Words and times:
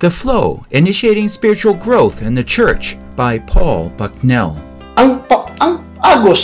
The 0.00 0.08
Flow 0.08 0.64
Initiating 0.70 1.28
Spiritual 1.28 1.76
Growth 1.76 2.22
in 2.24 2.32
the 2.32 2.40
Church 2.40 2.96
by 3.20 3.36
Paul 3.36 3.92
Bucknell. 4.00 4.56
ang 4.96 5.20
pa, 5.28 5.44
ang 5.60 5.84
agos 6.00 6.40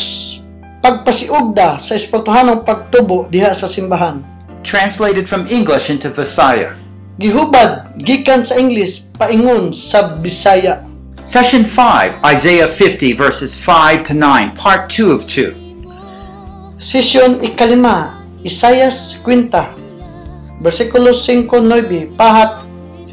pagpasiugda 0.84 1.80
sa 1.80 1.96
espirituhanong 1.96 2.68
pagtubo 2.68 3.24
diha 3.32 3.56
sa 3.56 3.64
simbahan 3.64 4.20
Translated 4.60 5.24
from 5.24 5.48
English 5.48 5.88
into 5.88 6.12
Visaya. 6.12 6.76
gihubad 7.16 7.96
gikan 7.96 8.44
sa 8.44 8.60
English 8.60 9.08
paingon 9.16 9.72
sa 9.72 10.20
Bisaya 10.20 10.84
Session 11.24 11.64
5, 11.64 12.28
Isaiah 12.28 12.68
50, 12.68 13.16
verses 13.16 13.56
5 13.56 14.12
to 14.12 14.14
9, 14.14 14.52
part 14.52 14.92
2 14.92 15.16
of 15.16 15.24
2. 15.24 16.76
Session 16.76 17.40
ikalima 17.40 18.20
Isayas 18.44 19.16
50 19.24 20.60
versikulo 20.60 21.16
5-9 21.16 22.20
pahat 22.20 22.65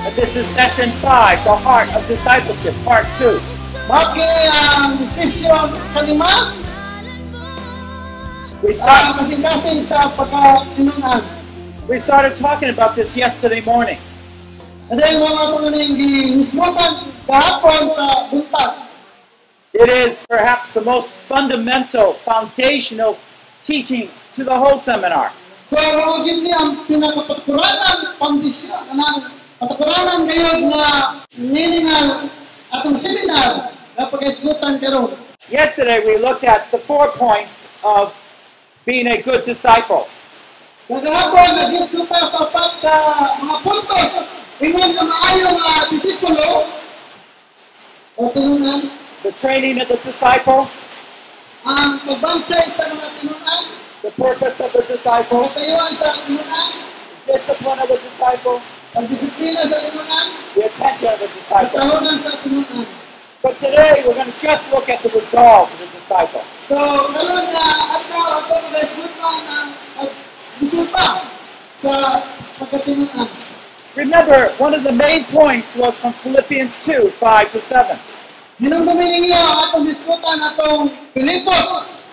This 0.00 0.34
is 0.34 0.48
session 0.48 0.90
five, 1.04 1.44
the 1.44 1.54
heart 1.54 1.92
of 1.94 2.00
discipleship, 2.08 2.72
part 2.88 3.04
two. 3.20 3.36
Maki 3.84 4.24
um, 4.24 4.96
ang 4.96 5.08
session 5.12 5.76
kalima 5.92 6.56
We 8.64 8.72
start, 8.72 9.20
sa 9.84 10.08
pagkatinunan 10.16 11.20
we 11.84 12.00
started 12.00 12.32
talking 12.40 12.72
about 12.72 12.96
this 12.96 13.12
yesterday 13.12 13.60
morning. 13.60 14.00
Ada 14.88 15.20
yung 15.20 15.20
mga 15.20 15.42
panganing 15.52 15.92
gihismutan 16.00 16.92
kahapon 17.28 17.92
sa 17.92 18.06
buntag. 18.32 18.72
It 19.76 19.92
is 19.92 20.24
perhaps 20.24 20.72
the 20.72 20.80
most 20.80 21.12
fundamental, 21.28 22.16
foundational 22.24 23.20
teaching 23.60 24.08
to 24.32 24.48
the 24.48 24.56
whole 24.56 24.80
seminar. 24.80 25.28
So, 25.68 25.76
mga 25.76 26.16
gini 26.24 26.50
ang 26.56 26.88
pinakapaturanan, 26.88 28.16
pambisyon, 28.16 28.96
ng 28.96 29.39
paturanan 29.60 30.24
ngayon 30.24 30.72
na 30.72 30.84
meaningal 31.36 32.32
atong 32.72 32.96
seminar 32.96 33.76
na 33.92 34.08
pag-ismutan 34.08 34.80
karon. 34.80 35.12
Yesterday 35.52 36.00
we 36.00 36.16
looked 36.16 36.48
at 36.48 36.72
the 36.72 36.80
four 36.80 37.12
points 37.12 37.68
of 37.84 38.16
being 38.88 39.04
a 39.12 39.20
good 39.20 39.44
disciple. 39.44 40.08
Kagahapon, 40.88 41.60
nag-ismuta 41.60 42.18
sa 42.32 42.48
pagka 42.50 42.96
mga 43.38 43.56
puntos, 43.62 44.10
ingon 44.58 44.90
ka 44.96 45.04
maayo 45.06 45.54
nga 45.54 45.86
disipulo, 45.92 46.66
o 48.16 48.32
tinunan, 48.32 48.88
The 49.20 49.36
training 49.36 49.76
of 49.84 49.92
the 49.92 50.00
disciple, 50.00 50.64
ang 51.68 52.00
pagbansay 52.08 52.72
sa 52.72 52.88
mga 52.88 53.06
tinunan, 53.20 53.62
the 54.00 54.10
purpose 54.16 54.56
of 54.64 54.72
the 54.72 54.82
disciple, 54.88 55.44
sa 55.44 56.08
tinunan, 56.24 56.68
discipline 57.28 57.78
of 57.84 57.88
the 57.92 58.00
disciple, 58.00 58.58
pagdisiplina 58.94 59.62
sa 59.70 59.78
tinunan, 59.78 60.26
the 60.54 60.66
attention 60.66 61.08
of 61.14 61.18
the 61.22 61.28
disciple. 61.30 61.78
katahunan 61.78 62.16
sa 62.22 62.30
tinunan. 62.42 62.86
But 63.40 63.56
today 63.56 64.02
we're 64.04 64.18
going 64.18 64.28
to 64.28 64.40
just 64.42 64.68
look 64.68 64.88
at 64.90 65.00
the 65.00 65.08
resolve 65.14 65.72
of 65.72 65.78
the 65.78 65.88
disciple. 65.96 66.44
So, 66.68 66.76
karon 67.14 67.46
na 67.54 67.64
ato 67.96 68.18
ato 68.18 68.54
ng 68.58 69.68
pagdisipa 69.96 71.06
sa 71.78 71.92
pagkatinunan. 72.58 73.28
Remember, 73.98 74.54
one 74.62 74.74
of 74.74 74.82
the 74.86 74.94
main 74.94 75.24
points 75.34 75.74
was 75.74 75.98
from 75.98 76.14
Philippians 76.22 76.74
2 76.86 77.10
5 77.18 77.52
to 77.52 77.60
7. 77.62 77.98
Minong 78.60 78.84
gumiling 78.84 79.24
niya 79.24 79.72
ang 79.72 79.82
diskutan 79.88 80.36
atong 80.52 80.92
Pilipos 81.16 82.04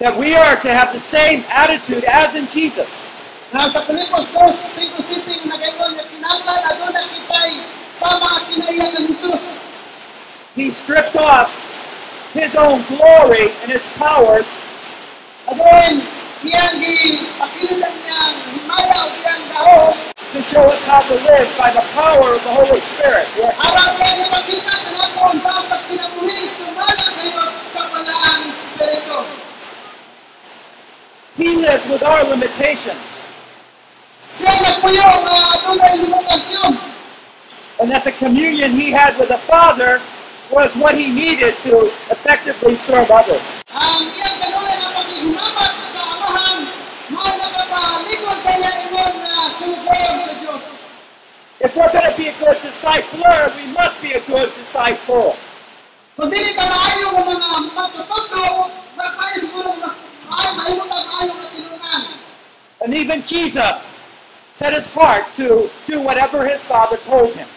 That 0.00 0.16
we 0.16 0.32
are 0.32 0.56
to 0.64 0.72
have 0.72 0.96
the 0.96 0.98
same 0.98 1.44
attitude 1.52 2.08
as 2.08 2.32
in 2.32 2.48
Jesus. 2.48 3.04
Pilipos 3.50 4.30
2, 4.30 4.46
5 4.46 5.02
City 5.02 5.42
na 5.50 5.58
kayo 5.58 5.74
na 5.90 6.04
kinanglan 6.06 6.60
ato 6.70 6.86
na 6.94 7.02
kitay 7.02 7.58
sa 7.98 8.14
mga 8.22 8.38
kinaiya 8.46 8.86
ng 8.94 9.10
Jesus. 9.10 9.58
He 10.54 10.70
stripped 10.70 11.18
off 11.18 11.50
his 12.30 12.54
own 12.54 12.86
glory 12.86 13.50
and 13.66 13.70
his 13.74 13.82
powers 13.98 14.46
Adoon, 15.50 16.06
iyang 16.46 16.78
gipakilitan 16.78 17.94
niya 18.06 18.22
himaya 18.54 18.98
o 19.02 19.06
iyang 19.18 19.42
dahon 19.50 19.94
to 20.30 20.38
show 20.46 20.62
us 20.62 20.78
how 20.86 21.02
to 21.02 21.18
live 21.26 21.50
by 21.58 21.74
the 21.74 21.82
power 21.90 22.38
of 22.38 22.42
the 22.46 22.54
Holy 22.54 22.78
Spirit. 22.78 23.26
Where 23.34 23.50
Araw 23.50 23.98
niya 23.98 24.30
makita 24.30 24.74
na 24.78 24.90
nato 24.94 25.20
ang 25.26 25.42
saan 25.42 25.66
sumala 26.54 27.06
kayo 27.18 27.44
sa 27.74 27.82
palaan 27.90 28.40
Espiritu. 28.46 29.18
he 31.34 31.58
lived 31.58 31.86
with 31.90 32.06
our 32.06 32.22
limitations. 32.30 32.30
Siya 32.30 32.38
nagpuyo 32.38 32.38
na 32.38 32.38
ato 32.38 32.38
na 32.38 32.38
limitasyon. 32.38 32.98
And 37.80 37.90
that 37.90 38.04
the 38.04 38.12
communion 38.12 38.72
he 38.72 38.90
had 38.90 39.18
with 39.18 39.28
the 39.28 39.36
Father 39.36 40.00
was 40.50 40.74
what 40.76 40.96
he 40.96 41.12
needed 41.12 41.54
to 41.64 41.92
effectively 42.08 42.74
serve 42.76 43.10
others. 43.10 43.44
Ang 43.68 44.08
iyang 44.16 44.36
kanunay 44.40 44.76
na 44.80 44.88
paghihumabat 44.96 45.72
sa 45.92 46.02
amahan, 46.16 46.58
mahal 47.12 47.34
na 47.36 47.48
kapalikod 47.52 48.38
sa 48.40 48.52
iya 48.56 48.70
ingon 48.88 49.14
na 49.20 49.32
sugod 49.60 50.16
sa 50.24 50.32
Diyos. 50.40 50.64
If 51.60 51.76
we're 51.76 51.92
going 51.92 52.08
to 52.08 52.16
be 52.16 52.32
a 52.32 52.36
good 52.40 52.56
discipler, 52.64 53.52
we 53.60 53.64
must 53.76 54.00
be 54.00 54.16
a 54.16 54.22
good 54.24 54.48
disciple. 54.56 55.36
Kung 56.16 56.32
dili 56.32 56.56
ka 56.56 56.64
maayo 56.64 57.12
ng 57.12 57.28
mga 57.28 57.58
matututo, 57.76 58.72
mas 58.96 59.10
maayo 59.20 59.36
siguro 59.36 59.68
mas 59.76 59.96
maayo, 60.32 60.50
maayo 60.56 60.82
ka 60.88 60.96
maayo 61.04 61.32
ka 61.36 61.46
tinunan. 61.52 62.02
And 62.80 62.96
even 62.96 63.20
Jesus 63.28 63.99
set 64.60 64.74
his 64.74 64.84
heart 64.92 65.24
to 65.36 65.70
do 65.86 66.02
whatever 66.02 66.44
his 66.44 66.62
Father 66.68 66.98
told 67.08 67.32
him. 67.32 67.48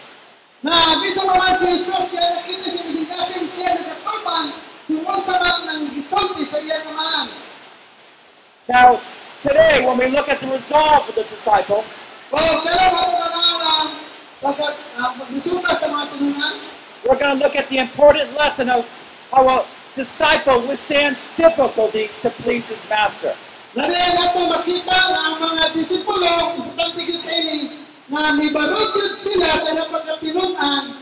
Na 0.64 0.96
bisan 1.04 1.28
naman 1.28 1.60
si 1.60 1.76
Jesus, 1.76 2.08
kaya 2.16 2.32
nakita 2.32 2.66
si 2.72 2.80
Bisingasin 2.80 3.44
siya 3.52 3.76
nagkatulpan 3.76 4.44
tungkol 4.88 5.18
sa 5.20 5.36
mga 5.36 5.58
nang 5.68 5.84
gisulti 5.92 6.48
sa 6.48 6.56
iya 6.64 6.80
kamahan. 6.80 7.28
Now, 8.72 9.04
today, 9.44 9.84
when 9.84 10.00
we 10.00 10.08
look 10.08 10.32
at 10.32 10.40
the 10.40 10.48
resolve 10.48 11.04
of 11.04 11.12
the 11.12 11.28
disciple, 11.28 11.84
O 12.32 12.40
pero 12.64 12.84
ako 12.88 13.14
kailangan 13.20 13.86
pagkat 14.40 14.74
pagdisuta 14.96 15.70
sa 15.76 15.86
mga 15.92 16.04
tinunan, 16.08 16.56
we're 17.04 17.20
going 17.20 17.36
to 17.36 17.40
look 17.44 17.52
at 17.52 17.68
the 17.68 17.84
important 17.84 18.32
lesson 18.32 18.72
of 18.72 18.88
how 19.28 19.44
a 19.44 19.68
disciple 19.92 20.64
withstands 20.64 21.20
difficulties 21.36 22.16
to 22.24 22.32
please 22.40 22.72
his 22.72 22.80
master. 22.88 23.36
Lagi 23.74 24.06
nato 24.14 24.46
makita 24.46 24.98
na 25.10 25.34
ang 25.34 25.36
mga 25.42 25.74
disipulo, 25.74 26.54
importante 26.62 27.00
yun 27.02 27.20
kayo 27.26 27.54
na 28.06 28.30
may 28.38 28.54
barutot 28.54 29.18
sila 29.18 29.58
sa 29.58 29.74
ilang 29.74 29.90
pagkatinunan, 29.90 30.94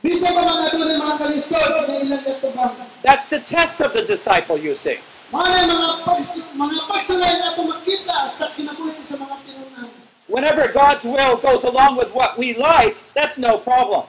bisa 0.00 0.32
pa 0.32 0.40
mga 0.40 0.72
doon 0.72 0.96
mga 0.96 1.16
kalisod 1.20 1.68
na 1.84 1.94
ilang 2.00 2.24
katubang. 2.24 2.72
That's 3.04 3.28
the 3.28 3.44
test 3.44 3.84
of 3.84 3.92
the 3.92 4.08
disciple, 4.08 4.56
you 4.56 4.72
see. 4.72 4.96
Mga 5.28 5.68
mga 5.68 5.88
pags, 6.08 6.32
mga 6.56 6.78
pagsulay 6.88 7.32
na 7.44 7.52
ito 7.52 7.62
makita 7.68 8.16
sa 8.32 8.48
kinabuhi 8.56 9.04
sa 9.04 9.16
mga 9.20 9.36
tinunan. 9.44 9.88
Whenever 10.32 10.64
God's 10.72 11.04
will 11.04 11.36
goes 11.36 11.68
along 11.68 12.00
with 12.00 12.08
what 12.16 12.40
we 12.40 12.56
like, 12.56 12.96
that's 13.12 13.36
no 13.36 13.60
problem. 13.60 14.08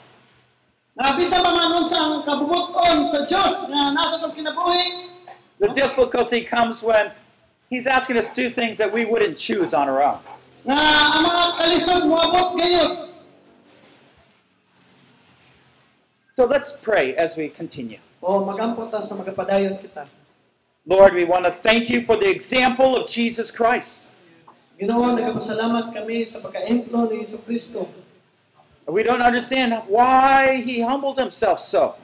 Na 0.95 1.19
bisa 1.19 1.43
pa 1.43 1.51
man 1.51 1.75
nun 1.75 1.85
sa 1.91 2.23
kabubuton 2.23 3.11
sa 3.11 3.27
Diyos 3.27 3.67
na 3.67 3.91
nasa 3.91 4.23
itong 4.23 4.39
kinabuhi, 4.39 5.11
The 5.59 5.75
difficulty 5.75 6.47
comes 6.47 6.79
when 6.79 7.11
He's 7.69 7.85
asking 7.85 8.17
us 8.17 8.29
to 8.29 8.35
do 8.35 8.49
things 8.49 8.77
that 8.81 8.91
we 8.91 9.05
wouldn't 9.05 9.37
choose 9.37 9.73
on 9.73 9.87
our 9.87 10.01
own. 10.01 10.19
na 10.69 10.75
ang 11.17 11.23
mga 11.23 11.43
kalisod 11.57 12.01
muabot 12.05 12.53
gayon. 12.59 13.09
So 16.35 16.45
let's 16.47 16.79
pray 16.79 17.15
as 17.17 17.35
we 17.35 17.49
continue. 17.51 17.99
O 18.21 18.43
magampot 18.45 18.93
sa 19.01 19.15
magapadayon 19.15 19.79
kita. 19.79 20.07
Lord, 20.87 21.13
we 21.13 21.25
want 21.27 21.45
to 21.45 21.53
thank 21.53 21.89
you 21.91 22.01
for 22.01 22.15
the 22.15 22.27
example 22.27 22.95
of 22.95 23.09
Jesus 23.09 23.51
Christ. 23.51 24.21
Ginoo, 24.79 25.11
nagpasalamat 25.11 25.91
kami 25.91 26.23
sa 26.23 26.39
pagka-emplo 26.39 27.11
ni 27.11 27.27
Yesu 27.27 27.43
Kristo. 27.43 27.89
We 28.87 29.03
don't 29.03 29.21
understand 29.21 29.75
why 29.85 30.63
he 30.63 30.81
humbled 30.81 31.19
himself 31.19 31.59
so. 31.59 31.99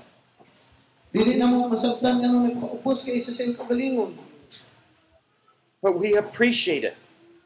Dili 1.15 1.39
na 1.39 1.47
mo 1.47 1.71
masabtan 1.71 2.19
nga 2.19 2.27
nung 2.27 2.45
nagpaupos 2.51 3.07
kay 3.07 3.15
isa 3.17 3.31
sa 3.31 3.47
iyong 3.47 3.57
kagalingon. 3.57 4.24
But 5.85 6.01
we 6.01 6.17
appreciate 6.17 6.81
it. 6.81 6.97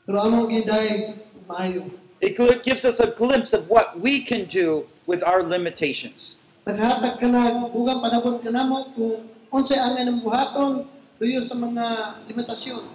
Pero 0.07 0.23
among 0.23 0.47
giday 0.47 1.19
maayo. 1.43 1.91
It 2.23 2.39
gives 2.63 2.87
us 2.87 3.03
a 3.03 3.11
glimpse 3.11 3.51
of 3.51 3.67
what 3.67 3.99
we 3.99 4.23
can 4.23 4.47
do 4.47 4.87
with 5.03 5.19
our 5.27 5.43
limitations. 5.43 6.47
Naghatag 6.63 7.19
ka 7.19 7.27
na, 7.27 7.67
bugang 7.67 7.99
panabot 7.99 8.39
ka 8.39 8.47
na 8.47 8.63
mo 8.63 8.87
kung 8.95 9.27
unsay 9.51 9.75
angay 9.75 10.07
ng 10.07 10.23
buhaton 10.23 10.87
tuyo 11.19 11.43
sa 11.43 11.59
mga 11.59 11.83
limitasyon. 12.31 12.87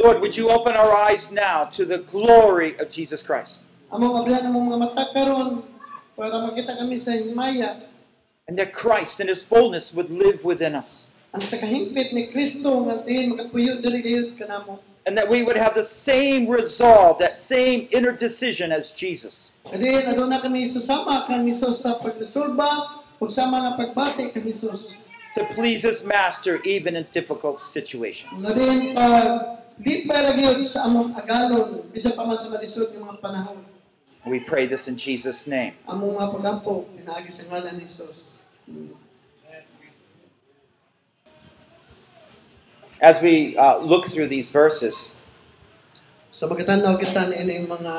Lord, 0.00 0.24
would 0.24 0.32
you 0.32 0.48
open 0.48 0.72
our 0.72 0.96
eyes 0.96 1.28
now 1.28 1.68
to 1.68 1.84
the 1.84 2.00
glory 2.00 2.72
of 2.80 2.88
Jesus 2.88 3.20
Christ? 3.20 3.68
Among 3.92 4.16
abrihan 4.16 4.48
ng 4.48 4.56
mga 4.56 4.76
mata 4.80 5.04
karon 5.12 5.60
para 6.16 6.40
makita 6.40 6.80
kami 6.80 6.96
sa 6.96 7.12
himaya 7.12 7.84
And 8.48 8.56
that 8.60 8.76
Christ 8.76 9.20
in 9.20 9.28
his 9.28 9.44
fullness 9.44 9.96
would 9.96 10.12
live 10.12 10.44
within 10.44 10.76
us. 10.76 11.13
Ang 11.34 11.42
sa 11.42 11.58
kahimpit 11.58 12.14
ni 12.14 12.30
Kristo 12.30 12.86
nga 12.86 13.02
diin 13.02 13.34
makapuyo 13.34 13.82
diri 13.82 14.00
gayud 14.06 14.38
kanamo. 14.38 14.78
And 15.04 15.18
that 15.18 15.28
we 15.28 15.42
would 15.42 15.58
have 15.58 15.74
the 15.74 15.84
same 15.84 16.46
resolve, 16.46 17.18
that 17.18 17.36
same 17.36 17.90
inner 17.90 18.14
decision 18.14 18.70
as 18.70 18.94
Jesus. 18.94 19.52
Kadi 19.66 20.06
aduna 20.06 20.40
kami 20.40 20.70
susama 20.70 21.26
kang 21.26 21.44
Hesus 21.44 21.82
ug 21.84 23.28
sa 23.28 23.44
mga 23.50 23.68
pagbati 23.76 24.30
kang 24.30 24.46
Hesus. 24.46 25.02
To 25.34 25.42
please 25.58 25.82
his 25.82 26.06
master 26.06 26.62
even 26.62 26.94
in 26.94 27.04
difficult 27.10 27.58
situations. 27.58 28.46
Nga 28.46 28.52
din 28.54 28.94
pag 28.94 29.58
di 29.74 30.06
pa 30.06 30.14
ra 30.22 30.30
gyud 30.38 30.62
sa 30.62 30.86
among 30.86 31.10
agalon 31.18 31.90
bisan 31.90 32.14
pa 32.14 32.22
man 32.22 32.38
sa 32.38 32.54
malisod 32.54 32.94
mga 32.94 33.18
panahon. 33.18 33.58
We 34.22 34.38
pray 34.40 34.70
this 34.70 34.86
in 34.86 34.96
Jesus' 34.96 35.50
name. 35.50 35.74
As 43.04 43.20
we 43.20 43.52
uh, 43.60 43.84
look 43.84 44.08
through 44.08 44.32
these 44.32 44.48
verses, 44.48 45.20
Sa 46.34 46.48
pagkatanaw 46.48 46.96
kita 46.98 47.30
ini 47.36 47.62
mga 47.62 47.94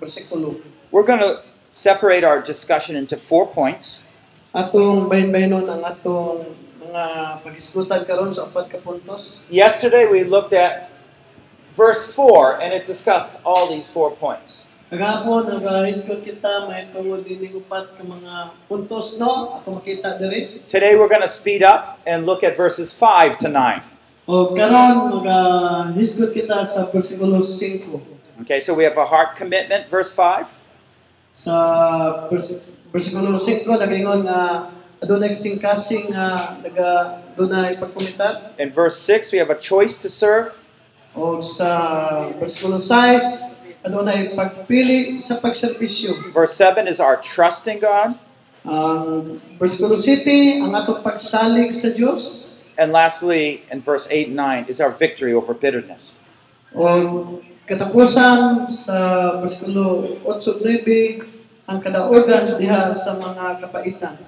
bersikulo 0.00 0.58
we're 0.90 1.06
going 1.06 1.22
to 1.22 1.44
separate 1.68 2.24
our 2.24 2.40
discussion 2.40 2.96
into 2.96 3.20
four 3.20 3.46
points. 3.46 4.08
atong 4.54 5.10
bahin-bahinon 5.10 5.66
ang 5.66 5.82
atong 5.82 6.56
mga 6.78 7.04
pag-isgutan 7.42 8.06
karon 8.06 8.30
sa 8.30 8.46
upat 8.46 8.70
ka 8.70 8.78
puntos. 8.80 9.44
Yesterday 9.50 10.06
we 10.06 10.22
looked 10.22 10.54
at 10.54 10.88
verse 11.74 12.14
4 12.14 12.62
and 12.62 12.70
it 12.70 12.86
discussed 12.86 13.42
all 13.42 13.66
these 13.66 13.90
four 13.90 14.14
points. 14.14 14.70
Kagahapon 14.88 15.58
nag-isgot 15.58 16.22
kita 16.22 16.70
may 16.70 16.86
tungod 16.94 17.26
din 17.26 17.50
upat 17.58 17.98
ka 17.98 18.02
mga 18.06 18.54
puntos 18.70 19.18
no 19.18 19.58
ato 19.58 19.74
makita 19.74 20.16
diri. 20.22 20.62
Today 20.70 20.94
we're 20.94 21.10
going 21.10 21.22
to 21.22 21.30
speed 21.30 21.66
up 21.66 21.98
and 22.06 22.24
look 22.24 22.46
at 22.46 22.54
verses 22.54 22.94
5 22.94 23.36
to 23.42 23.50
9. 23.50 23.93
O 24.24 24.56
karon 24.56 25.20
mag-isgot 25.20 26.32
kita 26.32 26.64
sa 26.64 26.88
bersikulo 26.88 27.44
5. 27.44 28.40
Okay, 28.44 28.56
so 28.56 28.72
we 28.72 28.88
have 28.88 28.96
a 28.96 29.04
heart 29.04 29.36
commitment, 29.36 29.92
verse 29.92 30.16
5. 30.16 30.48
Sa 31.28 31.54
bersikulo 32.88 33.36
5 33.36 33.68
nagingon 33.68 34.24
nga 34.24 34.72
adunay 35.04 35.36
kasing 35.36 36.08
nga 36.08 36.56
naga 36.64 37.20
dunay 37.36 37.76
pagkumitat 37.76 38.56
In 38.56 38.72
verse 38.72 38.96
6, 38.96 39.36
we 39.36 39.38
have 39.44 39.52
a 39.52 39.60
choice 39.60 40.00
to 40.00 40.08
serve. 40.08 40.56
o 41.14 41.38
sa 41.38 41.70
bersikulo 42.40 42.80
6 42.80 43.84
adunay 43.84 44.32
pagpili 44.32 45.20
sa 45.20 45.36
pagserbisyo. 45.36 46.32
Verse 46.32 46.56
7 46.56 46.88
is 46.88 46.98
our 46.98 47.20
trust 47.20 47.68
in 47.68 47.76
God. 47.76 48.16
Ang 48.64 49.38
bersikulo 49.60 50.00
7 50.00 50.64
ang 50.64 50.72
atong 50.72 51.04
pagsalig 51.04 51.70
sa 51.76 51.92
Dios 51.92 52.53
And 52.76 52.92
lastly, 52.92 53.62
in 53.70 53.80
verse 53.80 54.10
8 54.10 54.28
and 54.28 54.36
9, 54.36 54.64
is 54.68 54.80
our 54.80 54.90
victory 54.90 55.32
over 55.32 55.54
bitterness. 55.54 56.24
o 56.74 57.38
katapusan 57.64 58.66
sa 58.66 58.98
bersikulo 59.38 60.18
8 60.26 61.70
ang 61.70 61.80
diha 62.60 62.92
sa 62.92 63.16
mga 63.16 63.62
kapaitan. 63.64 64.18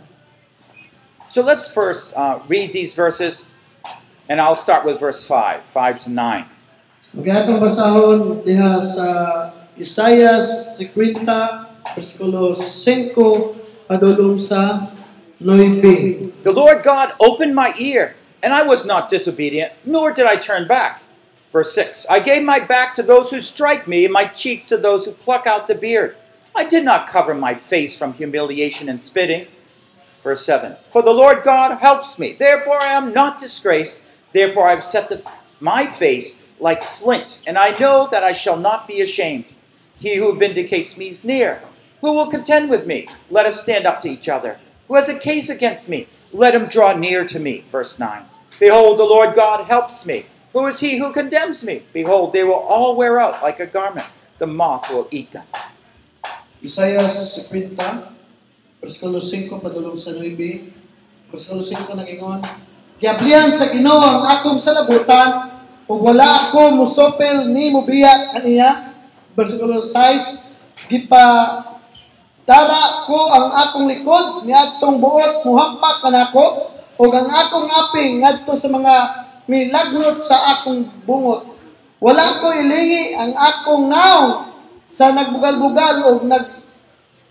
So 1.28 1.42
let's 1.42 1.68
first 1.68 2.16
uh, 2.16 2.40
read 2.48 2.72
these 2.72 2.96
verses, 2.96 3.52
and 4.30 4.40
I'll 4.40 4.56
start 4.56 4.86
with 4.86 5.02
verse 5.02 5.26
5, 5.26 5.68
5 5.68 6.04
to 6.06 6.10
9. 6.14 6.46
Magayatong 7.18 7.60
basahon 7.60 8.40
diha 8.46 8.80
sa 8.80 9.06
Isaias 9.76 10.78
50 10.80 11.28
bersikulo 11.92 12.56
5 12.56 13.90
padulong 13.90 14.40
sa 14.40 14.94
9. 15.42 16.40
The 16.40 16.54
Lord 16.54 16.80
God 16.80 17.12
opened 17.20 17.52
my 17.52 17.76
ear, 17.76 18.16
and 18.42 18.52
I 18.52 18.62
was 18.62 18.86
not 18.86 19.08
disobedient, 19.08 19.72
nor 19.84 20.12
did 20.12 20.26
I 20.26 20.36
turn 20.36 20.66
back. 20.68 21.02
Verse 21.52 21.74
6 21.74 22.06
I 22.10 22.20
gave 22.20 22.42
my 22.42 22.60
back 22.60 22.94
to 22.94 23.02
those 23.02 23.30
who 23.30 23.40
strike 23.40 23.88
me, 23.88 24.04
and 24.04 24.12
my 24.12 24.26
cheeks 24.26 24.68
to 24.68 24.76
those 24.76 25.04
who 25.04 25.12
pluck 25.12 25.46
out 25.46 25.68
the 25.68 25.74
beard. 25.74 26.16
I 26.54 26.64
did 26.64 26.84
not 26.84 27.08
cover 27.08 27.34
my 27.34 27.54
face 27.54 27.98
from 27.98 28.14
humiliation 28.14 28.88
and 28.88 29.02
spitting. 29.02 29.46
Verse 30.22 30.44
7 30.44 30.76
For 30.90 31.02
the 31.02 31.12
Lord 31.12 31.42
God 31.44 31.78
helps 31.78 32.18
me, 32.18 32.32
therefore 32.32 32.82
I 32.82 32.92
am 32.92 33.12
not 33.12 33.38
disgraced. 33.38 34.04
Therefore 34.32 34.68
I 34.68 34.72
have 34.72 34.84
set 34.84 35.08
the, 35.08 35.22
my 35.60 35.86
face 35.86 36.52
like 36.58 36.84
flint, 36.84 37.40
and 37.46 37.56
I 37.56 37.76
know 37.78 38.08
that 38.10 38.24
I 38.24 38.32
shall 38.32 38.56
not 38.56 38.86
be 38.88 39.00
ashamed. 39.00 39.46
He 39.98 40.16
who 40.16 40.38
vindicates 40.38 40.98
me 40.98 41.08
is 41.08 41.24
near. 41.24 41.62
Who 42.00 42.12
will 42.12 42.26
contend 42.26 42.70
with 42.70 42.86
me? 42.86 43.08
Let 43.30 43.46
us 43.46 43.62
stand 43.62 43.86
up 43.86 44.00
to 44.02 44.08
each 44.08 44.28
other. 44.28 44.58
Who 44.88 44.94
has 44.94 45.08
a 45.08 45.18
case 45.18 45.48
against 45.48 45.88
me? 45.88 46.08
Let 46.32 46.54
him 46.54 46.66
draw 46.66 46.92
near 46.92 47.24
to 47.26 47.38
me. 47.38 47.64
Verse 47.70 47.98
9 47.98 48.24
Behold, 48.58 48.98
the 48.98 49.04
Lord 49.04 49.34
God 49.34 49.66
helps 49.66 50.06
me. 50.06 50.26
Who 50.56 50.64
is 50.66 50.80
he 50.80 50.96
who 50.96 51.12
condemns 51.12 51.60
me? 51.66 51.84
Behold, 51.92 52.32
they 52.32 52.42
will 52.42 52.64
all 52.64 52.96
wear 52.96 53.20
out 53.20 53.42
like 53.42 53.60
a 53.60 53.66
garment. 53.68 54.08
The 54.38 54.46
moth 54.48 54.88
will 54.88 55.08
eat 55.10 55.32
them. 55.32 55.44
Isaias 56.64 57.36
50 57.52 57.76
bersikulo 58.80 59.20
5 59.20 59.60
padulong 59.60 60.00
sa 60.00 60.16
9. 60.16 61.28
Bersikulo 61.28 61.60
5 61.60 62.00
nagingon, 62.00 62.40
Giablihan 62.96 63.52
sa 63.52 63.68
Ginoo 63.68 64.00
ang 64.00 64.24
akong 64.24 64.56
salabutan 64.56 65.60
ug 65.84 66.00
wala 66.00 66.48
ako 66.48 66.80
musopel 66.80 67.52
ni 67.52 67.68
mobiya 67.68 68.32
kaniya. 68.32 68.96
Bersikulo 69.36 69.84
6 69.84 70.88
gipa 70.88 71.24
Dara 72.46 73.10
ko 73.10 73.18
ang 73.34 73.50
akong 73.50 73.90
likod 73.90 74.46
niadtong 74.46 75.02
buot 75.02 75.42
muhampak 75.42 75.98
kanako 75.98 76.70
ug 76.94 77.10
ang 77.10 77.26
akong 77.26 77.66
aping 77.66 78.22
ngadto 78.22 78.54
sa 78.54 78.70
mga 78.70 78.94
milagnot 79.50 80.22
sa 80.22 80.54
akong 80.54 80.86
bungot. 81.02 81.42
Wala 81.98 82.22
ko 82.38 82.54
ilingi 82.54 83.18
ang 83.18 83.34
akong 83.34 83.90
naong 83.90 84.54
sa 84.86 85.10
nagbugal-bugal 85.10 85.96
o 86.06 86.10
nag 86.22 86.44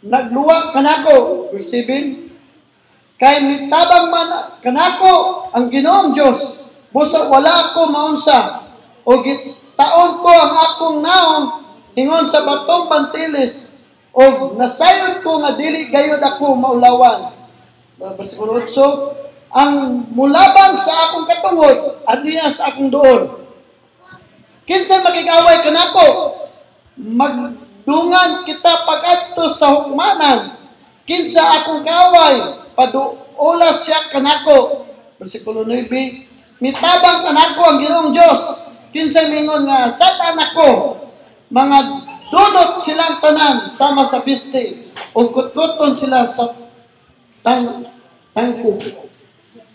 nagluwag 0.03 0.75
kanako. 0.75 1.47
Verse 1.55 1.71
7. 1.71 3.15
Kay 3.15 3.47
mitabang 3.47 4.11
man 4.11 4.59
kanako 4.59 5.47
ang 5.55 5.71
Ginoong 5.71 6.11
Dios. 6.11 6.67
Busa 6.91 7.31
wala 7.31 7.71
ako 7.71 7.87
maunsa. 7.87 8.67
O 9.07 9.23
gitaon 9.23 10.11
ko 10.19 10.31
ang 10.31 10.53
akong 10.59 10.97
naong 10.99 11.45
ingon 11.95 12.27
sa 12.27 12.43
batong 12.43 12.91
pantilis. 12.91 13.74
O 14.15 14.55
nasayod 14.55 15.19
ko 15.27 15.43
nga 15.43 15.59
dili 15.59 15.91
gayud 15.91 16.23
ako 16.23 16.55
maulawan. 16.55 17.35
Versikulo 18.15 18.63
8. 18.63 19.51
Ang 19.55 20.07
mulaban 20.11 20.75
sa 20.79 21.11
akong 21.11 21.27
katungod, 21.27 21.99
aniya 22.07 22.47
sa 22.51 22.71
akong 22.71 22.91
doon. 22.91 23.43
Kinsa 24.63 25.03
makikaway 25.03 25.63
kanako? 25.63 26.35
magdungan 26.95 28.47
kita 28.47 28.87
pagadto 28.87 29.51
sa 29.51 29.67
hukmanan. 29.75 30.55
Kinsa 31.03 31.43
akong 31.61 31.83
kaway, 31.83 32.65
paduola 32.73 33.75
siya 33.75 34.09
kanako. 34.09 34.87
Versikulo 35.19 35.67
9, 35.67 35.91
mitabang 36.63 37.23
kanako 37.27 37.61
ang 37.67 37.79
Ginoong 37.83 38.11
Dios. 38.15 38.71
Kinsa 38.95 39.27
mingon 39.27 39.67
nga 39.67 39.91
satan 39.91 40.39
ako, 40.39 40.69
mga 41.51 41.77
dudot 42.31 42.81
silang 42.81 43.21
tanan 43.21 43.69
sama 43.69 44.09
sa 44.09 44.21
piste 44.25 44.89
o 45.13 45.29
kutkuton 45.29 45.93
sila 45.97 46.25
sa 46.25 46.55
tang 47.45 47.85
tangko. 48.33 48.79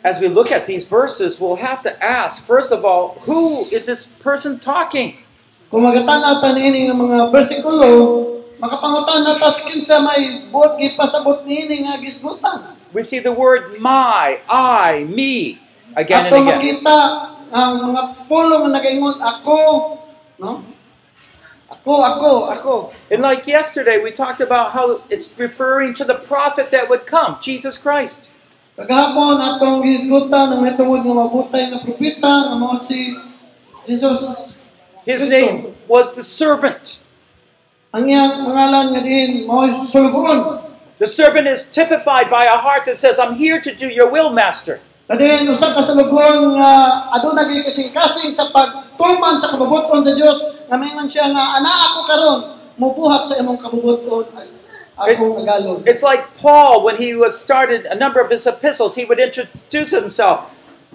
As 0.01 0.17
we 0.17 0.33
look 0.33 0.49
at 0.49 0.65
these 0.65 0.89
verses, 0.89 1.37
we'll 1.37 1.61
have 1.61 1.85
to 1.85 1.93
ask, 2.01 2.49
first 2.49 2.73
of 2.73 2.89
all, 2.89 3.21
who 3.29 3.69
is 3.69 3.85
this 3.85 4.17
person 4.17 4.57
talking? 4.57 5.21
Kung 5.69 5.85
magatanaw 5.85 6.41
ta 6.41 6.57
niini 6.57 6.89
nga 6.89 6.97
mga 6.97 7.29
bersikulo, 7.29 7.91
makapangutan 8.59 9.29
na 9.29 9.37
tas 9.37 9.61
kinsa 9.61 10.01
may 10.03 10.49
buot 10.49 10.81
gipasabot 10.81 11.45
niini 11.45 11.85
nga 11.85 12.01
gisgutan. 12.01 12.81
We 12.97 13.05
see 13.05 13.21
the 13.21 13.31
word 13.31 13.79
my, 13.79 14.41
I, 14.49 15.05
me, 15.05 15.61
again 15.95 16.27
Ato 16.27 16.43
and 16.43 16.49
again. 16.49 16.59
makita 16.59 16.97
ang 17.55 17.73
mga 17.93 18.03
pulong 18.27 18.63
nga 18.67 18.81
nagaingon 18.81 19.19
ako, 19.21 19.59
no? 20.43 20.65
Oh, 21.87 22.03
ako, 22.03 22.03
ako, 22.03 22.33
ako. 22.51 22.75
And 23.11 23.23
like 23.23 23.47
yesterday, 23.47 24.03
we 24.03 24.11
talked 24.11 24.41
about 24.41 24.73
how 24.73 25.03
it's 25.09 25.33
referring 25.39 25.95
to 25.95 26.05
the 26.05 26.15
prophet 26.15 26.71
that 26.71 26.91
would 26.91 27.07
come, 27.07 27.39
Jesus 27.41 27.79
Christ. 27.79 28.35
Kagahapon 28.77 29.39
atong 29.39 29.85
gisgutan 29.85 30.57
ang 30.57 30.63
natungod 30.65 31.05
nga 31.05 31.15
mabutay 31.15 31.69
nga 31.69 31.85
propeta 31.85 32.33
nga 32.49 32.57
mao 32.57 32.81
si 32.81 33.13
Jesus. 33.85 34.57
His 35.05 35.29
name 35.29 35.77
was 35.89 36.17
the 36.17 36.25
servant. 36.25 37.05
Ang 37.93 38.09
iyang 38.09 38.47
pangalan 38.47 38.97
nga 38.97 39.01
diin 39.05 39.45
mao 39.45 39.69
si 39.69 39.85
The 41.01 41.09
servant 41.09 41.49
is 41.49 41.73
typified 41.73 42.29
by 42.29 42.45
a 42.45 42.61
heart 42.61 42.85
that 42.85 42.97
says, 42.97 43.17
I'm 43.17 43.41
here 43.41 43.61
to 43.61 43.73
do 43.73 43.89
your 43.89 44.13
will, 44.13 44.29
Master. 44.33 44.85
Kadin 45.11 45.51
usa 45.51 45.75
ka 45.75 45.83
sa 45.83 45.99
lugon 45.99 46.55
nga 46.55 47.03
aduna 47.19 47.43
gyud 47.43 47.67
kasing-kasing 47.67 48.31
sa 48.31 48.47
pagtuman 48.55 49.43
sa 49.43 49.51
kabubuton 49.51 50.07
sa 50.07 50.15
Dios 50.15 50.39
nga 50.71 50.79
mingon 50.79 51.11
siya 51.11 51.35
nga 51.35 51.59
ana 51.59 51.67
ako 51.67 51.99
karon 52.07 52.41
mubuhat 52.79 53.27
sa 53.27 53.43
imong 53.43 53.59
kabubuton 53.59 54.31
ay 55.03 55.19
akong 55.19 55.43
nagalon. 55.43 55.83
It's 55.83 56.07
like 56.07 56.39
Paul, 56.39 56.87
when 56.87 57.03
he 57.03 57.19
was 57.19 57.35
started 57.35 57.91
a 57.91 57.99
number 57.99 58.23
of 58.23 58.31
his 58.31 58.47
epistles, 58.47 58.95
he 58.95 59.03
would 59.03 59.19
introduce 59.19 59.91
himself. 59.91 60.47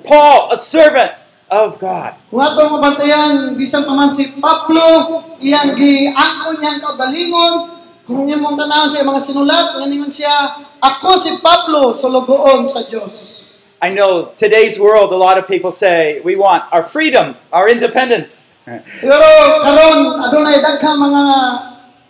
Paul, 0.07 0.47
a 0.47 0.55
servant 0.55 1.11
of 1.51 1.75
God. 1.75 2.15
Kung 2.31 2.39
atong 2.39 2.79
mabantayan 2.79 3.59
bisan 3.59 3.83
pa 3.83 3.99
man 3.99 4.15
si 4.15 4.31
Pablo 4.39 5.19
iyang 5.43 5.75
giangkon 5.75 6.55
niyang 6.63 6.79
kaugalingon 6.79 7.53
kung 8.07 8.23
imong 8.23 8.55
tanawon 8.55 8.95
sa 8.95 9.03
mga 9.03 9.19
sinulat 9.19 9.67
nga 9.75 9.85
ningon 9.91 10.13
siya 10.13 10.55
ako 10.79 11.19
si 11.19 11.35
Pablo 11.43 11.91
sa 11.91 12.07
lugoon 12.07 12.71
sa 12.71 12.87
Dios. 12.87 13.44
I 13.81 13.89
know 13.91 14.31
today's 14.37 14.79
world, 14.79 15.11
a 15.11 15.19
lot 15.19 15.37
of 15.37 15.47
people 15.47 15.71
say, 15.71 16.21
we 16.21 16.35
want 16.35 16.63
our 16.71 16.83
freedom, 16.83 17.35
our 17.51 17.69
independence. 17.69 18.49
Siguro 18.65 19.61
karon 19.61 20.17
adunay 20.25 20.57
daghang 20.57 20.97
mga 20.97 21.25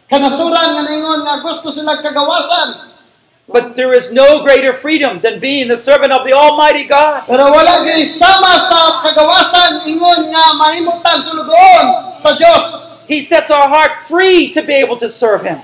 kanasuran 0.08 0.68
nga 0.78 0.84
ningon 0.88 1.20
nga 1.28 1.44
gusto 1.44 1.68
sila 1.68 2.00
kagawasan. 2.00 2.96
But 3.46 3.76
there 3.76 3.94
is 3.94 4.10
no 4.10 4.42
greater 4.42 4.74
freedom 4.74 5.20
than 5.20 5.38
being 5.38 5.68
the 5.68 5.78
servant 5.78 6.10
of 6.16 6.26
the 6.26 6.34
Almighty 6.34 6.88
God. 6.88 7.28
Pero 7.28 7.52
wala 7.52 7.84
gyud 7.84 8.08
sama 8.08 8.58
sa 8.58 9.04
kagawasan 9.06 9.84
ingon 9.86 10.32
nga 10.32 10.56
mahimutan 10.56 11.20
sa 11.22 11.34
sa 12.18 12.32
Dios. 12.40 13.04
He 13.06 13.22
sets 13.22 13.52
our 13.52 13.68
heart 13.70 14.08
free 14.08 14.50
to 14.56 14.64
be 14.64 14.74
able 14.74 14.98
to 14.98 15.10
serve 15.12 15.44
Him. 15.44 15.62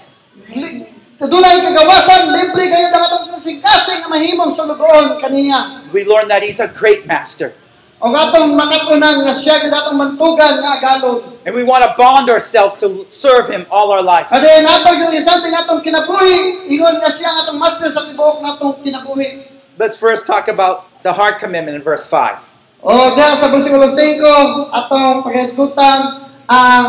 Kadulay 1.21 1.61
kagawasan 1.61 2.33
libre 2.33 2.65
kayo 2.65 2.89
ang 2.89 3.05
atong 3.05 3.37
kasing-kasing 3.37 4.09
mahimong 4.09 4.49
sa 4.49 4.65
lugoon 4.65 5.21
kaniya. 5.21 5.85
We 5.93 6.01
learn 6.01 6.25
that 6.33 6.41
He's 6.41 6.57
a 6.57 6.65
great 6.65 7.05
master. 7.05 7.53
O 8.01 8.09
atong 8.09 8.57
makatunan 8.57 9.21
nga 9.21 9.29
siya 9.29 9.61
gyud 9.61 9.69
atong 9.69 10.01
mantugan 10.01 10.65
nga 10.65 10.81
agalon. 10.81 11.21
And 11.45 11.53
we 11.53 11.61
want 11.61 11.85
to 11.85 11.93
bond 11.93 12.25
ourselves 12.25 12.81
to 12.81 13.05
serve 13.13 13.53
Him 13.53 13.69
all 13.69 13.93
our 13.93 14.01
lives. 14.01 14.33
Ade 14.33 14.65
nato 14.65 14.97
yung 14.97 15.13
isang 15.13 15.45
ting 15.45 15.53
atong 15.53 15.85
kinabuhi 15.85 16.65
ingon 16.73 16.97
nga 16.97 17.13
siya 17.13 17.29
ang 17.29 17.37
atong 17.45 17.59
master 17.61 17.93
sa 17.93 18.01
tibuok 18.09 18.41
natong 18.41 18.81
kinabuhi. 18.81 19.45
Let's 19.77 19.93
first 19.93 20.25
talk 20.25 20.49
about 20.49 20.89
the 21.05 21.13
heart 21.13 21.37
commitment 21.37 21.77
in 21.77 21.85
verse 21.85 22.09
5. 22.09 22.81
O 22.81 23.13
diya 23.13 23.37
sa 23.37 23.53
bersikulo 23.53 23.85
5 23.85 24.73
atong 24.73 25.21
paghisgutan 25.21 26.25
ang 26.49 26.85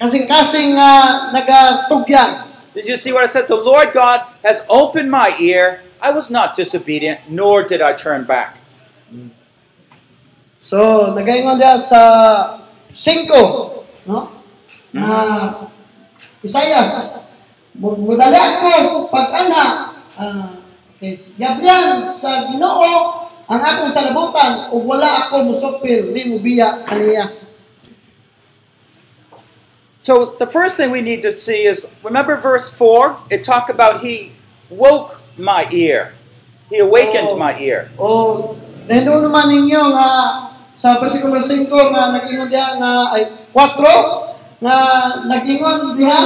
kasing-kasing 0.00 0.72
nga 0.72 0.92
nagatugyan. 1.36 2.45
Did 2.76 2.84
you 2.84 3.00
see 3.00 3.08
what 3.08 3.24
it 3.24 3.32
says? 3.32 3.48
The 3.48 3.56
Lord 3.56 3.96
God 3.96 4.28
has 4.44 4.60
opened 4.68 5.08
my 5.08 5.32
ear. 5.40 5.80
I 5.96 6.12
was 6.12 6.28
not 6.28 6.52
disobedient, 6.52 7.24
nor 7.24 7.64
did 7.64 7.80
I 7.80 7.96
turn 7.96 8.28
back. 8.28 8.60
So, 10.60 11.08
nagaingon 11.16 11.56
diya 11.56 11.80
sa 11.80 12.00
5, 12.92 14.04
no? 14.04 14.28
Na 14.92 15.08
Isayas, 16.44 17.24
mudali 17.80 18.36
ako 18.36 19.08
pag-ana, 19.08 19.96
ah, 20.20 20.60
okay, 20.92 21.32
yabyan 21.40 22.04
sa 22.04 22.52
Ginoo 22.52 23.24
ang 23.46 23.62
akong 23.62 23.94
salabutan 23.94 24.68
ug 24.74 24.84
wala 24.84 25.26
ako 25.26 25.54
musupil 25.54 26.10
ni 26.12 26.28
mubiya 26.28 26.82
kaniya. 26.82 27.45
So 30.06 30.38
the 30.38 30.46
first 30.46 30.76
thing 30.78 30.94
we 30.94 31.02
need 31.02 31.18
to 31.26 31.32
see 31.34 31.66
is 31.66 31.90
remember 32.06 32.38
verse 32.38 32.70
4? 32.70 33.26
It 33.28 33.42
talked 33.42 33.66
about 33.66 34.06
he 34.06 34.30
woke 34.70 35.18
my 35.36 35.66
ear. 35.74 36.14
He 36.70 36.78
awakened 36.78 37.34
Oh. 37.34 37.34
my 37.34 37.58
ear. 37.58 37.90
Oh, 37.98 38.54
nendo 38.86 39.18
naman 39.18 39.50
ninyo 39.50 39.82
nga 39.98 40.10
sa 40.70 41.02
bersikulo 41.02 41.42
5 41.42 41.66
nga 41.90 42.14
nagingon 42.14 42.46
diha 42.46 42.78
nga 42.78 43.18
ay 43.18 43.34
4 43.50 44.62
nga 44.62 44.78
nagingon 45.26 45.98
diha 45.98 46.22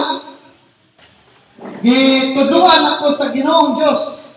gituduan 1.81 2.85
ako 2.85 3.17
sa 3.17 3.33
Ginoong 3.33 3.81
Dios. 3.81 4.29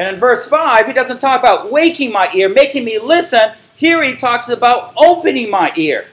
And 0.00 0.16
in 0.16 0.20
verse 0.20 0.48
5, 0.48 0.88
he 0.88 0.96
doesn't 0.96 1.20
talk 1.20 1.44
about 1.44 1.68
waking 1.68 2.08
my 2.08 2.32
ear, 2.32 2.48
making 2.48 2.88
me 2.88 2.96
listen. 2.96 3.52
Here 3.76 4.00
he 4.00 4.16
talks 4.16 4.48
about 4.48 4.96
opening 4.96 5.52
my 5.52 5.68
ear. 5.76 6.08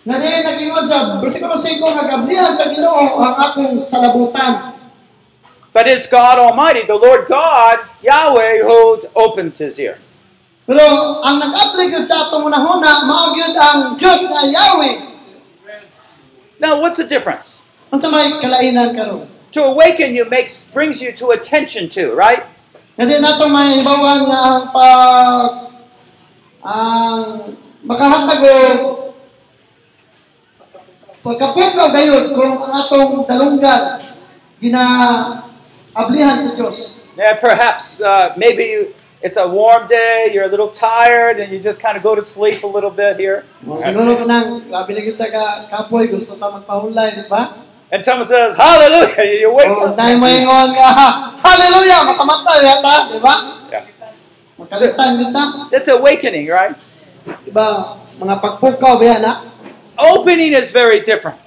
Nga 0.00 0.16
nagingon 0.16 0.88
sa 0.88 1.20
bersikulo 1.20 1.60
5 1.60 1.76
nga 1.76 2.04
gablihan 2.08 2.56
sa 2.56 2.72
Ginoo 2.72 3.20
ang 3.20 3.36
akong 3.36 3.76
salabutan. 3.76 4.80
But 5.76 5.86
it's 5.86 6.08
God 6.08 6.40
Almighty, 6.40 6.88
the 6.88 6.96
Lord 6.96 7.28
God, 7.28 7.84
Yahweh, 8.00 8.64
who 8.64 9.04
opens 9.12 9.60
his 9.60 9.76
ear. 9.76 10.00
Pero 10.64 11.20
ang 11.20 11.36
nag-apply 11.36 11.92
gyud 11.92 12.08
sa 12.08 12.26
atong 12.26 12.48
unahuna 12.48 13.04
mao 13.04 13.36
gyud 13.36 13.54
ang 13.54 14.00
Dios 14.00 14.24
nga 14.32 14.48
Yahweh. 14.48 15.12
Now, 16.56 16.80
what's 16.80 16.96
the 16.96 17.04
difference? 17.04 17.68
Unsa 17.92 18.08
may 18.08 18.40
kalainan 18.40 18.96
karon? 18.96 19.28
To 19.52 19.68
awaken 19.68 20.16
you 20.16 20.24
makes 20.24 20.64
brings 20.64 21.04
you 21.04 21.12
to 21.20 21.36
attention 21.36 21.92
to, 21.92 22.16
right? 22.16 22.48
Kasi 22.96 23.20
nato 23.20 23.52
may 23.52 23.84
hibawan 23.84 24.26
nga 24.26 24.38
ang 24.48 24.64
pag 24.72 25.69
ang 26.60 27.56
makahatag 27.84 28.44
pagkapukaw 31.20 31.88
gayud 31.92 32.32
kung 32.32 32.56
ang 32.64 32.72
atong 32.80 33.24
dalunggan 33.28 34.00
gina 34.60 34.84
ablihan 35.92 36.40
sa 36.40 36.56
Dios. 36.56 37.08
Yeah, 37.16 37.36
perhaps 37.36 38.00
uh, 38.00 38.32
maybe 38.36 38.64
you, 38.64 38.80
it's 39.20 39.36
a 39.36 39.44
warm 39.44 39.84
day, 39.88 40.32
you're 40.32 40.48
a 40.48 40.52
little 40.52 40.72
tired, 40.72 41.40
and 41.40 41.52
you 41.52 41.60
just 41.60 41.80
kind 41.80 41.96
of 41.96 42.02
go 42.02 42.14
to 42.16 42.22
sleep 42.24 42.62
a 42.64 42.70
little 42.70 42.92
bit 42.92 43.20
here. 43.20 43.44
O, 43.68 43.76
siguro 43.76 44.16
kanang 44.16 44.64
labi 44.72 44.96
na 44.96 45.02
kita 45.04 45.24
ka 45.28 45.44
kapoy 45.68 46.08
gusto 46.08 46.40
ta 46.40 46.48
magpahulay, 46.48 47.20
di 47.20 47.24
ba? 47.28 47.68
And 47.92 48.00
someone 48.00 48.24
says, 48.24 48.54
Hallelujah, 48.56 49.40
you 49.44 49.52
wake 49.52 49.68
O 49.68 49.92
up. 49.92 49.98
nay 49.98 50.16
moingon 50.16 50.72
nga 50.72 50.88
hallelujah 51.42 52.00
makamatay 52.14 52.58
yata, 52.64 52.94
di 53.12 53.18
ba? 53.20 53.34
Yeah. 53.68 53.84
Makalitan 54.60 55.10
kita, 55.16 55.42
It's 55.72 55.88
awakening, 55.88 56.52
right? 56.52 56.76
di? 57.48 57.96
Mga 58.20 58.34
pagpukaw 58.44 59.00
ba 59.00 59.04
yan. 59.16 59.24
Opening 59.96 60.52
is 60.52 60.68
very 60.68 61.00
different. 61.00 61.40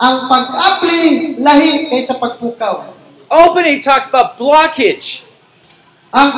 Ang 0.00 0.32
pag-apply 0.32 1.36
lahi 1.44 1.92
kaysa 1.92 2.16
pagpukaw. 2.16 2.88
Opening 3.28 3.84
talks 3.84 4.08
about 4.08 4.40
blockage. 4.40 5.28
Ang 6.12 6.28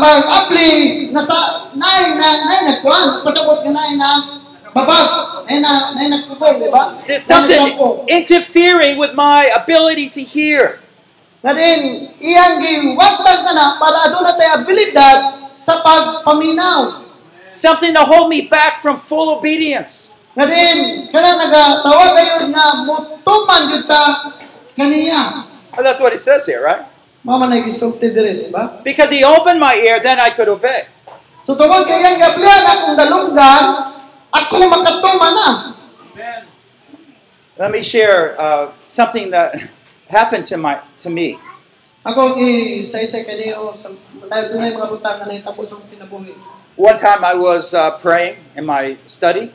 nasa 1.15 1.71
nay 1.75 2.15
na 2.15 2.29
nay 2.47 2.59
nagkuan 2.71 3.27
pasabot 3.27 3.63
ka 3.63 3.71
nay 3.75 3.99
na 3.99 4.39
babag 4.71 5.07
nay 5.51 5.59
na 5.59 5.95
nay 5.99 6.07
nagkusog 6.11 6.63
di 6.63 6.71
ba? 6.71 7.03
There's 7.07 7.27
something 7.27 7.75
interfering 8.07 8.99
with 8.99 9.19
my 9.19 9.51
ability 9.51 10.11
to 10.15 10.23
hear. 10.23 10.79
Na 11.43 11.51
din 11.55 12.15
iyang 12.23 12.63
giwagtag 12.63 13.39
na 13.47 13.53
na 13.55 13.67
para 13.83 14.11
aduna 14.11 14.39
tay 14.39 14.47
abilidad 14.55 15.44
sa 15.65 15.81
pagpaminaw. 15.81 17.09
Something 17.57 17.97
to 17.97 18.05
hold 18.05 18.29
me 18.29 18.45
back 18.53 18.85
from 18.85 19.01
full 19.01 19.33
obedience. 19.33 20.13
Na 20.37 20.45
din 20.45 21.09
kana 21.09 21.41
nagatawag 21.41 22.11
gayud 22.21 22.53
nga 22.53 22.85
mutuman 22.85 23.63
kaniya. 24.77 25.49
That's 25.73 26.03
what 26.03 26.13
he 26.13 26.21
says 26.21 26.45
here, 26.45 26.61
right? 26.61 26.85
Mama 27.25 27.49
na 27.49 27.57
gisulti 27.65 28.13
dire 28.13 28.37
di 28.37 28.53
ba? 28.53 28.85
Because 28.85 29.09
he 29.09 29.25
opened 29.25 29.57
my 29.57 29.73
ear, 29.81 29.97
then 30.05 30.21
I 30.21 30.29
could 30.37 30.51
obey. 30.53 30.93
So 31.41 31.57
tungod 31.57 31.89
kay 31.89 32.05
iyang 32.05 32.21
gablihan 32.21 32.63
akong 32.69 32.97
dalunggan 33.01 33.65
ako 34.29 34.55
makatuman 34.69 35.33
na. 35.33 35.49
Let 37.55 37.71
me 37.71 37.87
share 37.87 38.35
uh, 38.35 38.75
something 38.91 39.31
that 39.31 39.55
happened 40.11 40.45
to 40.51 40.59
my 40.59 40.83
to 41.01 41.09
me. 41.09 41.39
Ako 42.05 42.37
gi-say-say 42.37 43.25
kaniyo 43.25 43.73
sa 43.73 43.89
dunay 44.53 44.77
mga 44.77 44.93
butang 44.93 45.25
na 45.25 45.41
sa 45.41 45.57
akong 45.57 45.89
kinabuhi. 45.89 46.37
One 46.77 47.01
time 47.01 47.25
I 47.25 47.33
was 47.33 47.73
uh, 47.73 47.97
praying 47.97 48.45
in 48.53 48.69
my 48.69 49.01
study, 49.09 49.49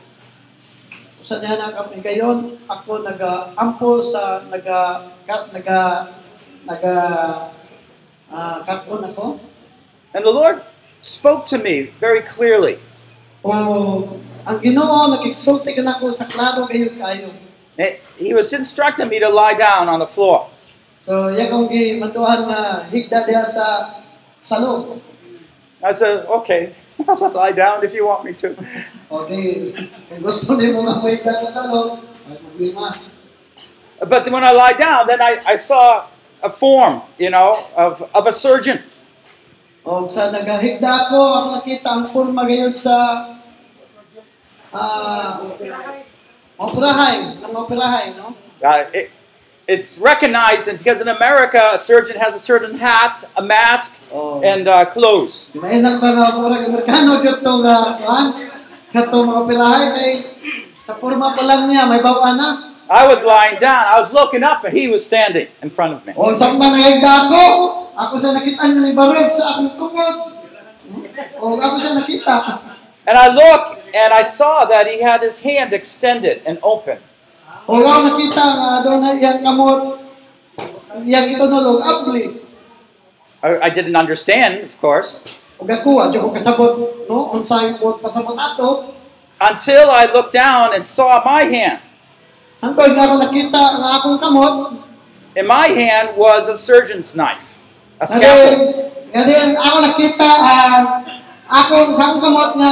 Usa 1.20 1.36
niya 1.36 1.60
na 1.60 1.68
kami 1.68 2.00
gayon, 2.00 2.56
ako 2.64 3.04
naga-ampo 3.04 4.00
sa 4.00 4.40
naga 4.48 5.12
naga 5.52 6.08
naga 6.64 6.96
katon 8.64 9.04
ako. 9.04 9.36
and 10.16 10.24
the 10.24 10.32
Lord 10.32 10.64
spoke 11.04 11.44
to 11.52 11.60
me 11.60 11.92
very 12.00 12.24
clearly. 12.24 12.80
O 13.44 13.52
ang 14.48 14.58
Ginoo 14.64 15.12
nakigsulti 15.12 15.76
ka 15.76 15.84
nako 15.84 16.08
sa 16.16 16.24
klaro 16.24 16.64
kayo 16.64 16.88
kayo. 16.96 17.28
He 18.16 18.32
was 18.32 18.50
instructing 18.56 19.12
me 19.12 19.20
to 19.20 19.28
lie 19.28 19.54
down 19.54 19.92
on 19.92 20.00
the 20.00 20.08
floor. 20.08 20.48
So 21.00 21.32
iya 21.32 21.48
kong 21.48 21.72
gimanduhan 21.72 22.44
nga 22.44 22.84
higda 22.92 23.24
diha 23.24 23.44
sa 23.44 23.96
salong. 24.44 25.00
I 25.80 25.96
said, 25.96 26.28
"Okay, 26.28 26.76
I'll 27.08 27.32
lie 27.40 27.56
down 27.56 27.80
if 27.80 27.96
you 27.96 28.04
want 28.04 28.28
me 28.28 28.36
to." 28.36 28.52
Okay, 29.08 29.72
gusto 30.20 30.60
ni 30.60 30.76
mo 30.76 30.84
nga 30.84 31.00
mo 31.00 31.08
higda 31.08 31.40
sa 31.48 31.64
salong, 31.64 32.04
ay 32.28 32.36
problema. 32.36 33.00
But 34.00 34.28
when 34.28 34.44
I 34.44 34.52
lie 34.52 34.76
down, 34.76 35.08
then 35.08 35.20
I, 35.24 35.40
I 35.44 35.56
saw 35.56 36.08
a 36.44 36.48
form, 36.48 37.00
you 37.20 37.28
know, 37.28 37.68
of, 37.76 38.00
of 38.14 38.24
a 38.28 38.32
surgeon. 38.32 38.80
O 39.84 40.04
sa 40.08 40.28
nagahigda 40.28 41.08
ako, 41.08 41.16
ako 41.16 41.46
nakita 41.56 41.88
ang 41.88 42.04
forma 42.12 42.44
gayon 42.44 42.76
sa 42.76 42.96
ah 44.76 45.40
operahay, 46.60 47.40
ang 47.40 47.54
operahay, 47.56 48.12
no? 48.12 48.36
Uh, 48.60 48.84
it, 48.92 49.08
it's 49.70 50.02
recognized 50.02 50.66
and 50.66 50.74
because 50.82 50.98
in 50.98 51.06
America, 51.06 51.70
a 51.72 51.78
surgeon 51.78 52.18
has 52.18 52.34
a 52.34 52.42
certain 52.42 52.74
hat, 52.82 53.22
a 53.38 53.42
mask, 53.42 54.02
Oh. 54.10 54.42
and 54.42 54.66
uh, 54.66 54.82
clothes. 54.90 55.54
Mainak 55.54 56.02
ba 56.02 56.10
nga 56.10 56.34
po 56.34 56.50
rin 56.50 56.66
Amerikano 56.66 57.22
dito 57.22 57.50
nga 57.62 57.94
kuhan? 57.94 58.26
Katong 58.90 59.22
mga 59.30 59.38
operahay 59.46 59.84
kay 59.94 60.12
sa 60.82 60.98
forma 60.98 61.30
pa 61.38 61.46
lang 61.46 61.70
niya, 61.70 61.86
may 61.86 62.02
bawa 62.02 62.34
na. 62.34 62.74
I 62.90 63.06
was 63.06 63.22
lying 63.22 63.62
down. 63.62 63.86
I 63.86 64.02
was 64.02 64.10
looking 64.10 64.42
up, 64.42 64.66
and 64.66 64.74
he 64.74 64.90
was 64.90 65.06
standing 65.06 65.46
in 65.62 65.70
front 65.70 65.94
of 65.94 66.02
me. 66.02 66.10
O 66.18 66.34
sa 66.34 66.50
mga 66.50 66.74
nagahigda 66.74 67.10
ako, 67.30 67.42
ako 67.94 68.14
sa 68.18 68.34
nakita 68.34 68.66
niya 68.66 68.82
ni 68.82 68.92
Barog 68.98 69.30
sa 69.30 69.44
akong 69.54 69.78
tungod. 69.78 70.14
O 71.38 71.54
ako 71.54 71.76
sa 71.78 71.90
nakita. 72.02 72.36
And 73.06 73.14
I 73.14 73.30
look, 73.30 73.78
and 73.94 74.10
I 74.10 74.26
saw 74.26 74.66
that 74.66 74.90
he 74.90 75.06
had 75.06 75.22
his 75.22 75.46
hand 75.46 75.70
extended 75.70 76.42
and 76.42 76.58
open. 76.66 76.98
O 77.70 77.78
nakita 77.78 78.44
nga 78.58 78.68
doon 78.82 78.98
na 78.98 79.14
iyang 79.14 79.46
kamot, 79.46 80.02
iyang 81.06 81.38
abli. 81.86 82.42
I, 83.40 83.50
I 83.62 83.68
didn't 83.70 83.94
understand, 83.94 84.66
of 84.66 84.74
course, 84.82 85.22
ah, 85.60 86.08
diyo 86.10 86.18
ko 86.24 86.28
kasabot, 86.34 86.72
no? 87.06 87.30
Unsay 87.36 87.78
mo 87.78 87.94
pasabot 88.02 88.34
ato. 88.34 88.96
until 89.40 89.88
I 89.88 90.04
looked 90.04 90.32
down 90.32 90.74
and 90.76 90.84
saw 90.84 91.24
my 91.24 91.48
hand. 91.48 91.80
Hangtod 92.60 92.92
nga 92.92 93.08
ako 93.08 93.14
nakita 93.24 93.60
ang 93.80 93.84
akong 93.96 94.18
kamot. 94.20 94.54
In 95.32 95.48
my 95.48 95.72
hand 95.72 96.12
was 96.12 96.44
a 96.52 96.60
surgeon's 96.60 97.16
knife, 97.16 97.56
a 97.96 98.04
scalpel. 98.04 98.92
ngadi 99.10 99.32
ang 99.32 99.54
ako 99.56 99.76
nakita 99.80 100.28
ang 100.28 100.84
akong 101.48 101.96
sa 101.96 102.20
kamot 102.20 102.50
nga 102.60 102.70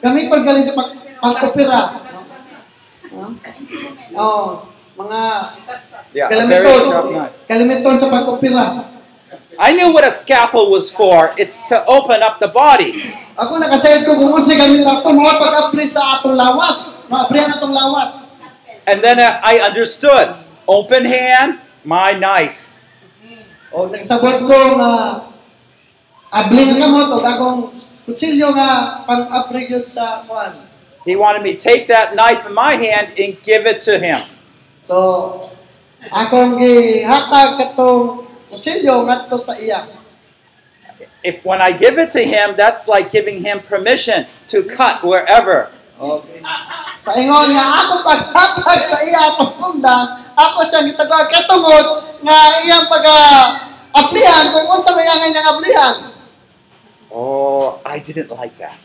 gamit 0.00 0.32
pag 0.32 0.42
galing 0.48 0.64
sa 0.64 0.72
pag 0.78 0.96
pag-opera. 1.20 1.80
No? 1.92 2.07
Oh, 4.18 4.66
mga 4.98 5.20
Yeah, 6.12 6.26
a 6.26 6.46
very 6.46 6.66
sharp 6.66 7.06
kalamiton. 7.06 7.12
knife. 7.14 7.34
Kalamiton 7.46 7.94
sa 8.02 8.08
pag-opera. 8.10 8.66
I 9.58 9.74
knew 9.74 9.90
what 9.90 10.06
a 10.06 10.10
scalpel 10.10 10.70
was 10.70 10.90
for. 10.90 11.34
It's 11.34 11.66
to 11.70 11.82
open 11.86 12.22
up 12.22 12.38
the 12.38 12.46
body. 12.46 13.14
Ako 13.38 13.58
nakasayad 13.58 14.06
ko 14.06 14.14
kung 14.18 14.30
unsa 14.34 14.54
gamit 14.54 14.86
ato 14.86 15.10
mo 15.10 15.26
pag-apri 15.26 15.86
sa 15.86 16.18
atong 16.18 16.38
lawas. 16.38 17.06
Ma-apri 17.10 17.42
na 17.42 17.54
atong 17.58 17.74
lawas. 17.74 18.10
And 18.86 19.02
then 19.02 19.18
uh, 19.18 19.38
I 19.42 19.58
understood. 19.62 20.34
Open 20.68 21.04
hand, 21.06 21.58
my 21.82 22.14
knife. 22.14 22.74
O 23.74 23.90
nagsabot 23.90 24.46
ko 24.46 24.58
nga 24.78 24.92
abli 26.30 26.62
nga 26.70 26.76
kamot 26.86 27.08
o 27.12 27.16
akong 27.20 27.60
kutsilyo 28.06 28.54
nga 28.54 29.02
pang-apri 29.04 29.68
sa 29.90 30.22
kuan. 30.24 30.67
He 31.08 31.16
wanted 31.16 31.40
me 31.40 31.56
to 31.56 31.58
take 31.58 31.88
that 31.88 32.12
knife 32.12 32.44
in 32.44 32.52
my 32.52 32.76
hand 32.76 33.16
and 33.16 33.40
give 33.40 33.64
it 33.64 33.80
to 33.88 33.96
him. 33.96 34.20
So, 34.84 35.48
akong 36.04 36.60
gihatag 36.60 37.56
katong 37.56 38.28
kutsilyo 38.52 39.08
ngadto 39.08 39.40
sa 39.40 39.56
iya. 39.56 39.88
If 41.24 41.40
when 41.48 41.64
I 41.64 41.72
give 41.72 41.96
it 41.96 42.12
to 42.12 42.20
him, 42.20 42.60
that's 42.60 42.84
like 42.84 43.08
giving 43.08 43.40
him 43.40 43.64
permission 43.64 44.28
to 44.52 44.68
cut 44.68 45.00
wherever. 45.00 45.72
Sa 47.00 47.16
ingon 47.16 47.56
nga 47.56 47.64
ako 47.88 48.04
paghatag 48.04 48.80
sa 48.84 49.00
iya 49.00 49.32
pagpunda, 49.32 50.28
ako 50.36 50.60
siya 50.68 50.84
gitagwa 50.92 51.24
katungod 51.32 52.04
nga 52.20 52.36
iyang 52.68 52.84
pag 52.84 53.08
aplihan 53.96 54.44
kung 54.52 54.76
unsa 54.76 54.92
may 54.92 55.08
angay 55.08 55.32
niyang 55.32 55.56
aplihan. 55.56 55.94
Oh, 57.08 57.80
I 57.88 57.96
didn't 57.96 58.28
like 58.28 58.60
that. 58.60 58.76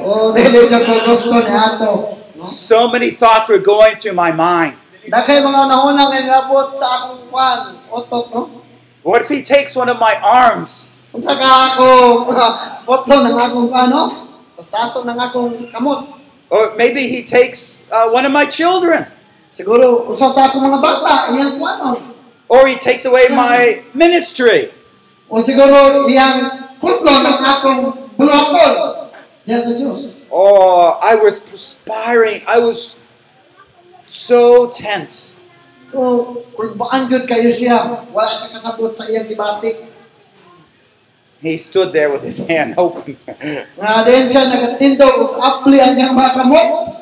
O 0.00 0.32
dili 0.32 0.72
jud 0.72 0.84
ko 0.88 0.94
gusto 1.04 1.36
ni 1.36 1.52
ato. 1.52 2.16
So 2.40 2.88
many 2.88 3.12
thoughts 3.12 3.44
were 3.48 3.60
going 3.60 4.00
through 4.00 4.16
my 4.16 4.32
mind. 4.32 4.80
Dakay 5.04 5.44
mga 5.44 5.68
nahuna 5.68 6.08
nga 6.08 6.20
ngabot 6.22 6.72
sa 6.72 6.86
akong 6.96 7.28
kwan, 7.28 7.76
otok 7.92 8.26
no. 8.32 8.64
What 9.02 9.26
if 9.26 9.28
he 9.28 9.42
takes 9.42 9.74
one 9.74 9.90
of 9.90 9.98
my 9.98 10.14
arms? 10.22 10.94
Unsa 11.12 11.34
ka 11.36 11.76
ako 11.76 11.86
potlo 12.88 13.16
ng 13.26 13.36
akong 13.36 13.68
ano? 13.74 14.30
Bastaso 14.56 15.04
ng 15.04 15.18
akong 15.18 15.68
kamot. 15.74 16.06
Or 16.48 16.72
maybe 16.78 17.10
he 17.10 17.26
takes 17.26 17.90
uh, 17.90 18.08
one 18.08 18.24
of 18.24 18.32
my 18.32 18.46
children. 18.46 19.10
Siguro 19.52 20.08
usa 20.08 20.30
sa 20.32 20.48
akong 20.48 20.64
mga 20.64 20.78
bata 20.80 21.34
iyang 21.34 21.60
kuanon. 21.60 21.98
Or 22.48 22.64
he 22.64 22.78
takes 22.78 23.04
away 23.04 23.28
my 23.28 23.82
ministry. 23.92 24.70
O 25.28 25.42
siguro 25.42 26.06
iyang 26.08 26.70
putlo 26.78 27.12
ng 27.26 27.38
akong 27.42 27.80
bulakon. 28.14 29.01
Yan 29.46 29.58
sa 29.58 29.74
Oh, 30.30 30.98
I 31.02 31.18
was 31.18 31.42
perspiring. 31.42 32.46
I 32.46 32.62
was 32.62 32.94
so 34.06 34.70
tense. 34.70 35.42
So, 35.92 36.40
kung 36.56 36.78
baan 36.78 37.10
jud 37.10 37.28
kayo 37.28 37.52
siya, 37.52 38.06
wala 38.14 38.32
siya 38.38 38.48
kasabot 38.54 38.96
sa 38.96 39.04
iyang 39.10 39.28
gibati. 39.28 39.92
He 41.42 41.58
stood 41.58 41.90
there 41.90 42.08
with 42.08 42.22
his 42.22 42.46
hand 42.46 42.76
open. 42.80 43.18
Nga 43.76 43.92
din 44.06 44.24
siya 44.30 44.46
nagatindog 44.46 45.16
og 45.18 45.32
apli 45.42 45.82
ang 45.82 45.98
iyang 45.98 46.14
mga 46.14 46.32
kamot. 46.38 46.92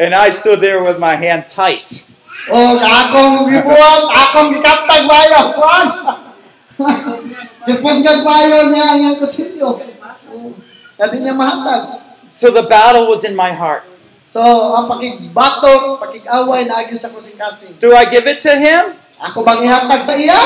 and 0.00 0.14
I 0.14 0.30
stood 0.30 0.60
there 0.60 0.82
with 0.82 0.98
my 0.98 1.14
hand 1.14 1.46
tight. 1.46 2.08
Oh, 2.48 2.80
O 11.00 11.08
akong 11.08 11.08
gibuhat, 11.08 11.08
akong 11.08 11.08
gikaptag 11.08 11.08
bayo. 11.08 11.08
Kuan. 11.08 11.08
Gipungkag 11.08 11.08
bayo 11.08 11.08
niya 11.08 11.08
ang 11.08 11.08
iyang 11.08 11.08
kutsilyo. 11.08 11.08
Kadi 11.08 11.16
niya 11.24 11.34
mahatag. 11.34 11.82
So 12.30 12.52
the 12.52 12.66
battle 12.68 13.08
was 13.08 13.24
in 13.24 13.32
my 13.32 13.56
heart. 13.56 13.88
So, 14.30 14.38
ang 14.38 14.86
pakig-away 14.86 16.70
na 16.70 16.86
agyon 16.86 17.02
sa 17.02 17.10
kusing-kasing. 17.10 17.82
Do 17.82 17.90
I 17.98 18.06
give 18.06 18.30
it 18.30 18.38
to 18.46 18.54
him 18.54 18.94
Ako 19.20 19.42
bang 19.42 19.66
ihatag 19.66 20.06
sa 20.06 20.14
iya? 20.14 20.38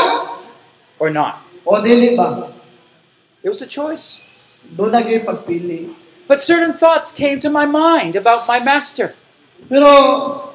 or 0.96 1.12
not? 1.12 1.44
O 1.68 1.78
dili 1.84 2.16
ba? 2.16 2.48
It 3.44 3.52
was 3.52 3.60
a 3.60 3.68
choice. 3.68 4.32
Doon 4.64 4.90
na 4.90 5.04
gyud 5.04 5.28
pagpili. 5.28 5.92
But 6.24 6.40
certain 6.40 6.72
thoughts 6.72 7.12
came 7.12 7.38
to 7.44 7.52
my 7.52 7.68
mind 7.68 8.16
about 8.16 8.48
my 8.48 8.56
master. 8.58 9.12
Pero 9.68 9.86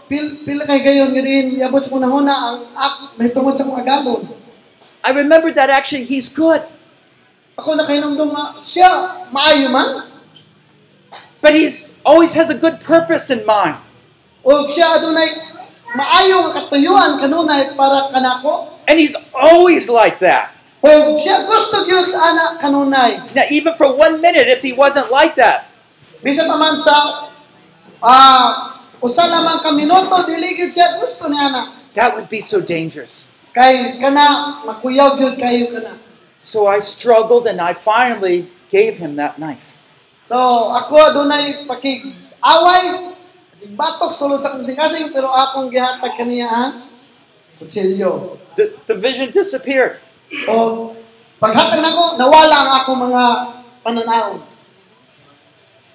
pil 0.09 0.41
pila 0.43 0.65
kay 0.65 0.81
gayon 0.81 1.13
yabot 1.55 1.85
sa 1.85 1.93
kunahuna 1.93 2.33
ang 2.33 2.57
ak 2.73 3.13
sa 3.55 3.63
kong 3.69 3.77
agalon. 3.77 4.21
I 5.05 5.13
remembered 5.13 5.55
that 5.55 5.69
actually 5.69 6.03
he's 6.03 6.27
good, 6.33 6.65
Ako 7.59 7.75
na 7.75 7.83
kay 7.83 7.99
nungdong 7.99 8.31
nga 8.31 8.55
siya 8.63 8.87
maayo 9.35 9.67
man. 9.67 10.07
but 11.43 11.55
he's 11.55 11.95
always 12.07 12.33
has 12.33 12.49
a 12.49 12.55
good 12.55 12.79
purpose 12.79 13.27
in 13.27 13.43
mind. 13.43 13.75
O 14.43 14.63
siya 14.67 14.99
adunay 14.99 15.27
maayo 15.91 16.47
nga 16.47 16.63
katuyuan 16.63 17.19
kanunay 17.19 17.75
para 17.75 18.07
kanako. 18.15 18.71
And 18.87 18.95
he's 18.95 19.15
always 19.35 19.91
like 19.91 20.23
that. 20.23 20.55
O 20.79 21.19
siya 21.19 21.43
gusto 21.43 21.83
gyud 21.83 22.15
ana 22.15 22.59
kanunay. 22.63 23.35
Now, 23.35 23.43
even 23.51 23.75
for 23.75 23.91
one 23.91 24.23
minute, 24.23 24.47
if 24.47 24.63
he 24.63 24.71
wasn't 24.71 25.11
like 25.11 25.35
that, 25.35 25.67
Bisan 26.19 26.51
pa 26.51 26.59
man 26.59 26.75
sa 26.75 27.27
ah 28.03 28.75
usa 28.99 29.23
lamang 29.27 29.63
ka 29.63 29.71
minuto 29.71 30.27
dili 30.27 30.55
gyud 30.59 30.71
siya 30.75 30.99
gusto 30.99 31.31
niya 31.31 31.47
na. 31.51 31.63
that 31.95 32.15
would 32.15 32.27
be 32.27 32.43
so 32.43 32.59
dangerous. 32.59 33.35
Kay 33.55 33.99
kana 33.99 34.59
makuyaw 34.67 35.15
gyud 35.15 35.39
kayo 35.39 35.71
kana. 35.71 35.95
So 36.39 36.67
I 36.67 36.79
struggled 36.79 37.47
and 37.47 37.59
I 37.59 37.75
finally 37.75 38.47
gave 38.71 38.97
him 38.97 39.19
that 39.19 39.37
knife. 39.39 39.75
So 40.31 40.39
ako 40.71 40.95
adunay 41.11 41.67
pakig 41.67 42.15
away 42.39 42.83
batok 43.75 44.15
sulod 44.15 44.39
sa 44.39 44.55
kasing 44.55 45.11
pero 45.11 45.27
akong 45.27 45.67
gihatag 45.67 46.15
kaniya 46.15 46.47
ang 46.47 46.87
kutsilyo. 47.59 48.39
The, 48.55 48.71
the 48.87 48.95
vision 48.95 49.35
disappeared. 49.35 49.99
O 50.47 50.95
paghatag 51.43 51.83
nako 51.83 52.15
nawala 52.15 52.55
ang 52.55 52.71
akong 52.83 52.99
mga 53.11 53.23
pananaw. 53.83 54.27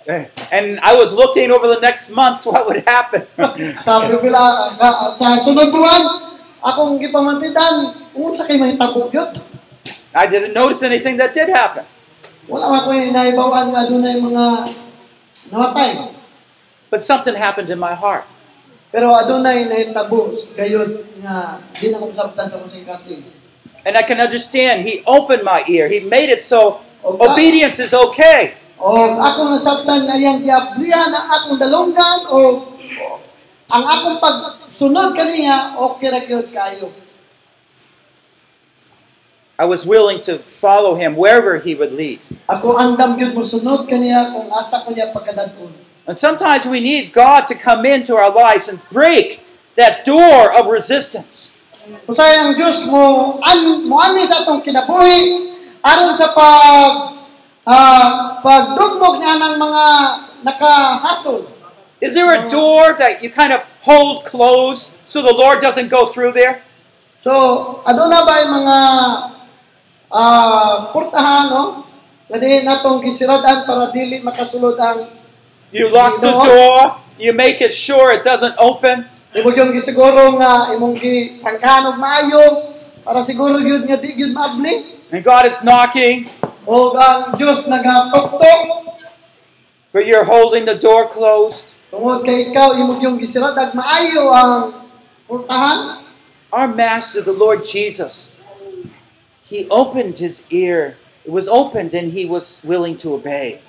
Eh, 0.05 0.29
And 0.53 0.77
I 0.85 0.93
was 0.93 1.17
looking 1.17 1.49
over 1.49 1.65
the 1.65 1.81
next 1.81 2.13
months 2.13 2.45
what 2.49 2.69
would 2.69 2.85
happen. 2.85 3.25
Sa 3.85 4.05
pila 4.05 4.77
sa 5.17 5.41
sunod 5.41 5.73
buwan 5.73 6.03
akong 6.61 7.01
gipamantidan 7.01 7.97
unsa 8.13 8.45
kay 8.45 8.61
mahitabo 8.61 9.09
gyud. 9.09 9.54
I 10.15 10.31
didn't 10.31 10.55
notice 10.55 10.87
anything 10.87 11.19
that 11.19 11.35
did 11.35 11.51
happen. 11.51 11.83
Wala 12.47 12.71
man 12.71 12.81
ko 12.87 12.91
naibawan 12.95 13.75
nga 13.75 13.83
dunay 13.91 14.23
mga 14.23 14.47
namatay. 15.51 16.15
But 16.87 17.03
something 17.03 17.35
happened 17.35 17.67
in 17.67 17.83
my 17.83 17.99
heart. 17.99 18.23
Pero 18.95 19.11
ah, 19.11 19.27
adunay 19.27 19.67
nahitabo 19.67 20.31
gayon 20.55 21.03
nga 21.19 21.59
di 21.75 21.91
na 21.91 21.99
ko 21.99 22.15
sa 22.15 22.31
kusing 22.31 22.87
kasing. 22.87 23.27
And 23.83 23.99
I 23.99 24.07
can 24.07 24.23
understand. 24.23 24.87
He 24.87 25.03
opened 25.03 25.43
my 25.43 25.67
ear. 25.67 25.91
He 25.91 25.99
made 25.99 26.31
it 26.31 26.47
so 26.47 26.79
oh, 27.03 27.19
obedience 27.19 27.83
is 27.83 27.91
okay. 27.91 28.55
O 28.79 29.19
akong 29.19 29.51
nasabtan 29.51 30.07
yang 30.15 30.39
giablihan 30.47 31.11
ang 31.11 31.27
akong 31.27 31.59
dalunggan 31.59 32.19
o 32.31 32.71
o 32.71 33.07
ang 33.67 33.83
akong 33.83 34.23
pag 34.23 34.63
sunod 34.71 35.11
kaniya 35.19 35.75
okay 35.75 36.09
ra 36.15 36.23
kayo. 36.23 37.04
I 39.55 39.65
was 39.67 39.87
willing 39.87 40.23
to 40.27 40.39
follow 40.39 40.99
him 40.99 41.15
wherever 41.15 41.63
he 41.63 41.79
would 41.79 41.95
lead. 41.95 42.19
Ako 42.51 42.75
andam 42.75 43.15
gyud 43.15 43.39
mo 43.39 43.47
sunod 43.47 43.87
kaniya 43.87 44.35
kung 44.35 44.51
asa 44.51 44.83
ko 44.83 44.91
niya 44.91 45.15
pagkadadon. 45.15 45.71
And 46.11 46.19
sometimes 46.19 46.67
we 46.67 46.83
need 46.83 47.15
God 47.15 47.47
to 47.47 47.55
come 47.55 47.87
into 47.87 48.19
our 48.19 48.35
lives 48.35 48.67
and 48.67 48.83
break 48.91 49.47
that 49.79 50.03
door 50.03 50.51
of 50.51 50.67
resistance. 50.67 51.55
Usay 52.11 52.35
ang 52.35 52.59
Dios 52.59 52.91
mo 52.91 53.39
an 53.39 53.87
mo 53.87 54.03
ani 54.03 54.27
sa 54.27 54.43
atong 54.43 54.65
kinabuhi 54.65 55.55
aron 55.87 56.19
sa 56.19 56.35
pag 56.35 57.15
ah 57.63 58.41
pagdugmok 58.43 59.23
niya 59.23 59.39
ng 59.39 59.55
mga 59.55 59.85
nakahasol. 60.43 61.47
Is 62.03 62.19
there 62.19 62.35
a 62.35 62.51
door 62.51 62.99
that 62.99 63.23
you 63.23 63.31
kind 63.31 63.55
of 63.55 63.63
hold 63.87 64.27
closed 64.27 64.99
so 65.07 65.23
the 65.23 65.33
Lord 65.33 65.63
doesn't 65.63 65.89
go 65.89 66.05
through 66.11 66.35
there? 66.35 66.67
So, 67.25 67.81
aduna 67.89 68.29
ba 68.29 68.45
mga 68.45 68.77
ah 70.15 70.95
portahan 70.95 71.51
no? 71.51 71.65
Kadi 72.31 72.63
natong 72.63 73.03
kisiradan 73.03 73.67
para 73.67 73.91
dili 73.91 74.23
makasulod 74.23 74.79
ang 74.79 75.11
You 75.75 75.91
lock 75.91 76.23
the 76.23 76.31
door, 76.31 77.03
you 77.19 77.35
make 77.35 77.59
it 77.59 77.75
sure 77.75 78.15
it 78.15 78.23
doesn't 78.23 78.55
open, 78.63 79.11
imo 79.35 79.51
yung 79.51 79.75
gisiguro 79.75 80.39
nga 80.39 80.71
imong 80.71 80.95
gi 80.95 81.43
pangkanog 81.43 81.99
maayo 81.99 82.71
para 83.03 83.19
siguro 83.27 83.59
gyud 83.59 83.83
nga 83.91 83.99
di 83.99 84.15
gyud 84.15 84.31
maabli. 84.31 85.03
And 85.11 85.19
God 85.27 85.51
is 85.51 85.59
knocking, 85.67 86.31
o 86.63 86.95
ang 86.95 87.35
Dios 87.35 87.67
nagapoktok. 87.67 88.87
But 89.91 90.07
you're 90.07 90.23
holding 90.23 90.63
the 90.63 90.79
door 90.79 91.11
closed. 91.11 91.75
tungod 91.95 92.27
kay 92.27 92.51
ikaw 92.51 92.75
imo 92.75 92.99
yung 92.99 93.15
gisiradag 93.23 93.71
maayo 93.71 94.35
ang 94.35 94.83
portahan. 95.31 96.03
Our 96.55 96.71
Master, 96.71 97.19
the 97.23 97.35
Lord 97.35 97.67
Jesus, 97.67 98.44
He 99.55 99.71
opened 99.71 100.19
His 100.19 100.51
ear. 100.51 100.99
It 101.23 101.31
was 101.31 101.47
opened 101.47 101.95
and 101.95 102.11
He 102.11 102.27
was 102.27 102.59
willing 102.67 102.99
to 103.07 103.15
obey. 103.15 103.63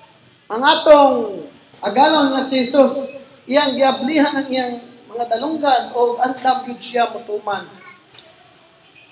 ang 0.45 0.61
atong 0.61 1.45
agalon 1.81 2.33
nga 2.33 2.41
si 2.41 2.61
Jesus 2.61 3.17
iyang 3.49 3.73
giablihan 3.73 4.33
ang 4.33 4.47
iyang 4.49 4.73
mga 5.09 5.25
dalunggan 5.25 5.89
o 5.93 6.17
andam 6.21 6.69
siya 6.77 7.09
motuman 7.13 7.69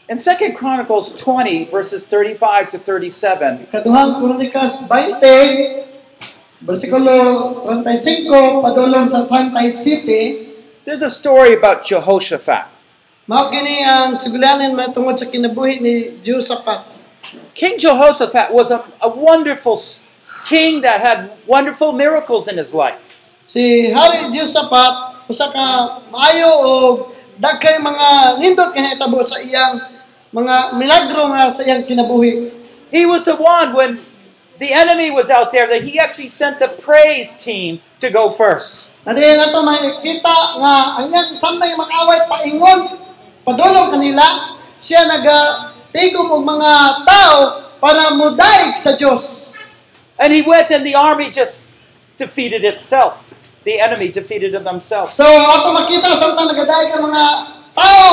In 0.04 0.20
2 0.20 0.52
Chronicles 0.60 1.16
20, 1.16 1.72
verses 1.72 2.04
35 2.06 2.76
to 2.76 2.78
37, 2.78 3.72
Kaduhang 3.72 4.20
Kronikas 4.20 4.84
20, 4.92 6.60
versikulo 6.60 7.16
35, 7.88 8.68
padulong 8.68 9.08
sa 9.08 9.24
37, 9.32 10.84
there's 10.84 11.00
a 11.00 11.10
story 11.10 11.56
about 11.56 11.88
Jehoshaphat. 11.88 12.73
Mao 13.24 13.48
kini 13.48 13.84
ang 13.88 14.20
sigulanan 14.20 14.76
matungod 14.76 15.16
sa 15.16 15.32
kinabuhi 15.32 15.80
ni 15.80 15.94
Josaphat. 16.20 16.92
King 17.56 17.80
Jehoshaphat 17.80 18.52
was 18.52 18.68
a, 18.68 18.84
a 19.00 19.08
wonderful 19.08 19.80
king 20.44 20.84
that 20.84 21.00
had 21.00 21.32
wonderful 21.48 21.96
miracles 21.96 22.52
in 22.52 22.60
his 22.60 22.76
life. 22.76 23.16
Si 23.48 23.88
Hari 23.92 24.28
Josaphat, 24.36 25.24
usa 25.32 25.48
ka 25.56 25.66
maayo 26.12 26.52
o 26.52 26.72
dagkay 27.40 27.80
mga 27.80 28.40
nindot 28.44 28.76
nga 28.76 28.92
hitabo 28.92 29.24
sa 29.24 29.40
iyang 29.40 29.80
mga 30.36 30.76
milagro 30.76 31.32
nga 31.32 31.48
sa 31.48 31.64
iyang 31.64 31.88
kinabuhi. 31.88 32.52
He 32.92 33.08
was 33.08 33.24
the 33.24 33.40
one 33.40 33.72
when 33.72 34.04
the 34.60 34.76
enemy 34.76 35.10
was 35.10 35.32
out 35.32 35.56
there 35.56 35.66
that 35.66 35.88
he 35.88 35.96
actually 35.96 36.30
sent 36.30 36.60
the 36.60 36.68
praise 36.70 37.32
team 37.34 37.80
to 38.04 38.12
go 38.12 38.28
first. 38.28 38.92
Nadiyan 39.08 39.40
nato 39.40 39.64
makikita 39.64 40.36
nga 40.60 40.74
ang 41.00 41.08
iyang 41.08 41.40
samtang 41.40 41.76
makaway 41.80 42.20
paingon, 42.28 43.03
padulong 43.44 43.92
kanila, 43.92 44.24
siya 44.80 45.08
nagatigom 45.08 46.32
og 46.32 46.44
mga 46.44 46.72
tao 47.08 47.38
para 47.84 48.16
mudaig 48.16 48.80
sa 48.80 48.96
Dios. 48.96 49.52
And 50.16 50.32
he 50.32 50.44
went 50.44 50.72
and 50.72 50.88
the 50.88 50.96
army 50.96 51.32
just 51.32 51.68
defeated 52.16 52.64
itself. 52.64 53.20
The 53.64 53.80
enemy 53.80 54.12
defeated 54.12 54.56
it 54.56 54.64
themselves. 54.64 55.16
So 55.16 55.28
ato 55.28 55.72
makita 55.72 56.16
samtang 56.16 56.52
nagadaig 56.52 56.96
ang 56.96 57.04
mga 57.12 57.24
tao, 57.76 58.04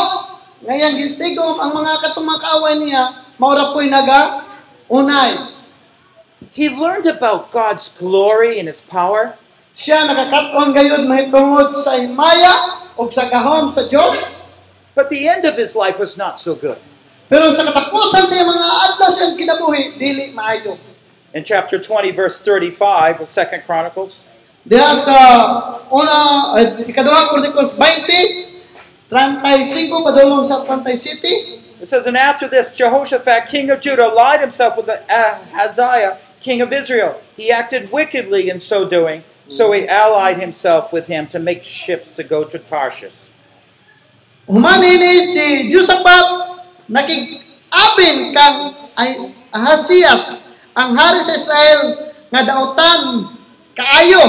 ngayon 0.66 0.92
gitigom 0.98 1.58
ang 1.58 1.74
mga 1.74 1.92
katong 2.02 2.26
mga 2.26 2.40
kaaway 2.42 2.74
niya, 2.78 3.02
maura 3.38 3.74
po'y 3.74 3.90
naga 3.90 4.46
unay. 4.90 5.54
He 6.50 6.66
learned 6.66 7.06
about 7.06 7.54
God's 7.54 7.92
glory 7.94 8.58
and 8.58 8.66
his 8.66 8.82
power. 8.82 9.38
Siya 9.70 10.02
nagakaton 10.08 10.74
gayud 10.74 11.06
mahitungod 11.06 11.78
sa 11.78 11.94
himaya 11.94 12.82
o 12.98 13.06
sa 13.06 13.30
gahom 13.30 13.70
sa 13.70 13.86
Dios. 13.86 14.49
But 14.94 15.08
the 15.08 15.28
end 15.28 15.44
of 15.44 15.56
his 15.56 15.76
life 15.76 15.98
was 15.98 16.18
not 16.18 16.38
so 16.38 16.54
good. 16.54 16.78
Pero 17.30 17.54
sa 17.54 17.62
katapusan 17.62 18.26
sa 18.26 18.42
mga 18.42 18.68
adlaw 18.90 19.10
siyang 19.14 19.34
kinabuhi, 19.38 19.94
dili 19.94 20.34
maayo. 20.34 20.74
In 21.30 21.46
chapter 21.46 21.78
20, 21.78 22.10
verse 22.10 22.42
35 22.42 23.22
of 23.22 23.28
2 23.30 23.62
Chronicles, 23.62 24.26
Diha 24.66 24.92
sa 25.00 25.16
una, 25.88 26.52
ikaduhang 26.84 27.32
Kronikos 27.32 27.78
20, 27.78 28.60
35 29.08 30.04
padulong 30.04 30.44
sa 30.44 30.66
37. 30.66 31.80
it 31.80 31.86
says, 31.86 32.06
And 32.06 32.16
after 32.16 32.46
this, 32.46 32.76
Jehoshaphat, 32.76 33.48
king 33.48 33.70
of 33.70 33.80
Judah, 33.80 34.10
allied 34.10 34.40
himself 34.40 34.76
with 34.76 34.88
Ahaziah, 34.88 36.18
king 36.40 36.60
of 36.60 36.72
Israel. 36.72 37.20
He 37.36 37.50
acted 37.50 37.90
wickedly 37.90 38.50
in 38.50 38.60
so 38.60 38.86
doing, 38.86 39.24
so 39.48 39.72
he 39.72 39.88
allied 39.88 40.38
himself 40.38 40.92
with 40.92 41.06
him 41.06 41.26
to 41.28 41.38
make 41.38 41.64
ships 41.64 42.12
to 42.12 42.22
go 42.22 42.44
to 42.44 42.58
Tarshish. 42.58 43.16
Humani 44.50 44.98
ni 44.98 45.22
si 45.22 45.70
Josaphat 45.70 46.58
nakig-abin 46.90 48.34
kang 48.34 48.74
ay 48.98 49.30
Ahasias. 49.54 50.42
Ang 50.74 50.98
hari 50.98 51.22
sa 51.22 51.38
Israel 51.38 52.10
nga 52.34 52.42
dautan 52.42 53.30
kaayo. 53.78 54.26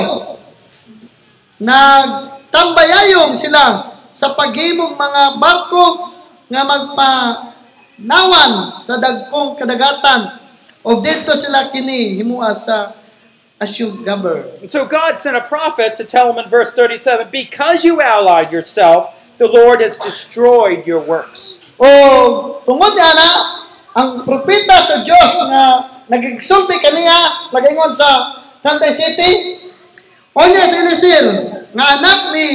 Nagtambayayong 1.57 3.33
sila 3.33 3.97
sa 4.13 4.37
paghimong 4.37 4.93
mga 4.93 5.41
barko 5.41 6.13
nga 6.53 6.61
magpanawan 6.69 8.69
sa 8.69 9.01
dagkong 9.01 9.57
kadagatan. 9.57 10.37
O 10.85 11.01
dito 11.01 11.33
sila 11.33 11.73
kini 11.73 12.21
himua 12.21 12.53
sa 12.53 12.93
Asyugaber. 13.61 14.61
And 14.61 14.69
so 14.69 14.85
God 14.85 15.17
sent 15.17 15.37
a 15.37 15.45
prophet 15.45 15.97
to 15.97 16.05
tell 16.05 16.33
him 16.33 16.41
in 16.41 16.49
verse 16.49 16.73
37 16.73 17.29
Because 17.29 17.85
you 17.85 18.01
allied 18.01 18.49
yourself, 18.49 19.13
the 19.41 19.49
Lord 19.49 19.81
has 19.81 19.97
destroyed 19.97 20.85
your 20.85 21.01
works. 21.01 21.65
O 21.81 21.89
tungod 22.61 22.93
niya 22.93 23.09
na 23.17 23.27
ang 23.97 24.21
propeta 24.21 24.77
sa 24.85 25.01
Dios 25.01 25.33
nga 25.49 25.65
nagigsulti 26.05 26.77
kaniya 26.77 27.49
lagingon 27.49 27.97
sa 27.97 28.37
Tantay 28.61 28.93
City 28.93 29.31
o 30.37 30.45
niya 30.45 30.69
si 30.69 30.77
Elisir 30.85 31.25
nga 31.73 31.85
anak 31.97 32.19
ni 32.37 32.47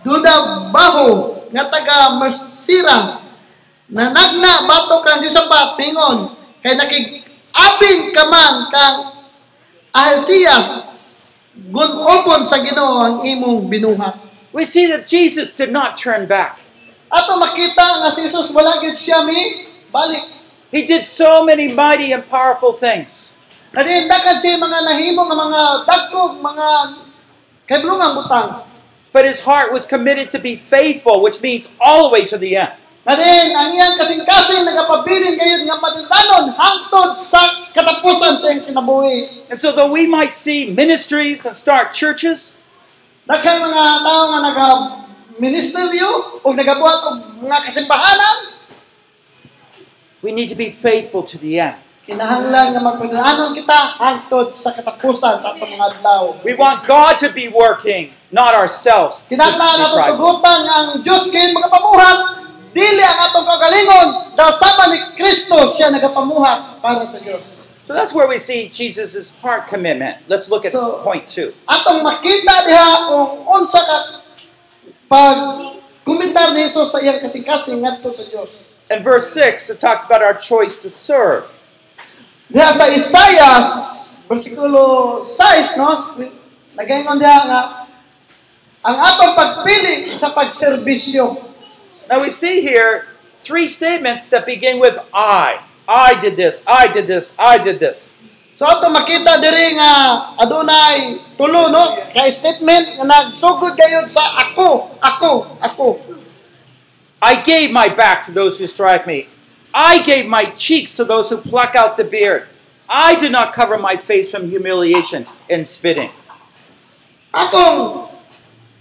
Duda 0.00 0.72
Baho 0.72 1.44
nga 1.52 1.68
taga 1.68 2.16
Mersira 2.16 3.20
na 3.92 4.08
nagna 4.08 4.64
bato 4.64 5.04
kang 5.04 5.20
sa 5.28 5.76
pingon 5.76 6.32
kay 6.64 6.80
nakig 6.80 7.28
abing 7.52 8.16
kaman 8.16 8.72
kang 8.72 8.96
Ahasias 9.92 10.88
gunupon 11.70 12.42
sa 12.48 12.64
Ginoo 12.64 12.98
ang 13.04 13.16
imong 13.22 13.68
binuhat 13.68 14.23
We 14.54 14.62
see 14.62 14.86
that 14.86 15.10
Jesus 15.10 15.50
did 15.50 15.74
not 15.74 15.98
turn 15.98 16.30
back. 16.30 16.62
Ato 17.10 17.42
makita 17.42 18.06
nga 18.06 18.08
si 18.14 18.22
Jesus 18.22 18.54
wala 18.54 18.78
gyud 18.78 18.94
siya 18.94 19.26
mi 19.26 19.66
balik. 19.90 20.30
He 20.70 20.86
did 20.86 21.10
so 21.10 21.42
many 21.42 21.74
mighty 21.74 22.14
and 22.14 22.22
powerful 22.22 22.70
things. 22.70 23.34
Kadi 23.74 24.06
dakan 24.06 24.38
siya 24.38 24.62
mga 24.62 24.78
nahimo 24.86 25.26
nga 25.26 25.36
mga 25.42 25.60
dagkog 25.90 26.38
mga 26.38 26.66
kadlungang 27.66 28.14
butang. 28.14 28.62
But 29.10 29.26
his 29.26 29.42
heart 29.42 29.74
was 29.74 29.90
committed 29.90 30.30
to 30.34 30.38
be 30.38 30.54
faithful, 30.54 31.18
which 31.18 31.42
means 31.42 31.66
all 31.82 32.06
the 32.06 32.14
way 32.14 32.22
to 32.26 32.38
the 32.38 32.54
end. 32.54 32.78
Kadi 33.02 33.26
ang 33.52 33.74
iyang 33.74 33.98
kasing-kasing 33.98 34.64
nagapabilin 34.64 35.34
gayud 35.34 35.66
nga 35.66 35.82
matutanon 35.82 36.54
hangtod 36.54 37.18
sa 37.18 37.42
katapusan 37.74 38.38
sa 38.38 38.48
kinabuhi. 38.62 39.50
And 39.50 39.58
so, 39.58 39.74
though 39.74 39.90
we 39.90 40.06
might 40.06 40.32
see 40.32 40.70
ministries 40.70 41.42
and 41.42 41.52
start 41.58 41.90
churches, 41.90 42.56
Daghan 43.24 43.64
mga 43.64 43.84
tao 44.04 44.22
nga 44.28 44.40
naga 44.44 44.66
ministeryo 45.40 46.40
o 46.44 46.48
nagabuhat 46.52 47.00
og 47.08 47.16
mga 47.40 47.58
kasimbahanan, 47.64 48.36
we 50.20 50.30
need 50.30 50.52
to 50.52 50.58
be 50.58 50.68
faithful 50.68 51.24
to 51.24 51.40
the 51.40 51.56
end. 51.56 51.80
kinahanglan 52.04 52.76
nga 52.76 52.82
magpadanon 52.84 53.56
kita 53.56 53.96
hangtod 53.96 54.52
sa 54.52 54.76
katapusan 54.76 55.40
sa 55.40 55.56
atong 55.56 55.72
mga 55.72 55.96
adlaw. 55.96 56.36
We 56.44 56.52
want 56.52 56.84
God 56.84 57.16
to 57.24 57.32
be 57.32 57.48
working, 57.48 58.12
not 58.28 58.52
ourselves. 58.52 59.24
Kinahanglan 59.24 59.80
nato 59.80 59.96
tugutan 60.12 60.60
ang 60.68 60.86
Dios 61.00 61.32
kay 61.32 61.56
magapamuhat 61.56 62.44
dili 62.76 63.00
ang 63.00 63.18
atong 63.24 63.48
kagalingon 63.48 64.08
sa 64.36 64.52
sama 64.52 64.92
ni 64.92 64.98
Kristo 65.16 65.72
siya 65.72 65.88
nagapamuhat 65.96 66.84
para 66.84 67.08
sa 67.08 67.24
Dios. 67.24 67.63
So 67.84 67.92
that's 67.92 68.16
where 68.16 68.26
we 68.26 68.38
see 68.38 68.68
Jesus' 68.72 69.36
heart 69.44 69.68
commitment. 69.68 70.16
Let's 70.26 70.48
look 70.48 70.64
at 70.64 70.72
So- 70.72 71.04
point 71.04 71.28
two. 71.28 71.52
Atong 71.68 72.00
makita 72.00 72.64
diha 72.64 73.12
kung 73.12 73.44
unsa 73.44 73.80
ka 73.84 73.96
pag 75.04 75.36
kumitar 76.00 76.56
ni 76.56 76.64
Jesus 76.64 76.92
sa 76.92 76.98
iyang 77.04 77.20
kasing-kasing 77.20 77.84
ngadto 77.84 78.08
sa 78.08 78.24
Dios. 78.24 78.48
In 78.88 79.04
verse 79.04 79.28
6, 79.32 79.68
it 79.68 79.80
talks 79.80 80.04
about 80.04 80.24
our 80.24 80.32
choice 80.32 80.80
to 80.80 80.88
serve. 80.88 81.48
Diha 82.48 82.72
sa 82.72 82.88
Isaias 82.88 83.68
versikulo 84.28 85.20
6 85.20 85.76
no 85.76 85.92
nagaingon 86.76 87.20
diha 87.20 87.40
nga 87.44 87.60
ang 88.84 88.96
atong 89.00 89.32
pagpili 89.36 90.12
sa 90.16 90.32
pagserbisyo. 90.32 91.36
Now 92.08 92.20
we 92.20 92.28
see 92.28 92.60
here 92.60 93.12
three 93.40 93.68
statements 93.68 94.28
that 94.32 94.44
begin 94.44 94.80
with 94.80 94.96
I. 95.12 95.60
I 95.88 96.16
did 96.20 96.36
this, 96.36 96.64
I 96.66 96.88
did 96.88 97.06
this, 97.06 97.34
I 97.38 97.58
did 97.58 97.78
this. 97.78 98.16
So 98.54 98.64
ato 98.70 98.86
makita 98.86 99.42
diri 99.42 99.74
nga 99.74 99.90
adunay 100.38 101.18
tulo 101.34 101.74
no 101.74 101.98
ka 102.14 102.22
statement 102.30 103.02
nga 103.02 103.04
nagsugod 103.04 103.74
gayud 103.74 104.06
sa 104.06 104.46
ako, 104.46 104.94
ako, 105.02 105.58
ako. 105.58 105.88
I 107.18 107.42
gave 107.42 107.74
my 107.74 107.90
back 107.90 108.22
to 108.28 108.32
those 108.32 108.62
who 108.62 108.70
strike 108.70 109.10
me. 109.10 109.26
I 109.74 110.06
gave 110.06 110.30
my 110.30 110.54
cheeks 110.54 110.94
to 110.96 111.04
those 111.04 111.28
who 111.28 111.42
pluck 111.42 111.74
out 111.74 111.98
the 111.98 112.06
beard. 112.06 112.46
I 112.86 113.18
did 113.18 113.32
not 113.34 113.50
cover 113.50 113.74
my 113.74 113.98
face 113.98 114.30
from 114.30 114.46
humiliation 114.46 115.26
and 115.50 115.66
spitting. 115.66 116.14
Akong 117.34 118.06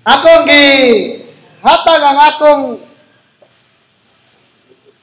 akong 0.06 0.46
gi 0.46 0.70
hatag 1.66 2.02
ang 2.04 2.20
akong 2.22 2.63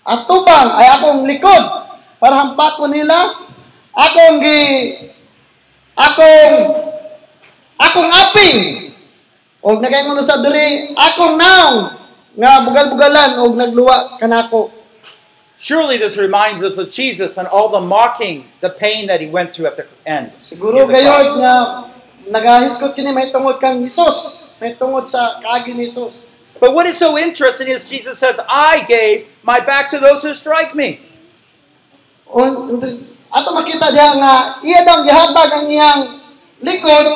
atubang 0.06 0.68
ay 0.78 0.86
akong 0.94 1.26
likod 1.26 1.89
para 2.20 2.54
nila. 2.86 3.48
Akong 3.90 4.38
gi 4.38 4.62
akong 5.98 6.54
akong 7.74 8.10
aping 8.12 8.60
nagaingon 9.66 10.22
sa 10.22 10.38
diri 10.38 10.94
akong 10.94 11.34
naong 11.34 11.78
nga 12.38 12.62
bugal-bugalan 12.64 13.42
og 13.42 13.58
nagluwa 13.58 14.16
kanako. 14.22 14.70
Surely 15.60 15.98
this 16.00 16.16
reminds 16.16 16.62
us 16.64 16.78
of 16.78 16.88
Jesus 16.88 17.36
and 17.36 17.44
all 17.44 17.68
the 17.68 17.84
mocking, 17.84 18.48
the 18.64 18.70
pain 18.70 19.04
that 19.12 19.20
he 19.20 19.28
went 19.28 19.52
through 19.52 19.66
at 19.66 19.76
the 19.76 19.84
end. 20.08 20.32
Siguro 20.40 20.86
of 20.86 20.88
the 20.88 20.96
gayod 20.96 21.20
cross. 21.20 21.36
nga 21.36 21.54
nagahiskot 22.32 22.96
kini 22.96 23.12
may 23.12 23.28
tungod 23.28 23.60
kang 23.60 23.82
Hesus, 23.84 24.56
may 24.62 24.72
tungod 24.78 25.10
sa 25.10 25.42
kaagi 25.44 25.76
ni 25.76 25.84
Hesus. 25.84 26.32
But 26.56 26.72
what 26.72 26.88
is 26.88 26.96
so 26.96 27.18
interesting 27.18 27.68
is 27.68 27.84
Jesus 27.84 28.16
says, 28.16 28.40
I 28.48 28.84
gave 28.88 29.28
my 29.44 29.60
back 29.60 29.92
to 29.92 29.98
those 30.00 30.24
who 30.24 30.32
strike 30.32 30.72
me. 30.72 31.09
On 32.30 32.78
ato 33.30 33.48
makita 33.54 33.94
diha 33.94 34.10
nga 34.18 34.34
iya 34.62 34.82
daw 34.82 35.06
gihatag 35.06 35.50
ang 35.54 35.66
iyang 35.70 36.02
likod 36.62 37.06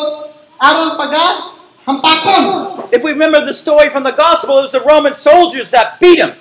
aron 0.58 0.94
paga 0.94 1.54
hampakon. 1.86 2.44
If 2.94 3.02
we 3.02 3.12
remember 3.12 3.42
the 3.42 3.52
story 3.52 3.90
from 3.90 4.06
the 4.06 4.14
gospel, 4.14 4.62
it 4.62 4.70
was 4.70 4.74
the 4.74 4.82
Roman 4.82 5.12
soldiers 5.12 5.70
that 5.74 5.98
beat 5.98 6.22
him. 6.22 6.32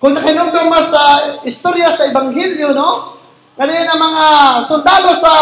Kung 0.00 0.16
nakinugtong 0.16 0.68
mas 0.72 0.88
sa 0.88 1.02
istorya 1.44 1.92
sa 1.92 2.08
ebanghelyo 2.08 2.72
no, 2.72 3.20
kani 3.54 3.84
na 3.84 3.96
mga 3.96 4.24
sundalo 4.64 5.12
sa 5.12 5.32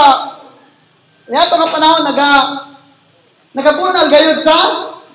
niadto 1.31 1.55
nga 1.57 1.71
panahon 1.71 2.03
naga 2.03 2.29
nagabunal 3.55 4.07
gayud 4.11 4.39
sa 4.43 4.57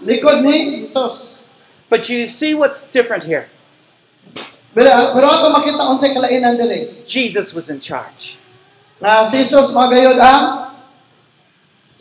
likod 0.02 0.42
ni 0.42 0.88
Hesus. 0.88 1.44
But 1.92 2.10
you 2.10 2.26
see 2.26 2.56
what's 2.56 2.88
different 2.90 3.28
here? 3.28 3.52
Pero, 4.74 4.90
pero 5.14 5.26
ato 5.30 5.54
makita 5.54 5.86
unsay 5.94 6.18
kalainan 6.18 6.58
diri. 6.58 7.06
Jesus 7.06 7.54
was 7.54 7.70
in 7.70 7.78
charge. 7.78 8.42
Na 8.98 9.22
si 9.22 9.38
Jesus 9.42 9.70
magayod 9.70 10.18
ang 10.18 10.74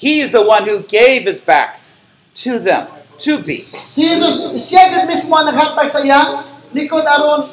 He 0.03 0.19
is 0.19 0.35
the 0.35 0.43
one 0.43 0.67
who 0.67 0.83
gave 0.83 1.31
his 1.31 1.39
back 1.39 1.79
to 2.43 2.59
them 2.59 2.91
to. 3.23 3.39
Si 3.47 4.03
Jesus, 4.03 4.51
siya 4.59 4.91
gid 4.91 5.07
mismo 5.07 5.31
ang 5.39 5.47
naghatag 5.47 5.87
sa 5.87 6.03
iyang 6.03 6.43
likod 6.75 7.07
aron 7.07 7.47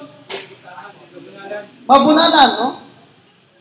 mabunanan, 1.85 2.49
no? 2.57 2.67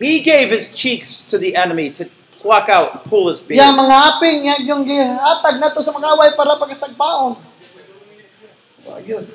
He 0.01 0.25
gave 0.25 0.49
his 0.49 0.73
cheeks 0.73 1.21
to 1.29 1.37
the 1.37 1.53
enemy 1.53 1.93
to 2.01 2.09
pluck 2.41 2.73
out, 2.73 3.05
pull 3.05 3.29
his 3.29 3.45
beard. 3.45 3.61
Iyang 3.61 3.77
mga 3.77 3.97
aping, 4.09 4.39
iyang 4.47 4.63
yung 4.65 4.83
gihatag 4.89 5.61
nato 5.61 5.85
sa 5.85 5.93
mga 5.93 6.09
away 6.17 6.33
para 6.33 6.57
pagasagpaon. 6.57 7.37
So, 8.81 8.97
yun. 9.05 9.27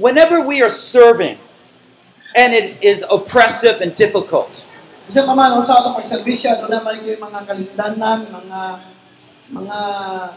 Whenever 0.00 0.40
we 0.40 0.64
are 0.64 0.72
serving 0.72 1.36
and 2.32 2.56
it 2.56 2.80
is 2.80 3.04
oppressive 3.12 3.84
and 3.84 3.92
difficult, 3.92 4.64
Kasi 5.10 5.26
pa 5.26 5.34
man, 5.34 5.58
unsa 5.58 5.74
ato 5.74 5.92
pagserbisyo, 5.98 6.54
doon 6.64 6.70
naman 6.70 7.02
yung 7.02 7.18
mga 7.18 7.42
kalisdanan, 7.42 8.30
mga 8.30 8.60
mga 9.50 9.78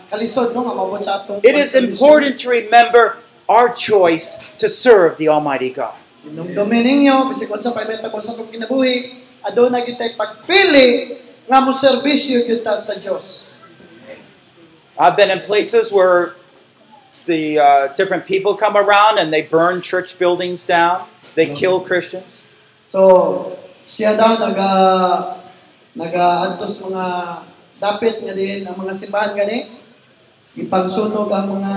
kalisod, 0.10 0.50
no, 0.58 0.66
nga 0.66 0.74
mabot 0.74 0.98
sa 0.98 1.22
atong 1.22 1.46
it 1.46 1.54
is 1.54 1.78
important 1.78 2.36
to 2.42 2.50
remember 2.50 3.22
our 3.46 3.70
choice 3.70 4.42
to 4.58 4.66
serve 4.66 5.16
the 5.22 5.30
Almighty 5.30 5.70
God. 5.70 5.94
Sinumdumi 6.26 6.82
ninyo, 6.82 7.30
bisig 7.30 7.54
unsa 7.54 7.70
pa 7.70 7.86
ko 7.86 8.18
sa 8.18 8.34
atong 8.34 8.50
kinabuhi, 8.50 9.22
aduna 9.46 9.86
kitay 9.86 10.18
pagpili 10.18 11.22
nga 11.46 11.62
mo 11.62 11.70
serbisyo 11.70 12.42
kita 12.44 12.82
sa 12.82 12.98
Dios. 12.98 13.54
I've 14.98 15.14
been 15.14 15.30
in 15.30 15.46
places 15.46 15.94
where 15.94 16.34
the 17.26 17.60
uh, 17.60 17.88
different 17.94 18.26
people 18.26 18.56
come 18.56 18.76
around 18.76 19.18
and 19.18 19.32
they 19.32 19.42
burn 19.42 19.82
church 19.82 20.18
buildings 20.20 20.64
down, 20.64 21.08
they 21.36 21.48
kill 21.48 21.82
Christians. 21.82 22.42
So, 22.92 23.58
siya 23.84 24.16
daw 24.16 24.40
naga 24.40 24.70
nagaadtos 25.94 26.82
mga 26.88 27.06
dapit 27.78 28.16
nga 28.24 28.34
din 28.34 28.66
ang 28.66 28.78
mga 28.80 28.94
simbahan 28.96 29.36
gani 29.38 29.78
ipangsunog 30.58 31.30
ang 31.30 31.60
mga 31.60 31.74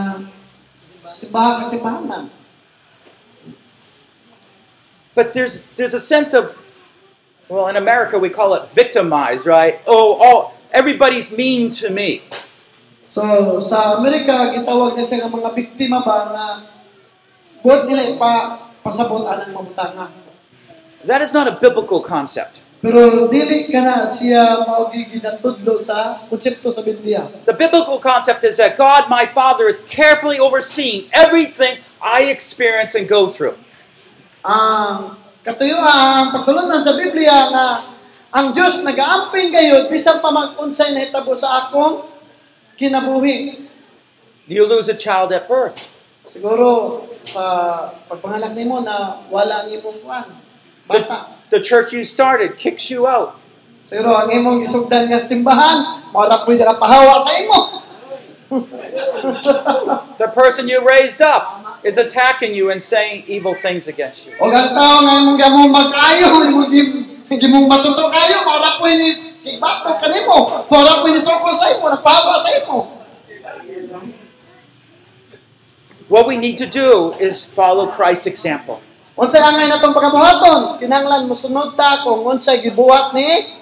simbahan 1.03 1.69
simbahan 1.69 2.31
But 5.17 5.33
there's 5.33 5.73
there's 5.81 5.97
a 5.97 6.01
sense 6.01 6.37
of 6.37 6.53
well, 7.49 7.69
in 7.69 7.77
America 7.77 8.19
we 8.19 8.29
call 8.29 8.53
it 8.55 8.69
victimized, 8.71 9.47
right? 9.47 9.81
Oh, 9.87 10.19
oh, 10.21 10.53
everybody's 10.73 11.33
mean 11.33 11.71
to 11.81 11.89
me. 11.89 12.21
So, 13.17 13.25
sa 13.65 13.97
Amerika, 13.97 14.53
gitawag 14.53 14.93
na 14.93 15.01
siya 15.01 15.25
ng 15.25 15.33
mga 15.33 15.57
biktima 15.57 16.05
ba 16.05 16.37
na 16.37 16.45
buhat 17.65 17.89
nila 17.89 18.13
ipa 18.13 18.61
pasabot 18.85 19.25
ang 19.25 19.57
mamutanga. 19.57 20.13
That 21.01 21.25
is 21.25 21.33
not 21.33 21.49
a 21.49 21.57
biblical 21.57 22.05
concept. 22.05 22.61
Pero 22.85 23.33
dili 23.33 23.73
ka 23.73 23.81
na 23.81 24.05
siya 24.05 24.69
maugigi 24.69 25.25
na 25.25 25.41
tudlo 25.41 25.81
sa 25.81 26.29
konsepto 26.29 26.69
sa 26.69 26.85
Biblia. 26.85 27.25
The 27.49 27.57
biblical 27.57 27.97
concept 27.97 28.45
is 28.45 28.61
that 28.61 28.77
God, 28.77 29.09
my 29.09 29.25
Father, 29.25 29.65
is 29.65 29.81
carefully 29.89 30.37
overseeing 30.37 31.09
everything 31.09 31.81
I 32.05 32.29
experience 32.29 32.93
and 32.93 33.09
go 33.09 33.33
through. 33.33 33.57
ang 34.45 35.17
katuyuan, 35.41 36.29
ang 36.29 36.29
pagtulunan 36.37 36.85
sa 36.85 36.93
Biblia 36.95 37.49
nga 37.49 37.67
ang 38.29 38.53
Diyos 38.53 38.85
nagaamping 38.85 39.51
gayud 39.57 39.89
bisan 39.89 40.21
pa 40.21 40.29
mag-unsay 40.29 40.93
nahitabo 40.93 41.33
sa 41.33 41.67
akong 41.67 42.16
kinabuhi. 42.77 43.67
You 44.47 44.63
lose 44.69 44.87
a 44.89 44.95
child 44.95 45.33
at 45.33 45.49
birth. 45.51 45.97
Siguro 46.27 47.03
sa 47.27 47.43
pagpanganak 48.07 48.55
nimo 48.55 48.79
na 48.83 49.27
wala 49.27 49.67
ang 49.67 49.71
imong 49.75 49.99
kuan. 50.03 50.23
Bata. 50.87 51.35
The 51.51 51.59
church 51.59 51.91
you 51.91 52.07
started 52.07 52.55
kicks 52.55 52.91
you 52.91 53.07
out. 53.11 53.39
Siguro 53.87 54.15
ang 54.15 54.31
imong 54.31 54.63
gisugdan 54.63 55.11
nga 55.11 55.19
simbahan, 55.19 56.07
mara 56.15 56.43
pwede 56.47 56.63
ka 56.63 56.79
pahawa 56.79 57.23
sa 57.23 57.33
imo. 57.39 57.61
The 60.23 60.31
person 60.31 60.71
you 60.71 60.79
raised 60.87 61.19
up 61.19 61.79
is 61.83 61.99
attacking 61.99 62.55
you 62.55 62.71
and 62.71 62.79
saying 62.83 63.27
evil 63.27 63.55
things 63.59 63.91
against 63.91 64.27
you. 64.27 64.35
O 64.39 64.47
ang 64.47 64.71
tao 64.75 65.03
nga 65.03 65.15
imong 65.23 65.39
gamong 65.39 65.71
magkayo, 65.75 66.27
imong 66.47 66.71
gim- 66.71 67.03
gimong 67.27 67.67
matuto 67.67 68.07
kayo, 68.11 68.47
mara 68.47 68.79
pwede 68.79 69.26
kibato 69.47 69.95
kanimo, 70.03 70.67
mara 70.67 71.07
pwede 71.07 71.23
sokol 71.23 71.55
sa 71.55 71.71
imo, 71.79 71.87
nagpahawa 71.95 72.35
sa 72.43 72.51
imo. 72.59 72.79
What 76.11 76.27
we 76.27 76.37
need 76.39 76.59
to 76.59 76.67
do 76.67 77.15
is 77.19 77.47
follow 77.47 77.91
Christ's 77.91 78.27
example. 78.27 78.83
Unsay 79.17 79.41
angay 79.43 79.67
natong 79.67 79.97
pagkabuhaton? 79.97 80.77
Kinahanglan 80.79 81.27
mosunod 81.27 81.73
ta 81.75 82.05
kung 82.05 82.23
unsay 82.27 82.63
gibuhat 82.63 83.11
ni 83.17 83.55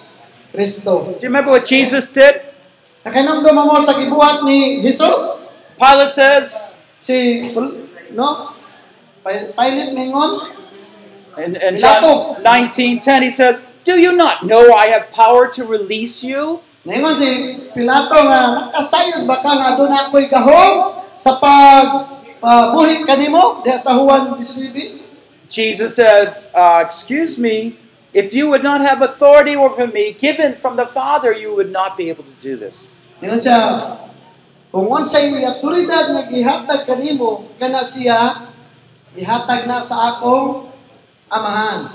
Kristo. 0.50 1.14
Do 1.16 1.22
you 1.22 1.30
remember 1.30 1.54
what 1.54 1.64
Jesus 1.64 2.10
did? 2.10 2.42
Nakanamdum 3.06 3.54
mo 3.54 3.78
sa 3.84 3.96
gibuhat 3.96 4.42
ni 4.44 4.80
Jesus? 4.82 5.52
Pilate 5.78 6.12
says 6.12 6.76
Si 6.98 7.48
no? 8.16 8.50
Pi- 9.24 9.52
Pilate 9.52 9.92
mingon, 9.92 10.52
in, 11.36 11.56
in 11.56 11.76
John 11.80 12.40
19:10, 12.40 13.22
he 13.24 13.30
says, 13.32 13.64
Do 13.84 14.00
you 14.00 14.16
not 14.16 14.44
know 14.44 14.72
I 14.72 14.86
have 14.88 15.12
power 15.12 15.48
to 15.52 15.62
release 15.64 16.24
you? 16.24 16.64
Ningon 16.84 17.16
si 17.16 17.28
Pilato 17.72 18.16
nga 18.28 18.68
nakasayod 18.68 19.24
ba 19.24 19.40
ka 19.40 19.50
nga 19.56 19.66
aduna 19.76 20.08
ako'y 20.08 20.28
gahom 20.28 21.00
sa 21.16 21.36
pag 21.40 22.16
pabuhi 22.40 23.04
kanimo 23.08 23.64
diha 23.64 23.80
sa 23.80 23.96
Juan 23.96 24.36
19? 24.36 25.48
Jesus 25.48 25.96
said, 25.96 26.36
uh, 26.52 26.84
Excuse 26.84 27.40
me, 27.40 27.76
if 28.12 28.32
you 28.32 28.48
would 28.48 28.64
not 28.64 28.80
have 28.80 29.00
authority 29.00 29.56
over 29.56 29.88
me 29.88 30.12
given 30.12 30.52
from 30.56 30.76
the 30.76 30.84
Father, 30.88 31.32
you 31.32 31.52
would 31.56 31.72
not 31.72 31.96
be 31.96 32.08
able 32.08 32.24
to 32.24 32.36
do 32.40 32.56
this. 32.56 32.96
Ningon 33.20 33.40
siya, 33.40 33.60
Kung 34.74 34.90
unsay 34.90 35.30
autoridad 35.46 36.10
nga 36.10 36.26
gihatag 36.26 36.82
kanimo, 36.82 37.46
kana 37.62 37.78
siya 37.86 38.50
gihatag 39.14 39.70
na 39.70 39.78
sa 39.78 40.18
akong 40.18 40.66
amahan. 41.30 41.94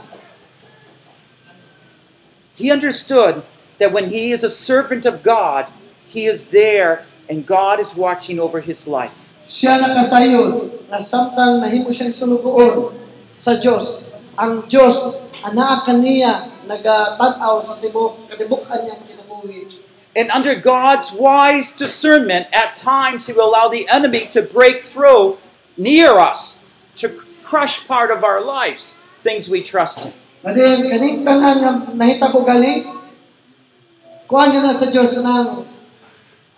He 2.59 2.75
understood 2.75 3.47
that 3.79 3.95
when 3.95 4.11
he 4.11 4.35
is 4.35 4.43
a 4.43 4.51
servant 4.51 5.07
of 5.07 5.23
God, 5.23 5.71
he 6.03 6.27
is 6.27 6.51
there 6.51 7.07
and 7.31 7.47
God 7.47 7.79
is 7.79 7.95
watching 7.95 8.35
over 8.35 8.59
his 8.59 8.83
life. 8.83 9.31
Siya 9.47 9.79
nakasayon 9.79 10.67
nga 10.91 10.99
samtang 10.99 11.63
nahimo 11.63 11.95
siyang 11.95 12.11
sulugoon 12.11 12.99
sa 13.39 13.55
Dios. 13.55 14.11
Ang 14.35 14.67
Dios 14.67 15.23
anaa 15.39 15.87
kaniya 15.87 16.51
nagatanaw 16.67 17.63
sa 17.63 17.79
tibok 17.79 18.27
katibukan 18.27 18.83
niyang 18.83 19.07
kinabuhi. 19.07 19.79
And 20.11 20.27
under 20.35 20.51
God's 20.59 21.15
wise 21.15 21.71
discernment, 21.71 22.51
at 22.51 22.75
times 22.75 23.31
he 23.31 23.31
will 23.31 23.47
allow 23.47 23.71
the 23.71 23.87
enemy 23.87 24.27
to 24.35 24.43
break 24.43 24.83
through 24.83 25.39
near 25.79 26.19
us, 26.19 26.67
to 26.99 27.07
crush 27.39 27.87
part 27.87 28.11
of 28.11 28.27
our 28.27 28.43
lives, 28.43 28.99
things 29.23 29.47
we 29.47 29.63
trust 29.63 30.11
in. 30.11 30.13
Nga 30.39 30.51
din, 30.55 30.77
kaning 30.87 31.27
tanan 31.27 31.57
nga 31.59 31.71
nahitabo 31.99 32.47
galing, 32.47 32.87
nyo 34.29 34.59
na 34.63 34.71
sa 34.71 34.87
Diyos 34.87 35.19
na 35.19 35.65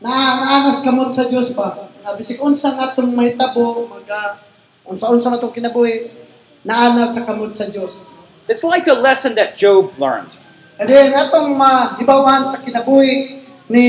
na 0.01 0.13
naanas 0.41 0.85
kamot 0.85 1.09
sa 1.13 1.25
Diyos 1.25 1.53
ba? 1.57 1.89
Na 2.05 2.13
bisik 2.13 2.41
unsa 2.41 2.77
nga 2.77 2.93
itong 2.93 3.13
mahitabo, 3.13 3.89
maga, 3.89 4.41
unsa-unsa 4.85 5.33
na 5.33 5.37
itong 5.41 5.53
kinabuhi, 5.53 6.13
naanas 6.61 7.17
sa 7.17 7.25
kamot 7.25 7.57
sa 7.57 7.69
Diyos. 7.69 8.13
It's 8.45 8.65
like 8.65 8.85
the 8.85 8.97
lesson 8.97 9.33
that 9.37 9.57
Job 9.57 9.93
learned. 9.97 10.33
Nga 10.77 10.85
din, 10.85 11.09
atong 11.17 11.57
mahibawan 11.57 12.49
sa 12.53 12.61
kinabuhi 12.61 13.41
ni 13.65 13.85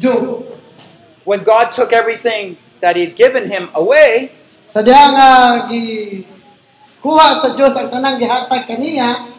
Job. 0.00 0.48
When 1.28 1.44
God 1.44 1.76
took 1.76 1.92
everything 1.92 2.56
that 2.80 2.94
he 2.96 3.04
had 3.04 3.16
given 3.18 3.50
him 3.50 3.68
away, 3.76 4.32
Sa 4.76 4.84
nga 4.84 5.28
gi 5.72 6.35
kuha 7.06 7.38
sa 7.38 7.54
Diyos 7.54 7.78
ang 7.78 7.86
tanang 7.86 8.18
gihatag 8.18 8.66
kaniya, 8.66 9.30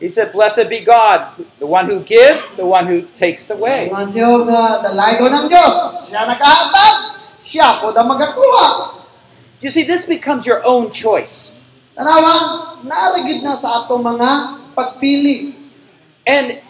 he 0.00 0.08
said, 0.08 0.32
Blessed 0.32 0.72
be 0.72 0.80
God, 0.80 1.36
the 1.60 1.68
one 1.68 1.84
who 1.84 2.00
gives, 2.00 2.56
the 2.56 2.64
one 2.64 2.88
who 2.88 3.04
takes 3.12 3.52
away. 3.52 3.92
Ang 3.92 4.08
Diyos 4.08 4.48
ah, 4.48 4.80
nga 4.80 4.88
dalago 4.88 5.28
ng 5.28 5.44
Diyos, 5.52 6.08
siya 6.08 6.24
nakahatag, 6.24 7.20
siya 7.44 7.84
po 7.84 7.92
na 7.92 8.08
magakuha. 8.08 8.96
You 9.60 9.68
see, 9.68 9.84
this 9.84 10.08
becomes 10.08 10.48
your 10.48 10.64
own 10.64 10.88
choice. 10.88 11.60
Tanawa, 11.92 12.80
naalagid 12.80 13.44
na 13.44 13.52
sa 13.52 13.84
atong 13.84 14.00
mga 14.00 14.28
pagpili. 14.72 15.60
And 16.24 16.64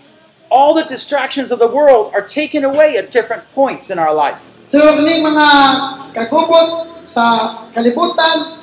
all 0.51 0.75
the 0.75 0.83
distractions 0.83 1.55
of 1.55 1.63
the 1.63 1.71
world 1.71 2.11
are 2.11 2.27
taken 2.27 2.67
away 2.67 2.99
at 2.99 3.15
different 3.15 3.47
points 3.55 3.95
in 3.95 4.03
our 4.03 4.11
life. 4.11 4.43
So, 4.67 4.83
mga 4.99 5.47
kagubot 6.11 6.91
sa 7.07 7.55
kalibutan, 7.71 8.60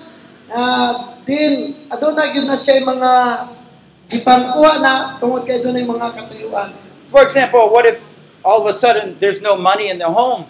uh, 0.52 1.18
din, 1.28 1.76
aduna 1.92 2.32
gyud 2.32 2.48
na 2.48 2.56
siya 2.56 2.84
mga 2.84 3.12
ipangkuha 4.08 4.74
na 4.80 4.94
tungod 5.20 5.44
kay 5.44 5.60
adunay 5.60 5.84
mga 5.84 6.16
katuyuan. 6.16 6.72
For 7.08 7.24
example, 7.24 7.72
what 7.72 7.88
if 7.88 8.00
all 8.44 8.64
of 8.64 8.68
a 8.68 8.76
sudden 8.76 9.20
there's 9.20 9.44
no 9.44 9.56
money 9.60 9.92
in 9.92 10.00
the 10.00 10.08
home? 10.08 10.48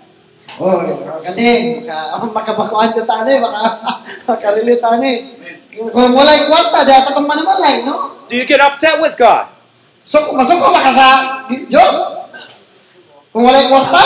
Oh, 0.58 0.80
kani, 1.22 1.84
maka, 1.90 2.26
makabakuan 2.34 2.90
ka 2.96 3.04
tani, 3.04 3.38
maka, 3.38 3.62
makarelate 4.30 4.82
tani. 4.82 5.12
Kung 5.78 6.14
walay 6.18 6.50
kwarta, 6.50 6.82
diya 6.82 7.06
sa 7.06 7.14
kong 7.14 7.30
manimalay, 7.30 7.86
no? 7.86 8.26
Do 8.26 8.34
you 8.34 8.46
get 8.50 8.58
upset 8.58 8.98
with 8.98 9.14
God? 9.14 9.46
So, 10.02 10.34
masuko 10.34 10.74
ba 10.74 10.82
ka 10.82 10.92
sa 10.94 11.08
Diyos? 11.70 11.98
Kung 13.30 13.46
walay 13.46 13.70
kwarta? 13.70 14.02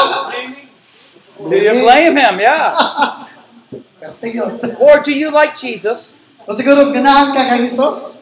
Do 1.40 1.56
you 1.56 1.74
blame 1.80 2.20
Him? 2.20 2.36
Yeah. 2.44 2.76
Or 4.80 5.02
do 5.04 5.14
you, 5.14 5.32
like 5.32 5.56
Jesus, 5.56 6.22
O 6.48 6.54
siguro, 6.58 6.90
ganahan 6.90 7.38
ka 7.38 7.42
kay 7.54 7.70
Jesus? 7.70 8.22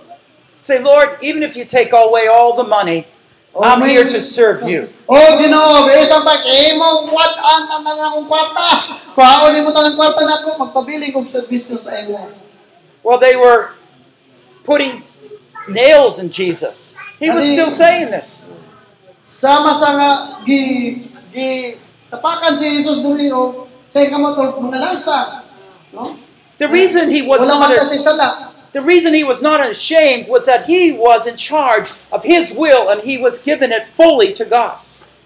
say, 0.62 0.84
Lord, 0.84 1.18
even 1.24 1.42
if 1.42 1.56
you 1.56 1.66
take 1.66 1.94
away 1.94 2.28
all 2.28 2.54
the 2.54 2.68
money, 2.68 3.08
I'm 3.56 3.82
here 3.82 4.06
to 4.06 4.22
serve 4.22 4.70
you? 4.70 4.94
O, 5.10 5.18
ginoo, 5.42 5.90
isang 5.98 6.22
pag, 6.22 6.46
eh 6.46 6.78
what 6.78 7.34
ang 7.42 7.82
mga 7.82 8.04
akong 8.14 8.28
kwarta? 8.30 8.68
Kuhaon 9.18 9.58
mo 9.66 9.74
tanang 9.74 9.98
kwarta 9.98 10.22
na 10.22 10.46
ako, 10.46 10.70
magpabiling 10.70 11.10
kong 11.10 11.26
servisyo 11.26 11.82
sa 11.82 11.98
imo. 12.06 12.30
Well, 13.02 13.18
they 13.18 13.34
were 13.34 13.74
putting 14.62 15.02
nails 15.66 16.22
in 16.22 16.30
Jesus. 16.30 16.94
He 17.18 17.34
was 17.34 17.48
still 17.48 17.74
saying 17.74 18.14
this. 18.14 18.54
Sama 19.26 19.74
sa 19.74 19.98
nga, 19.98 20.12
gi, 20.46 20.62
gi, 21.34 21.76
tapakan 22.14 22.54
si 22.54 22.78
Jesus 22.78 23.02
duli, 23.02 23.34
o, 23.34 23.66
sa 23.90 24.06
kamo 24.06 24.38
to, 24.38 24.62
mga 24.62 24.78
lansa. 24.78 25.39
No? 25.94 26.18
The 26.58 26.68
reason 26.68 27.10
he 27.10 27.22
was 27.24 27.46
not 27.48 27.72
sala. 27.88 28.52
the 28.72 28.82
reason 28.82 29.14
he 29.14 29.24
was 29.24 29.42
not 29.42 29.64
ashamed 29.64 30.28
was 30.28 30.46
that 30.46 30.68
he 30.68 30.92
was 30.92 31.26
in 31.26 31.36
charge 31.36 31.94
of 32.12 32.24
his 32.24 32.54
will 32.54 32.90
and 32.90 33.02
he 33.02 33.18
was 33.18 33.42
given 33.42 33.72
it 33.72 33.88
fully 33.96 34.34
to 34.34 34.46
God. 34.46 34.78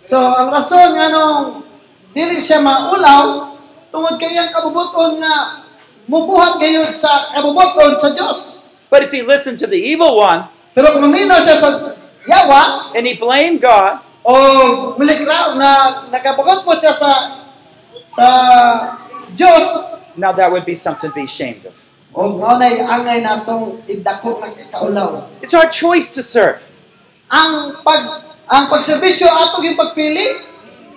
So, 0.06 0.20
ang 0.20 0.52
rason 0.52 0.96
nga 0.96 1.08
nung 1.12 1.68
dili 2.14 2.40
siya 2.40 2.62
maulaw, 2.64 3.58
tungod 3.90 4.16
kay 4.20 4.36
ang 4.38 4.52
kabubuton 4.52 5.20
nga 5.20 5.66
mubuhat 6.08 6.60
gayud 6.60 6.94
sa 6.96 7.34
kabubuton 7.34 8.00
sa 8.00 8.10
Dios. 8.14 8.70
But 8.88 9.04
if 9.04 9.12
he 9.12 9.26
listened 9.26 9.58
to 9.64 9.68
the 9.68 9.80
evil 9.80 10.16
one 10.22 10.54
Pero 10.74 10.98
kung 10.98 11.14
siya 11.14 11.58
sa 11.62 11.70
yawa, 12.26 12.94
and 12.98 13.06
he 13.06 13.14
blamed 13.14 13.62
God, 13.62 14.02
o 14.26 14.34
mulikraw 14.98 15.54
na 15.54 16.02
nagabugot 16.10 16.66
po 16.66 16.74
siya 16.74 16.90
sa 16.90 17.12
sa 18.10 18.28
Dios, 19.38 19.93
now 20.18 20.32
that 20.32 20.52
would 20.52 20.66
be 20.66 20.76
something 20.76 21.10
to 21.10 21.16
be 21.16 21.24
ashamed 21.24 21.66
of. 21.66 21.78
o 22.14 22.38
mao 22.38 22.62
na 22.62 22.70
angay 22.70 23.26
natong 23.26 23.82
idako 23.90 24.38
nga 24.38 24.54
kaulaw. 24.70 25.26
It's 25.42 25.54
our 25.58 25.66
choice 25.66 26.14
to 26.14 26.22
serve. 26.22 26.62
Ang 27.34 27.82
pag 27.82 28.22
ang 28.46 28.70
pagserbisyo 28.70 29.26
ato 29.26 29.66
yung 29.66 29.74
pagpili, 29.74 30.54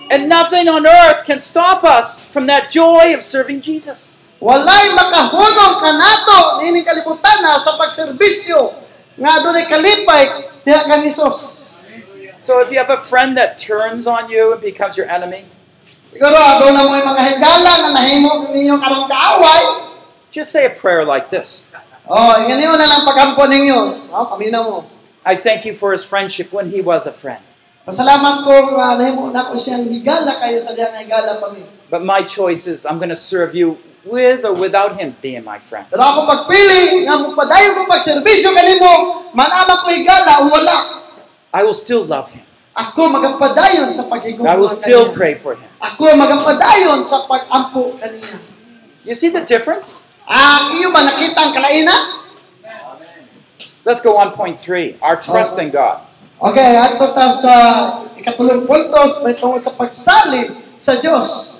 And 0.07 0.29
nothing 0.31 0.69
on 0.69 0.87
earth 0.87 1.27
can 1.27 1.41
stop 1.43 1.83
us 1.83 2.23
from 2.23 2.47
that 2.47 2.71
joy 2.71 3.11
of 3.11 3.27
serving 3.27 3.59
Jesus. 3.59 4.23
Walay 4.39 4.95
makahunong 4.95 5.83
kanato 5.83 6.63
kalibutan 6.63 7.43
na 7.43 7.59
sa 7.59 7.75
pagserbisyo 7.75 8.87
nga 9.19 9.43
kalipay 9.67 10.47
diha 10.63 10.87
kang 10.87 11.03
Hesus. 11.03 11.75
So 12.39 12.63
if 12.63 12.71
you 12.71 12.79
have 12.79 12.93
a 12.95 13.03
friend 13.03 13.35
that 13.35 13.59
turns 13.59 14.07
on 14.07 14.31
you 14.31 14.55
and 14.55 14.63
becomes 14.63 14.95
your 14.95 15.11
enemy, 15.11 15.43
Siguro 16.17 16.73
na 16.73 16.81
mo 16.89 16.97
mga 16.97 17.23
higala 17.29 17.73
nga 17.77 17.91
nahimo 17.93 18.49
ninyo 18.49 18.81
karong 18.81 19.05
kaaway. 19.05 19.65
just 20.33 20.49
say 20.49 20.65
a 20.65 20.73
prayer 20.73 21.05
like 21.05 21.29
this. 21.29 21.69
Oh, 22.09 22.41
ingani 22.41 22.65
mo 22.65 22.81
na 22.81 22.89
lang 22.89 23.05
paghampo 23.05 23.45
ninyo. 23.45 24.09
Oh, 24.09 24.25
paminaw 24.33 24.65
mo. 24.65 24.79
I 25.29 25.37
thank 25.37 25.69
you 25.69 25.77
for 25.77 25.93
his 25.93 26.09
friendship 26.09 26.57
when 26.57 26.73
he 26.73 26.81
was 26.81 27.05
a 27.05 27.13
friend. 27.13 27.45
Pasalamat 27.85 28.49
ko 28.49 28.73
nga 28.81 28.97
nahimo 28.97 29.29
na 29.29 29.45
ko 29.45 29.61
siyang 29.61 29.85
higala 29.93 30.41
kayo 30.41 30.57
sa 30.65 30.73
diha 30.73 30.89
nga 30.89 31.05
higala 31.05 31.37
pa 31.37 31.53
mi. 31.53 31.69
But 31.93 32.01
my 32.01 32.25
choice 32.25 32.65
is 32.65 32.89
I'm 32.89 32.97
going 32.97 33.13
to 33.13 33.21
serve 33.21 33.53
you 33.53 33.77
with 34.01 34.41
or 34.41 34.57
without 34.57 34.97
him 34.97 35.21
being 35.21 35.45
my 35.45 35.61
friend. 35.61 35.85
Pero 35.93 36.01
ako 36.01 36.25
pagpili 36.25 37.05
nga 37.05 37.21
mupadayon 37.21 37.77
ko 37.77 37.81
pagserbisyo 37.93 38.57
kanimo, 38.57 38.91
manama 39.37 39.85
ko 39.85 39.93
higala 39.93 40.49
o 40.49 40.49
wala. 40.49 40.77
I 41.53 41.61
will 41.61 41.77
still 41.77 42.09
love 42.09 42.33
him. 42.33 42.46
Ako 42.77 43.09
magapadayon 43.09 43.89
sa 43.89 44.05
pagigugma 44.05 44.53
I 44.53 44.61
will 44.61 44.69
still 44.69 45.17
pray 45.17 45.33
for 45.41 45.57
him. 45.57 45.65
Ako 45.81 46.13
magapadayon 46.13 47.09
sa 47.09 47.25
pagampo 47.25 47.97
kaniya. 47.97 48.37
You 49.01 49.17
see 49.17 49.33
the 49.33 49.49
difference? 49.49 50.05
Ah, 50.29 50.69
iyo 50.77 50.93
ba 50.93 51.01
nakita 51.01 51.41
ang 51.41 51.53
kalaina? 51.57 51.95
Let's 53.87 54.05
go 54.05 54.21
on 54.21 54.37
point 54.37 54.61
three 54.61 55.01
our 55.01 55.17
trust 55.17 55.57
in 55.57 55.73
God. 55.73 56.05
Okay, 56.37 56.77
ato 56.77 57.17
ta 57.17 57.33
sa 57.33 57.55
ikatulong 58.13 58.69
puntos 58.69 59.25
may 59.25 59.33
tungkol 59.33 59.63
sa 59.65 59.73
pagsali 59.73 60.77
sa 60.77 61.01
Dios. 61.01 61.57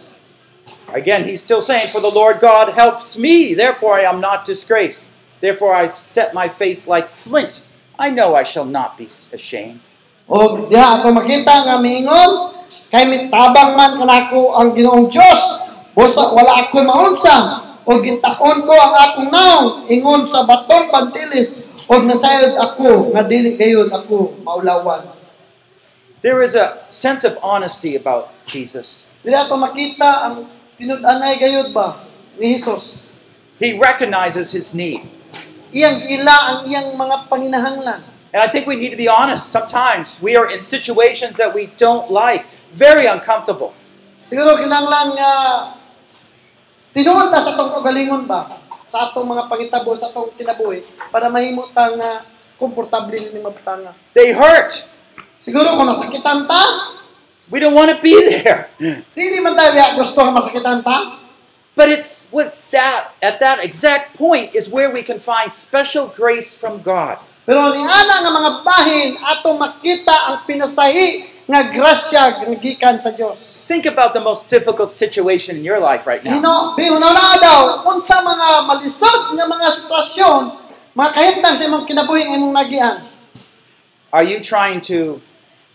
Again, 0.93 1.25
he's 1.25 1.41
still 1.41 1.65
saying, 1.65 1.89
For 1.97 2.05
the 2.05 2.13
Lord 2.13 2.45
God 2.45 2.77
helps 2.77 3.17
me, 3.17 3.57
therefore 3.57 3.97
I 3.97 4.05
am 4.05 4.21
not 4.21 4.45
disgraced. 4.45 5.17
Therefore 5.41 5.73
I 5.73 5.89
set 5.89 6.37
my 6.37 6.53
face 6.53 6.85
like 6.85 7.09
flint. 7.09 7.65
I 7.97 8.11
know 8.13 8.37
I 8.37 8.45
shall 8.45 8.69
not 8.69 9.01
be 9.01 9.09
ashamed. 9.09 9.81
O 10.27 10.67
diha 10.67 11.01
ako 11.01 11.15
makita 11.15 11.63
nga 11.63 11.79
miingon 11.79 12.51
kay 12.91 13.07
mitabang 13.07 13.79
man 13.79 13.95
kanako 13.95 14.59
ang 14.59 14.75
Ginoong 14.75 15.07
Dios. 15.07 15.41
Busa 15.95 16.35
wala 16.35 16.67
ako 16.67 16.83
maunsa 16.83 17.37
o 17.87 18.03
gitaon 18.03 18.67
ko 18.67 18.75
ang 18.75 18.95
akong 18.99 19.31
naong 19.31 19.69
ingon 19.87 20.27
sa 20.27 20.43
batong 20.43 20.91
pantilis 20.91 21.63
o 21.87 22.03
nasayod 22.03 22.59
ako 22.59 23.15
nga 23.15 23.23
dili 23.25 23.55
gayud 23.55 23.87
ako 23.89 24.43
maulawan. 24.43 25.07
There 26.21 26.43
is 26.43 26.59
a 26.59 26.83
sense 26.91 27.23
of 27.23 27.39
honesty 27.39 27.95
about 27.95 28.35
Jesus. 28.43 29.15
Dili 29.23 29.39
ato 29.39 29.55
makita 29.55 30.27
ang 30.27 30.51
tinud-anay 30.75 31.39
gayud 31.39 31.71
ba 31.71 32.03
ni 32.35 32.59
Hesus. 32.59 33.15
He 33.63 33.79
recognizes 33.79 34.51
his 34.51 34.75
need. 34.75 35.07
Iyang 35.71 36.03
ila 36.03 36.37
ang 36.51 36.59
iyang 36.67 36.93
mga 36.99 37.31
panginahanglan. 37.31 38.16
And 38.33 38.43
I 38.43 38.49
think 38.49 38.67
we 38.67 38.77
need 38.77 38.91
to 38.91 39.01
be 39.01 39.09
honest. 39.09 39.51
Sometimes 39.51 40.21
we 40.23 40.37
are 40.37 40.51
in 40.51 40.61
situations 40.61 41.37
that 41.37 41.55
we 41.55 41.71
don't 41.79 42.11
like, 42.11 42.47
very 42.73 43.07
uncomfortable. 43.07 43.73
Siguro 44.27 44.59
kinanglan 44.59 45.15
nga 45.15 45.31
ah, 45.31 45.59
tinuod 46.91 47.31
ta 47.31 47.39
sa 47.41 47.55
atong 47.55 47.79
kagalingon 47.79 48.27
ba 48.27 48.59
sa 48.87 49.11
atong 49.11 49.27
mga 49.27 49.47
pangitabo 49.47 49.95
sa 49.95 50.11
atong 50.11 50.35
kinabuhi 50.35 50.83
eh, 50.83 50.85
para 51.15 51.31
mahimo 51.31 51.71
ta 51.71 51.95
nga 51.95 52.11
ah, 52.11 52.27
komportable 52.59 53.17
ni 53.17 53.39
mabutanga. 53.39 53.95
They 54.13 54.35
hurt. 54.35 54.91
Siguro 55.39 55.79
kung 55.79 55.87
nasakitan 55.87 56.49
ta, 56.51 56.97
We 57.51 57.61
don't 57.61 57.75
want 57.75 57.95
to 57.95 58.03
be 58.03 58.15
there. 58.43 58.69
dili 59.17 59.39
man 59.39 59.55
tayo 59.55 59.71
gusto 59.95 60.19
masakitan 60.35 60.83
ta. 60.83 61.23
But 61.77 61.93
it's 61.93 62.33
with 62.33 62.51
that 62.73 63.15
at 63.23 63.39
that 63.39 63.63
exact 63.63 64.17
point 64.17 64.57
is 64.57 64.67
where 64.67 64.91
we 64.91 65.05
can 65.05 65.21
find 65.21 65.53
special 65.53 66.09
grace 66.09 66.59
from 66.59 66.83
God. 66.83 67.23
Pero 67.47 67.71
ni 67.71 67.81
ana 67.81 68.27
nga 68.27 68.33
mga 68.35 68.51
bahin 68.67 69.09
ato 69.23 69.55
makita 69.55 70.15
ang 70.35 70.37
pinasahi 70.45 71.39
nga 71.47 71.71
grasya 71.71 72.43
gikan 72.59 72.99
sa 72.99 73.15
Dios. 73.15 73.63
Think 73.63 73.87
about 73.87 74.11
the 74.13 74.21
most 74.21 74.51
difficult 74.51 74.91
situation 74.91 75.55
in 75.55 75.63
your 75.63 75.79
life 75.79 76.03
right 76.11 76.27
now. 76.27 76.43
Hino, 76.43 76.75
bihunaw 76.75 77.15
na 77.15 77.39
daw, 77.39 77.61
unsa 77.87 78.19
mga 78.19 78.67
malisod 78.67 79.39
nga 79.39 79.47
mga 79.47 79.67
sitwasyon, 79.79 80.43
mga 80.99 81.11
kahintang 81.15 81.55
sa 81.55 81.65
imong 81.71 81.87
kinabuhi 81.87 82.27
nga 82.27 82.35
imong 82.35 82.55
nagian. 82.55 82.97
Are 84.11 84.27
you 84.27 84.43
trying 84.43 84.83
to 84.91 85.23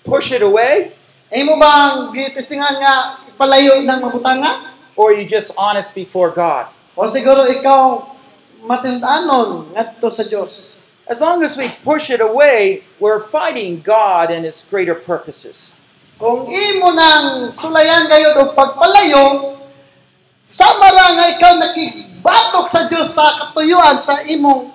push 0.03 0.35
it 0.35 0.43
away 0.43 0.91
Imo 1.31 1.55
bang 1.55 2.11
gitistingan 2.11 2.75
nga 2.83 3.23
ipalayo 3.23 3.87
ng 3.87 3.99
mabutanga? 4.03 4.75
or 4.99 5.15
are 5.15 5.15
you 5.15 5.23
just 5.23 5.55
honest 5.55 5.95
before 5.95 6.27
God? 6.27 6.67
O 6.91 7.07
siguro 7.07 7.47
ikaw 7.47 8.03
matindanon 8.67 9.71
ngadto 9.71 10.11
sa 10.11 10.27
Dios. 10.27 10.75
As 11.11 11.19
long 11.19 11.43
as 11.43 11.59
we 11.59 11.67
push 11.83 12.07
it 12.07 12.23
away, 12.23 12.87
we're 12.95 13.19
fighting 13.19 13.83
God 13.83 14.31
and 14.31 14.47
His 14.47 14.63
greater 14.63 14.95
purposes. 14.95 15.83
Kung 16.15 16.47
imo 16.47 16.95
nang 16.95 17.51
sulayan 17.51 18.07
kayo 18.07 18.39
o 18.39 18.55
pagpalayo, 18.55 19.59
sama 20.47 20.87
ra 20.87 21.11
nga 21.19 21.25
ikaw 21.35 21.59
nakibatok 21.59 22.71
sa 22.71 22.87
Dios 22.87 23.11
sa 23.11 23.27
katuyuan 23.43 23.99
sa 23.99 24.23
imong 24.23 24.71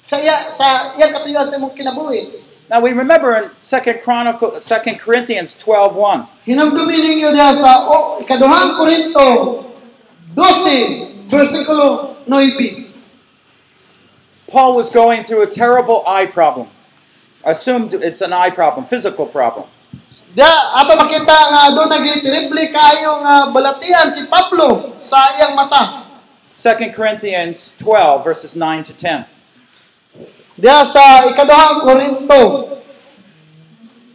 sa 0.00 0.16
iya 0.16 0.48
sa 0.48 0.96
iyang 0.96 1.12
katuyuan 1.12 1.44
sa 1.44 1.60
imong 1.60 1.76
kinabuhi. 1.76 2.40
Now 2.72 2.80
we 2.80 2.96
remember 2.96 3.36
in 3.36 3.52
2 3.60 4.00
Chronicle 4.00 4.56
2 4.56 4.96
Corinthians 4.96 5.52
12:1. 5.60 6.48
Hinamdumi 6.48 6.96
ninyo 7.04 7.36
diha 7.36 7.52
sa 7.52 7.84
ikaduhang 8.24 8.80
Korinto 8.80 9.28
12 10.32 11.28
versikulo 11.28 12.16
9. 12.24 12.85
Paul 14.48 14.76
was 14.76 14.90
going 14.90 15.24
through 15.24 15.42
a 15.42 15.50
terrible 15.50 16.06
eye 16.06 16.26
problem. 16.26 16.68
Assumed 17.44 17.94
it's 17.94 18.20
an 18.20 18.32
eye 18.32 18.50
problem, 18.50 18.86
physical 18.86 19.26
problem. 19.26 19.66
Diya 20.36 20.52
ato 20.76 20.92
makita 21.00 21.36
nga 21.48 21.72
doon 21.72 21.88
nagitirible 21.88 22.60
kayo 22.68 23.24
nga 23.24 23.48
balatian 23.48 24.12
si 24.12 24.28
Pablo 24.28 24.92
sa 25.00 25.16
iyang 25.38 25.56
mata. 25.56 26.04
2 26.52 26.92
Corinthians 26.92 27.72
12 27.80 28.24
verses 28.24 28.52
9 28.52 28.84
to 28.84 28.92
10. 28.92 29.24
Diya 30.60 30.84
sa 30.84 31.24
ikaduhang 31.28 31.80
Korinto 31.84 32.42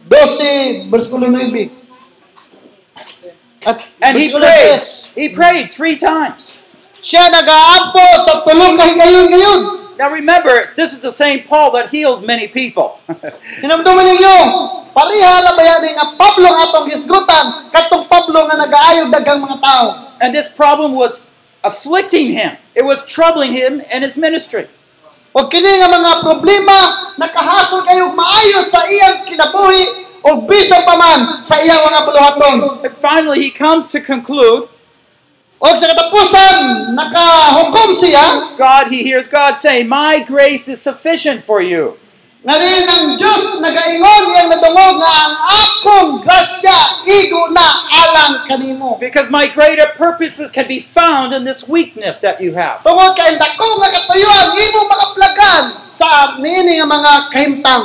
12 0.06 0.90
versikulo 0.90 1.26
9. 1.26 1.82
At 3.66 3.78
And 4.02 4.18
he 4.18 4.30
prayed. 4.30 4.82
He 5.14 5.30
prayed 5.30 5.70
three 5.70 5.94
times. 5.94 6.58
Siya 7.02 7.30
nagaampo 7.30 8.06
sa 8.22 8.46
tulong 8.46 8.78
kahigayon-gayon. 8.78 9.81
Now 10.02 10.10
remember, 10.10 10.74
this 10.74 10.90
is 10.90 10.98
the 10.98 11.14
same 11.14 11.46
Paul 11.46 11.70
that 11.78 11.94
healed 11.94 12.26
many 12.26 12.50
people. 12.50 12.98
Hinamduman 13.62 14.02
ninyo, 14.02 14.34
pariha 14.90 15.46
lang 15.46 15.54
ba 15.54 15.62
eh, 15.62 15.94
Pablo 16.18 16.50
nga 16.50 16.66
atong 16.66 16.90
hisgutan, 16.90 17.70
katong 17.70 18.10
Pablo 18.10 18.50
nga 18.50 18.58
nagaayog 18.58 19.14
dagang 19.14 19.38
mga 19.38 19.62
tao. 19.62 20.12
and 20.22 20.34
this 20.34 20.48
problem 20.48 20.94
was 20.94 21.26
afflicting 21.64 22.30
him. 22.30 22.56
It 22.74 22.86
was 22.86 23.04
troubling 23.04 23.52
him 23.52 23.82
and 23.90 24.06
his 24.06 24.16
ministry. 24.16 24.70
O 25.34 25.50
kini 25.50 25.82
nga 25.82 25.90
mga 25.90 26.22
problema, 26.22 26.78
nakahasol 27.18 27.82
kayo 27.82 28.14
maayo 28.14 28.62
sa 28.62 28.86
iyang 28.86 29.26
kinabuhi 29.26 29.82
o 30.22 30.46
bisan 30.46 30.86
pa 30.86 30.94
man 30.94 31.42
sa 31.42 31.58
iyang 31.58 31.82
mga 31.82 32.00
buluhaton. 32.06 32.56
And 32.86 32.94
finally, 32.94 33.42
he 33.42 33.50
comes 33.50 33.90
to 33.90 33.98
conclude 33.98 34.70
O 35.62 35.78
sa 35.78 35.86
katapusan, 35.86 36.90
nakahukom 36.98 37.94
siya, 37.94 38.58
God, 38.58 38.90
he 38.90 39.06
hears 39.06 39.30
God 39.30 39.54
say, 39.54 39.86
My 39.86 40.18
grace 40.18 40.66
is 40.66 40.82
sufficient 40.82 41.46
for 41.46 41.62
you. 41.62 42.02
nga 42.42 42.58
rin 42.58 42.82
ang 42.90 43.14
Diyos 43.14 43.62
nagaingon 43.62 44.34
iyang 44.34 44.50
nadungog 44.50 44.98
nga 44.98 45.12
ang 45.14 45.34
akong 45.62 46.10
grasya 46.26 47.06
igo 47.06 47.54
na 47.54 47.86
alang 47.86 48.50
kanimo. 48.50 48.98
Because 48.98 49.30
my 49.30 49.46
greater 49.46 49.86
purposes 49.94 50.50
can 50.50 50.66
be 50.66 50.82
found 50.82 51.30
in 51.30 51.46
this 51.46 51.70
weakness 51.70 52.18
that 52.18 52.42
you 52.42 52.58
have. 52.58 52.82
Tungod 52.82 53.14
kay 53.14 53.38
dako 53.38 53.78
nga 53.78 53.94
katuyuan 53.94 54.58
imo 54.58 54.80
makaplagan 54.90 55.64
sa 55.86 56.34
niini 56.42 56.82
nga 56.82 56.88
mga 56.90 57.12
kahimtang. 57.30 57.84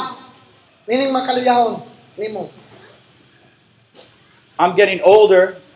Nining 0.89 1.13
mga 1.13 1.25
kaluyahon 1.29 1.73
nimo. 2.17 2.49
I'm 4.57 4.73
getting 4.73 5.05
older, 5.05 5.53
Ako 5.53 5.53
nagatikulan 5.53 5.61
na. 5.61 5.66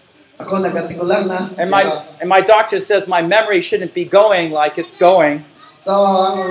And 1.57 1.69
my 1.69 1.83
and 2.21 2.27
my 2.29 2.41
doctor 2.41 2.79
says 2.79 3.07
my 3.07 3.21
memory 3.21 3.61
shouldn't 3.61 3.93
be 3.93 4.05
going 4.05 4.51
like 4.51 4.77
it's 4.77 4.95
going. 4.95 5.45
So 5.81 5.91
ang 5.93 6.41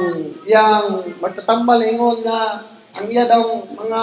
iyang 0.43 1.18
magtatambal 1.22 1.78
ingon 1.86 2.26
nga 2.26 2.66
ang 2.99 3.07
iya 3.07 3.30
daw 3.30 3.62
mga 3.66 4.03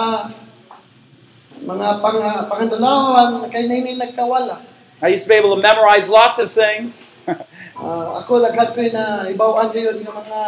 mga 1.68 1.86
pang 2.00 2.20
pangandulawan 2.48 3.44
kay 3.52 3.68
nini 3.68 3.98
nagkawala. 4.00 4.64
I 4.98 5.14
used 5.14 5.28
to 5.28 5.30
be 5.30 5.38
able 5.38 5.54
to 5.54 5.62
memorize 5.62 6.10
lots 6.10 6.42
of 6.42 6.50
things, 6.50 7.06
Ah, 7.78 8.26
ako 8.26 8.42
lagad 8.42 8.74
ko 8.74 8.82
na 8.90 9.30
ibawaan 9.30 9.70
nga 9.70 9.94
mga 9.94 10.40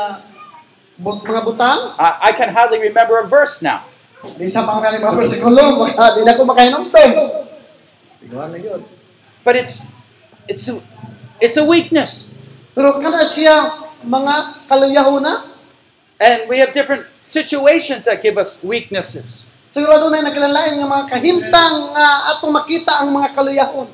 but, 0.99 1.23
mga 1.23 1.43
butang. 1.47 1.81
I, 1.95 2.27
I 2.27 2.31
can 2.35 2.51
hardly 2.51 2.83
remember 2.83 3.23
a 3.23 3.27
verse 3.27 3.63
now. 3.63 3.87
Di 4.35 4.51
sa 4.51 4.67
mga 4.67 4.99
kalimang 4.99 5.15
maka 5.79 6.19
di 6.19 6.27
na 6.27 6.35
ko 6.35 6.43
makahinumtong. 6.43 7.13
Iguan 8.27 8.51
na 8.51 8.59
yun. 8.59 8.83
But 9.45 9.57
it's 9.57 9.87
it's 10.49 10.69
a, 10.69 10.83
it's 11.41 11.57
a 11.57 11.65
weakness, 11.65 12.35
Pero 12.77 13.01
kana 13.01 13.25
siya 13.25 13.89
mga 14.05 14.67
kaluyahuna, 14.69 15.49
and 16.21 16.49
we 16.49 16.59
have 16.61 16.73
different 16.73 17.07
situations 17.21 18.05
that 18.05 18.21
give 18.21 18.37
us 18.37 18.61
weaknesses. 18.63 19.51
sigurado 19.71 20.11
na 20.11 20.27
nagkalalain 20.27 20.83
nga 20.83 20.87
mga 20.91 21.07
kahimtang 21.15 21.77
nga 21.95 22.07
ah, 22.27 22.31
atong 22.35 22.51
makita 22.51 22.93
ang 23.01 23.15
mga 23.15 23.31
kaluyahon. 23.33 23.89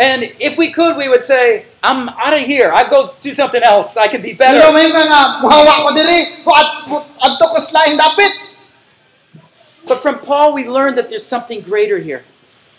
And 0.00 0.24
if 0.40 0.56
we 0.56 0.72
could, 0.72 0.96
we 0.96 1.06
would 1.08 1.22
say, 1.22 1.68
"I'm 1.84 2.08
out 2.16 2.32
of 2.32 2.44
here. 2.44 2.72
I 2.72 2.88
go 2.88 3.14
do 3.20 3.32
something 3.32 3.62
else. 3.62 3.96
I 3.96 4.08
can 4.08 4.20
be 4.20 4.34
Pero 4.34 4.72
better." 4.72 4.72
may 4.72 4.88
nga 4.88 5.04
nga, 5.04 5.22
muhawa 5.44 5.84
ko 5.84 5.88
diri, 5.96 6.42
adto 7.20 7.44
ko 7.48 7.58
sa 7.60 7.84
dapit. 7.88 8.32
But 9.86 10.00
from 10.00 10.20
Paul, 10.20 10.54
we 10.54 10.64
learned 10.64 10.96
that 10.96 11.08
there's 11.08 11.26
something 11.26 11.60
greater 11.60 11.98
here. 11.98 12.24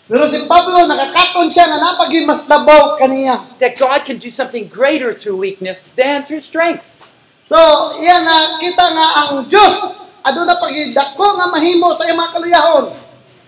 Pero 0.04 0.28
si 0.28 0.44
Pablo, 0.44 0.84
nakakaton 0.84 1.48
siya 1.48 1.64
na 1.64 1.80
napagi 1.80 2.28
mas 2.28 2.44
labaw 2.44 3.00
kaniya. 3.00 3.56
That 3.56 3.80
God 3.80 4.04
can 4.04 4.20
do 4.20 4.28
something 4.28 4.68
greater 4.68 5.16
through 5.16 5.40
weakness 5.40 5.88
than 5.96 6.28
through 6.28 6.44
strength. 6.44 7.00
So, 7.48 7.56
iya 7.96 8.20
na 8.20 8.60
kita 8.60 8.84
nga 8.92 9.06
ang 9.24 9.48
Diyos, 9.48 10.04
ado 10.20 10.44
na 10.44 10.60
pagidako 10.60 11.40
nga 11.40 11.48
mahimo 11.48 11.92
sa 11.96 12.04
mga 12.08 12.30
kaluyahon. 12.36 12.92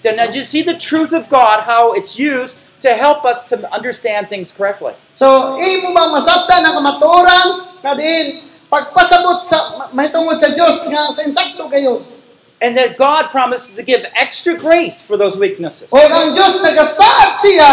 Then 0.01 0.17
now 0.17 0.33
you 0.33 0.45
see 0.45 0.65
the 0.65 0.77
truth 0.77 1.13
of 1.13 1.29
God, 1.29 1.69
how 1.69 1.93
it's 1.93 2.17
used 2.17 2.57
to 2.81 2.93
help 2.97 3.25
us 3.29 3.49
to 3.53 3.61
understand 3.73 4.29
things 4.29 4.53
correctly. 4.53 4.97
So, 5.13 5.57
imo 5.61 5.93
ba 5.93 6.09
masabtan 6.09 6.65
ang 6.65 6.81
kamatuoran 6.81 7.49
nga 7.85 7.93
diin 7.97 8.49
pagpasabot 8.69 9.45
sa 9.45 9.89
mahitungod 9.93 10.41
sa 10.41 10.53
Dios 10.53 10.89
nga 10.89 11.09
sa 11.13 11.21
insakto 11.25 11.69
kayo. 11.69 12.16
And 12.57 12.73
that 12.77 12.97
God 12.97 13.29
promises 13.29 13.77
to 13.77 13.85
give 13.85 14.09
extra 14.17 14.57
grace 14.57 15.05
for 15.05 15.21
those 15.21 15.37
weaknesses. 15.37 15.93
O 15.93 16.01
ang 16.01 16.33
Dios 16.33 16.57
nagasaad 16.65 17.37
siya 17.37 17.73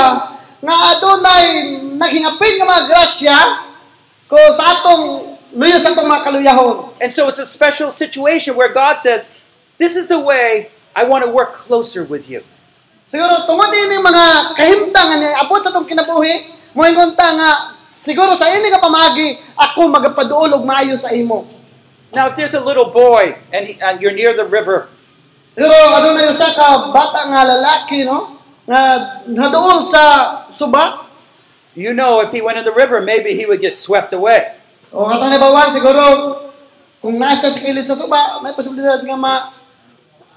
nga 0.59 0.75
adunay 0.91 1.79
naghingapin 1.95 2.59
nga 2.59 2.65
mga 2.67 2.84
grasya 2.91 3.38
ko 4.27 4.39
sa 4.51 4.63
atong 4.75 5.03
luyo 5.55 5.79
sa 5.79 5.95
atong 5.95 6.03
mga 6.03 6.23
kaluyahon. 6.27 6.77
And 6.99 7.07
so 7.07 7.31
it's 7.31 7.39
a 7.39 7.47
special 7.47 7.95
situation 7.95 8.59
where 8.59 8.75
God 8.75 8.99
says, 8.99 9.31
This 9.79 9.95
is 9.95 10.11
the 10.11 10.19
way 10.19 10.69
I 10.91 11.07
want 11.07 11.25
to 11.25 11.31
work 11.31 11.55
closer 11.55 12.03
with 12.03 12.29
you. 12.29 12.43
Siguro 13.09 13.45
tungod 13.45 13.69
ini 13.71 13.99
mga 13.99 14.25
kahimtang 14.57 15.07
nga 15.11 15.17
niabot 15.19 15.59
sa 15.61 15.69
atong 15.73 15.86
kinabuhi, 15.86 16.59
moingon 16.73 17.13
ta 17.13 17.34
nga 17.36 17.49
siguro 17.86 18.34
sa 18.34 18.49
ini 18.49 18.73
ka 18.73 18.81
pamagi 18.81 19.38
ako 19.53 19.89
magapaduol 19.89 20.57
og 20.57 20.63
maayo 20.65 20.97
sa 20.97 21.13
imo. 21.13 21.45
Now, 22.14 22.30
if 22.30 22.36
there's 22.36 22.53
a 22.53 22.64
little 22.64 22.89
boy 22.93 23.38
and, 23.51 23.68
he, 23.68 23.82
and 23.82 24.01
you're 24.01 24.14
near 24.14 24.36
the 24.38 24.45
river, 24.45 24.89
Pero 25.53 25.70
usa 26.34 26.49
ka 26.49 26.89
bata 26.89 27.30
nga 27.30 27.45
lalaki 27.45 28.01
no 28.01 28.41
nga 28.66 28.82
naduol 29.30 29.86
sa 29.86 30.01
suba 30.49 31.05
you 31.78 31.93
know 31.93 32.22
if 32.26 32.34
he 32.34 32.41
went 32.41 32.57
in 32.57 32.66
the 32.66 32.74
river, 32.74 33.01
maybe 33.01 33.38
he 33.38 33.45
would 33.45 33.61
get 33.61 33.78
swept 33.78 34.14
away. 34.14 34.57
o 34.93 35.09
katong 35.09 35.34
nabawan 35.34 35.70
siguro 35.74 36.03
kung 37.01 37.18
nasa 37.18 37.49
sa 37.49 37.57
kilid 37.57 37.86
sa 37.86 37.97
suba 37.97 38.41
may 38.45 38.53
posibilidad 38.53 39.01
nga 39.01 39.18
ma 39.18 39.53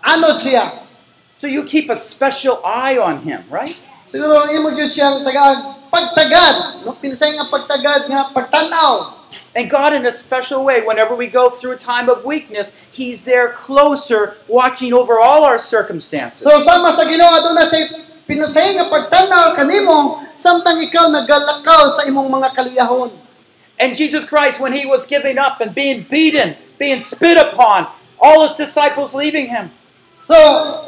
anod 0.00 0.40
siya. 0.40 0.88
So 1.36 1.44
you 1.44 1.68
keep 1.68 1.92
a 1.92 1.96
special 1.96 2.64
eye 2.64 2.96
on 2.96 3.20
him, 3.20 3.44
right? 3.52 3.76
Siguro 4.08 4.48
imo 4.48 4.72
gyud 4.72 4.88
siyang 4.88 5.20
taga 5.20 5.76
pagtagad, 5.92 6.88
no? 6.88 6.96
Pinsay 6.96 7.36
nga 7.36 7.52
pagtagad 7.52 8.08
nga 8.08 8.32
pagtanaw. 8.32 9.25
And 9.56 9.72
God, 9.72 9.96
in 9.96 10.04
a 10.04 10.12
special 10.12 10.68
way, 10.68 10.84
whenever 10.84 11.16
we 11.16 11.32
go 11.32 11.48
through 11.48 11.72
a 11.72 11.80
time 11.80 12.12
of 12.12 12.28
weakness, 12.28 12.76
He's 12.92 13.24
there 13.24 13.56
closer, 13.56 14.36
watching 14.52 14.92
over 14.92 15.16
all 15.16 15.48
our 15.48 15.56
circumstances. 15.56 16.44
So 16.44 16.60
sama 16.60 16.92
sa 16.92 17.08
Ginoo 17.08 17.24
aduna 17.40 17.64
say 17.64 17.88
pinsay 18.28 18.76
nga 18.76 18.92
pagtanaw 18.92 19.56
kanimo 19.56 20.20
samtang 20.36 20.84
ikaw 20.84 21.08
nagalakaw 21.08 21.88
sa 21.88 22.04
imong 22.04 22.28
mga 22.28 22.52
kaliyahon. 22.52 23.16
And 23.80 23.96
Jesus 23.96 24.28
Christ, 24.28 24.60
when 24.60 24.76
He 24.76 24.84
was 24.84 25.08
giving 25.08 25.40
up 25.40 25.64
and 25.64 25.72
being 25.72 26.04
beaten, 26.04 26.60
being 26.76 27.00
spit 27.00 27.40
upon, 27.40 27.88
all 28.20 28.44
His 28.44 28.60
disciples 28.60 29.16
leaving 29.16 29.48
Him, 29.48 29.72
So, 30.26 30.34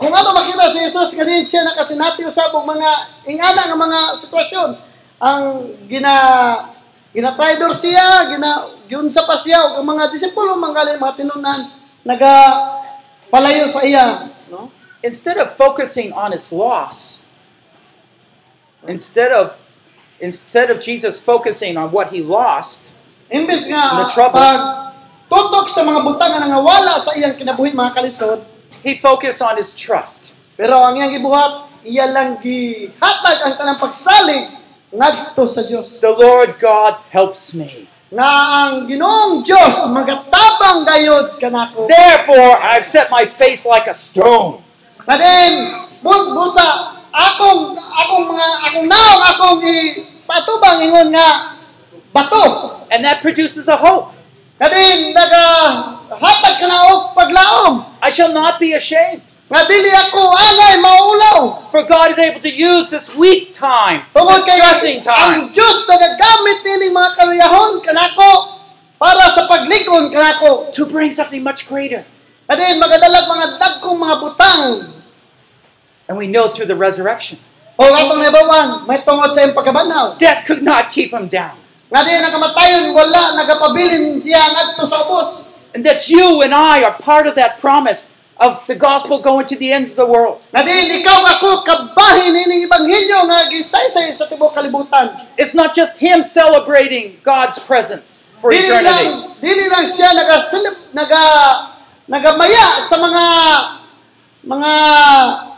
kung 0.03 0.11
ano 0.11 0.35
makita 0.35 0.67
si 0.67 0.83
Jesus, 0.83 1.15
ganyan 1.15 1.47
siya 1.47 1.63
nakasinati 1.63 2.27
usab 2.27 2.51
og 2.59 2.67
mga 2.67 2.91
ingana 3.31 3.71
nga 3.71 3.79
mga 3.79 4.01
sitwasyon. 4.19 4.71
Ang 5.23 5.43
gina 5.87 6.11
gina-traitor 7.19 7.75
siya, 7.75 8.31
gina 8.31 8.71
giunsa 8.87 9.27
pa 9.27 9.35
siya 9.35 9.75
og 9.75 9.83
ang 9.83 9.87
mga 9.91 10.07
disipulo 10.15 10.55
manggali 10.55 10.95
mga 10.95 11.19
tinunan 11.19 11.67
naga 12.07 12.31
palayo 13.27 13.67
sa 13.67 13.83
iya, 13.83 14.31
no? 14.47 14.71
instead 15.03 15.35
of 15.35 15.51
focusing 15.59 16.15
on 16.15 16.31
His 16.31 16.55
loss, 16.55 17.27
instead 18.87 19.35
of 19.35 19.59
instead 20.23 20.71
of 20.71 20.79
Jesus 20.79 21.19
focusing 21.19 21.75
on 21.75 21.91
what 21.91 22.15
He 22.15 22.23
lost, 22.23 22.95
Imbes 23.35 23.67
The 23.67 23.75
nga 23.75 24.15
trouble. 24.15 24.39
pag 24.39 24.61
tutok 25.27 25.67
sa 25.67 25.83
mga 25.83 26.07
butang 26.07 26.39
nga 26.39 26.41
nangawala 26.47 27.03
sa 27.03 27.19
iyang 27.19 27.35
kinabuhi 27.35 27.75
mga 27.75 27.99
kalisod, 27.99 28.47
He 28.87 28.95
focused 28.95 29.43
on 29.43 29.59
His 29.59 29.75
trust. 29.75 30.39
pero 30.55 30.79
ang 30.87 30.95
iyang 30.95 31.11
gibuhat, 31.19 31.83
iya 31.83 32.07
lang 32.15 32.39
gihatag 32.39 33.39
ang 33.43 33.55
tanang 33.59 33.79
pagsalig 33.83 34.58
ngadto 34.93 35.45
sa 35.45 35.65
Dios. 35.69 36.01
The 36.01 36.13
Lord 36.13 36.57
God 36.57 37.01
helps 37.13 37.53
me. 37.53 37.89
nga 38.09 38.29
ang 38.65 38.89
Ginoong 38.89 39.45
Dios 39.45 39.93
magatabang 39.93 40.89
gayud 40.89 41.37
kanako. 41.37 41.85
Therefore, 41.85 42.57
I've 42.57 42.89
set 42.89 43.13
my 43.13 43.29
face 43.29 43.69
like 43.69 43.85
a 43.85 43.93
stone. 43.93 44.65
Na 45.05 45.17
bus 46.01 46.23
busa 46.33 46.97
akong 47.13 47.77
akong 47.77 48.25
mga 48.33 48.49
akong 48.69 48.87
naong 48.89 49.23
akong 49.29 49.61
ipatubang 49.61 50.89
ingon 50.89 51.13
nga 51.13 51.61
bato. 52.13 52.77
And 52.89 53.05
that 53.05 53.21
produces 53.21 53.69
a 53.69 53.77
hope. 53.77 54.17
Na 54.57 54.73
din 54.73 55.13
naga 55.13 55.45
hatag 56.17 56.65
ka 56.65 57.13
paglaom. 57.13 57.85
I 58.01 58.09
shall 58.09 58.33
not 58.33 58.57
be 58.57 58.73
ashamed. 58.73 59.28
Nga 59.49 59.61
dili 59.65 59.89
ako 59.89 60.23
angay 60.37 60.75
maulaw. 60.85 61.39
For 61.73 61.81
God 61.89 62.13
is 62.13 62.21
able 62.21 62.45
to 62.45 62.53
use 62.53 62.93
this 62.93 63.17
weak 63.17 63.57
time, 63.57 64.05
Tungod 64.13 64.45
kay 64.45 64.61
distressing 64.61 65.01
ang 65.01 65.09
time, 65.09 65.41
Dios 65.57 65.89
nagagamit 65.89 66.61
nining 66.69 66.93
mga 66.93 67.11
kaluyahon 67.17 67.81
kanako 67.81 68.61
para 69.01 69.25
sa 69.33 69.49
paglikon 69.49 70.13
kanako. 70.13 70.69
to 70.77 70.85
bring 70.85 71.09
something 71.09 71.41
much 71.41 71.65
greater. 71.65 72.05
Na 72.45 72.61
din 72.61 72.77
magadalag 72.77 73.25
mga 73.25 73.47
dagkong 73.57 73.97
mga 73.97 74.17
butang 74.21 74.65
And 76.09 76.17
we 76.21 76.29
know 76.29 76.49
through 76.49 76.69
the 76.69 76.77
resurrection, 76.77 77.41
o 77.77 77.85
atong 77.85 78.21
nabawan 78.21 78.85
may 78.85 79.01
tungod 79.01 79.33
sa 79.33 79.45
iyang 79.45 79.57
pagkabanaw. 79.57 80.21
death 80.21 80.45
could 80.45 80.61
not 80.61 80.93
keep 80.93 81.13
him 81.13 81.25
down. 81.29 81.57
Nga 81.89 82.01
di 82.05 82.13
nakamatayon, 82.21 82.93
wala, 82.93 83.33
nagapabilin 83.33 84.21
siya 84.21 84.45
ngadto 84.45 84.85
sa 84.85 85.09
ubos. 85.09 85.49
And 85.73 85.81
that 85.89 86.05
you 86.09 86.45
and 86.45 86.53
I 86.53 86.85
are 86.85 86.97
part 86.97 87.25
of 87.25 87.33
that 87.41 87.57
promise 87.61 88.18
of 88.39 88.63
the 88.71 88.75
gospel 88.75 89.19
going 89.19 89.47
to 89.47 89.57
the 89.59 89.73
ends 89.73 89.91
of 89.99 90.07
the 90.07 90.07
world. 90.07 90.47
Nga 90.55 91.15
ako 91.39 91.67
kabahin 91.67 92.39
ining 92.39 92.71
ebanghelyo 92.71 93.27
nga 93.27 93.51
gisaysay 93.51 94.15
sa 94.15 94.31
tibuok 94.31 94.55
kalibutan. 94.55 95.27
It's 95.35 95.59
not 95.59 95.75
just 95.75 95.99
him 95.99 96.23
celebrating 96.23 97.19
God's 97.27 97.59
presence 97.59 98.31
for 98.39 98.55
Dili 98.55 98.71
eternity. 98.71 99.43
dili 99.43 99.65
lang 99.67 99.87
siya 99.87 100.15
naga 100.15 100.39
naga 100.95 101.25
nagamaya 102.07 102.79
sa 102.79 102.97
mga 103.03 103.25
mga 104.47 104.73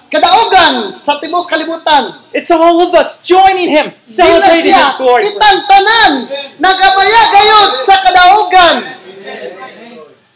kadaugan 0.08 0.74
sa 1.04 1.20
tibuok 1.20 1.52
kalibutan. 1.52 2.16
It's 2.32 2.48
all 2.48 2.80
of 2.80 2.96
us 2.96 3.20
joining 3.20 3.68
him, 3.68 3.92
celebrating 4.08 4.72
his 4.72 4.96
glory. 4.96 5.28
kitang 5.28 5.60
tanan 5.68 6.12
nagamaya 6.56 7.22
gayud 7.28 7.72
sa 7.76 7.94
kadaugan. 8.00 8.76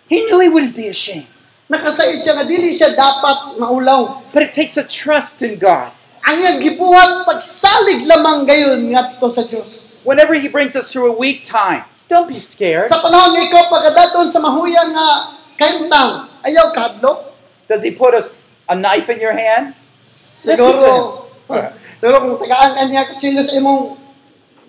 He 0.04 0.28
knew 0.28 0.38
he 0.44 0.52
wouldn't 0.52 0.76
be 0.76 0.92
ashamed. 0.92 1.33
Nakasayod 1.74 2.22
siya 2.22 2.38
nga 2.38 2.46
dili 2.46 2.70
siya 2.70 2.94
dapat 2.94 3.58
maulaw. 3.58 4.30
But 4.30 4.46
it 4.46 4.52
takes 4.54 4.78
a 4.78 4.86
trust 4.86 5.42
in 5.42 5.58
God. 5.58 5.90
Ang 6.22 6.38
iyang 6.38 6.58
gibuhat 6.62 7.26
pagsalig 7.26 8.06
lamang 8.06 8.46
gayon 8.46 8.94
ngadto 8.94 9.26
sa 9.28 9.42
Dios. 9.42 9.98
Whenever 10.06 10.38
he 10.38 10.46
brings 10.46 10.78
us 10.78 10.86
through 10.88 11.10
a 11.10 11.16
weak 11.16 11.42
time, 11.42 11.82
don't 12.06 12.30
be 12.30 12.38
scared. 12.38 12.86
Sa 12.86 13.02
panahon 13.02 13.34
nga 13.34 13.42
ikaw 13.42 13.62
pagadaton 13.68 14.30
sa 14.30 14.38
mahuyang 14.38 14.94
nga 14.94 15.36
kayuntang, 15.58 16.30
ayaw 16.46 16.70
kadlok. 16.70 17.34
Does 17.66 17.82
he 17.82 17.90
put 17.90 18.14
us 18.14 18.38
a 18.70 18.78
knife 18.78 19.10
in 19.10 19.18
your 19.18 19.34
hand? 19.34 19.74
Siguro, 19.98 21.26
siguro 21.98 22.16
kung 22.22 22.36
tagaan 22.38 22.72
ka 22.76 22.82
niya 22.86 23.08
kutsilyo 23.10 23.42
sa 23.42 23.56
imong 23.58 23.98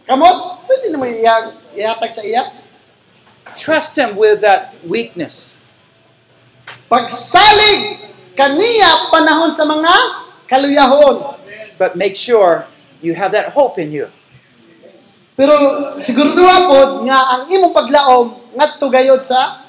kamot, 0.10 0.66
pwede 0.66 0.90
naman 0.90 1.14
iya, 1.22 1.36
ihatag 1.76 2.12
sa 2.12 2.24
iya. 2.26 2.50
Trust 3.54 3.96
him 3.96 4.18
with 4.18 4.42
that 4.42 4.76
weakness. 4.84 5.65
Pagsalig 6.86 8.14
kaniya 8.38 9.10
panahon 9.10 9.50
sa 9.56 9.66
mga 9.66 9.94
kaluyahon. 10.46 11.40
But 11.76 11.98
make 11.98 12.16
sure 12.16 12.70
you 13.02 13.18
have 13.18 13.34
that 13.34 13.52
hope 13.58 13.82
in 13.82 13.92
you. 13.92 14.08
Pero 15.36 15.52
siguraduha 16.00 16.58
pod 16.72 16.92
nga 17.04 17.20
ang 17.36 17.42
imong 17.52 17.76
paglaom 17.76 18.56
ngadto 18.56 18.88
gayod 18.88 19.20
sa 19.20 19.68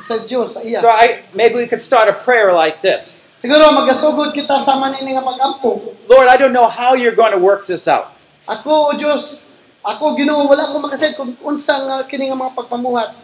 sa 0.00 0.16
Dios 0.24 0.56
sa 0.56 0.64
iya. 0.64 0.80
So 0.80 0.88
I 0.88 1.28
maybe 1.36 1.60
we 1.60 1.68
could 1.68 1.84
start 1.84 2.08
a 2.08 2.16
prayer 2.16 2.48
like 2.56 2.80
this. 2.80 3.28
Siguro 3.36 3.72
magasugod 3.76 4.32
kita 4.32 4.56
sa 4.60 4.76
manini 4.80 5.16
nga 5.16 5.24
pag-ampo. 5.24 5.96
Lord, 6.08 6.28
I 6.28 6.36
don't 6.36 6.52
know 6.52 6.68
how 6.68 6.92
you're 6.92 7.16
going 7.16 7.32
to 7.32 7.40
work 7.40 7.64
this 7.64 7.88
out. 7.88 8.12
Ako 8.44 8.92
o 8.92 8.96
Dios, 8.96 9.44
ako 9.80 10.12
Ginoo 10.16 10.44
wala 10.44 10.68
ko 10.68 10.80
makasayd 10.80 11.16
kung 11.16 11.32
unsa 11.44 11.76
nga 11.88 11.96
kini 12.04 12.28
nga 12.28 12.36
mga 12.36 12.52
pagpamuhat. 12.52 13.16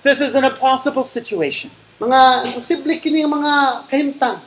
This 0.00 0.24
is 0.24 0.32
an 0.36 0.48
impossible 0.48 1.04
situation. 1.04 1.68
Mga 1.98 2.20
imposible 2.46 2.94
kini 3.02 3.26
mga 3.26 3.84
kahimtang. 3.90 4.38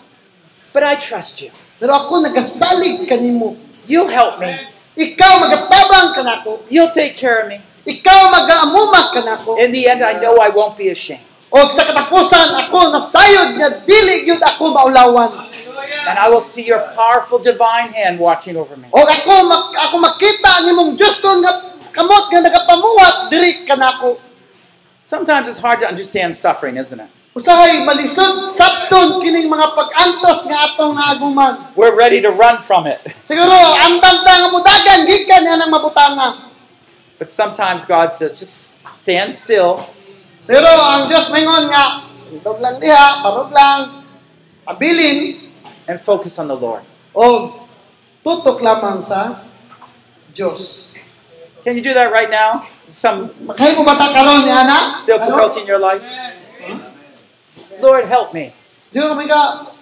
But 0.72 0.88
I 0.88 0.96
trust 0.96 1.44
you. 1.44 1.52
Pero 1.80 1.92
ako 1.92 2.24
nagasalig 2.24 3.04
kanimo. 3.12 3.60
You 3.84 4.08
help 4.08 4.40
me. 4.40 4.56
Ikaw 4.96 5.32
magatabang 5.44 6.16
kanako. 6.16 6.64
You'll 6.72 6.96
take 6.96 7.20
care 7.20 7.44
of 7.44 7.52
me. 7.52 7.60
Ikaw 7.84 8.20
magaamuma 8.32 9.12
kanako. 9.12 9.60
In 9.60 9.76
the 9.76 9.84
end, 9.92 10.00
I 10.00 10.16
know 10.16 10.40
I 10.40 10.48
won't 10.48 10.80
be 10.80 10.88
ashamed. 10.96 11.28
O 11.52 11.68
sa 11.68 11.84
katapusan 11.84 12.56
ako 12.56 12.96
nasayod 12.96 13.60
nga 13.60 13.84
dili 13.84 14.24
gyud 14.24 14.40
ako 14.40 14.72
maulawan. 14.72 15.52
And 16.08 16.16
I 16.16 16.32
will 16.32 16.40
see 16.40 16.64
your 16.64 16.80
powerful 16.96 17.44
divine 17.44 17.92
hand 17.92 18.16
watching 18.24 18.56
over 18.56 18.80
me. 18.80 18.88
O 18.96 19.04
ako 19.04 19.34
mak 19.52 19.76
ako 19.92 19.96
makita 20.00 20.64
nimong 20.64 20.96
kon 20.96 21.44
nga 21.44 21.76
kamot 21.92 22.32
nga 22.32 22.40
nagapamuhat 22.48 23.28
diri 23.28 23.68
kanako. 23.68 24.16
Sometimes 25.04 25.52
it's 25.52 25.60
hard 25.60 25.84
to 25.84 25.88
understand 25.92 26.32
suffering, 26.32 26.80
isn't 26.80 27.04
it? 27.04 27.12
Usahay 27.32 27.80
malisod 27.88 28.52
sabton 28.52 29.24
kining 29.24 29.48
mga 29.48 29.72
pag-antos 29.72 30.52
nga 30.52 30.68
atong 30.68 30.92
naaguman. 30.92 31.72
We're 31.80 31.96
ready 31.96 32.20
to 32.20 32.32
run 32.36 32.60
from 32.60 32.84
it. 32.92 33.00
Siguro 33.28 33.56
andam 33.80 34.20
ta 34.28 34.34
nga 34.44 34.50
mudagan 34.52 35.08
gikan 35.08 35.48
nga 35.48 35.56
nang 35.56 35.72
mabutanga. 35.72 36.52
But 37.16 37.32
sometimes 37.32 37.88
God 37.88 38.12
says, 38.12 38.36
just 38.36 38.84
stand 38.84 39.32
still 39.32 39.80
Siguro 40.42 40.68
ang 40.68 41.06
Dios 41.08 41.30
mingon 41.32 41.70
nga 41.72 42.10
dog 42.42 42.60
lang 42.60 42.82
diha, 42.82 43.22
barog 43.24 43.54
lang, 43.54 44.04
abilin 44.68 45.48
and 45.88 46.02
focus 46.02 46.36
on 46.36 46.50
the 46.52 46.58
Lord. 46.58 46.84
o 47.14 47.24
tutok 48.24 48.60
lamang 48.60 49.00
sa 49.00 49.40
Dios. 50.36 50.92
Can 51.62 51.78
you 51.78 51.84
do 51.86 51.94
that 51.94 52.10
right 52.12 52.28
now? 52.28 52.66
Some 52.90 53.32
Makay 53.46 53.78
mo 53.78 53.86
bata 53.86 54.10
karon 54.12 54.44
ni 54.44 54.52
ana? 54.52 55.00
difficulty 55.06 55.62
in 55.62 55.68
your 55.70 55.80
life? 55.80 56.02
Lord, 57.82 58.06
help 58.06 58.34
me. 58.34 58.54
Siguro 58.94 59.18
may 59.18 59.28
ka 59.28 59.74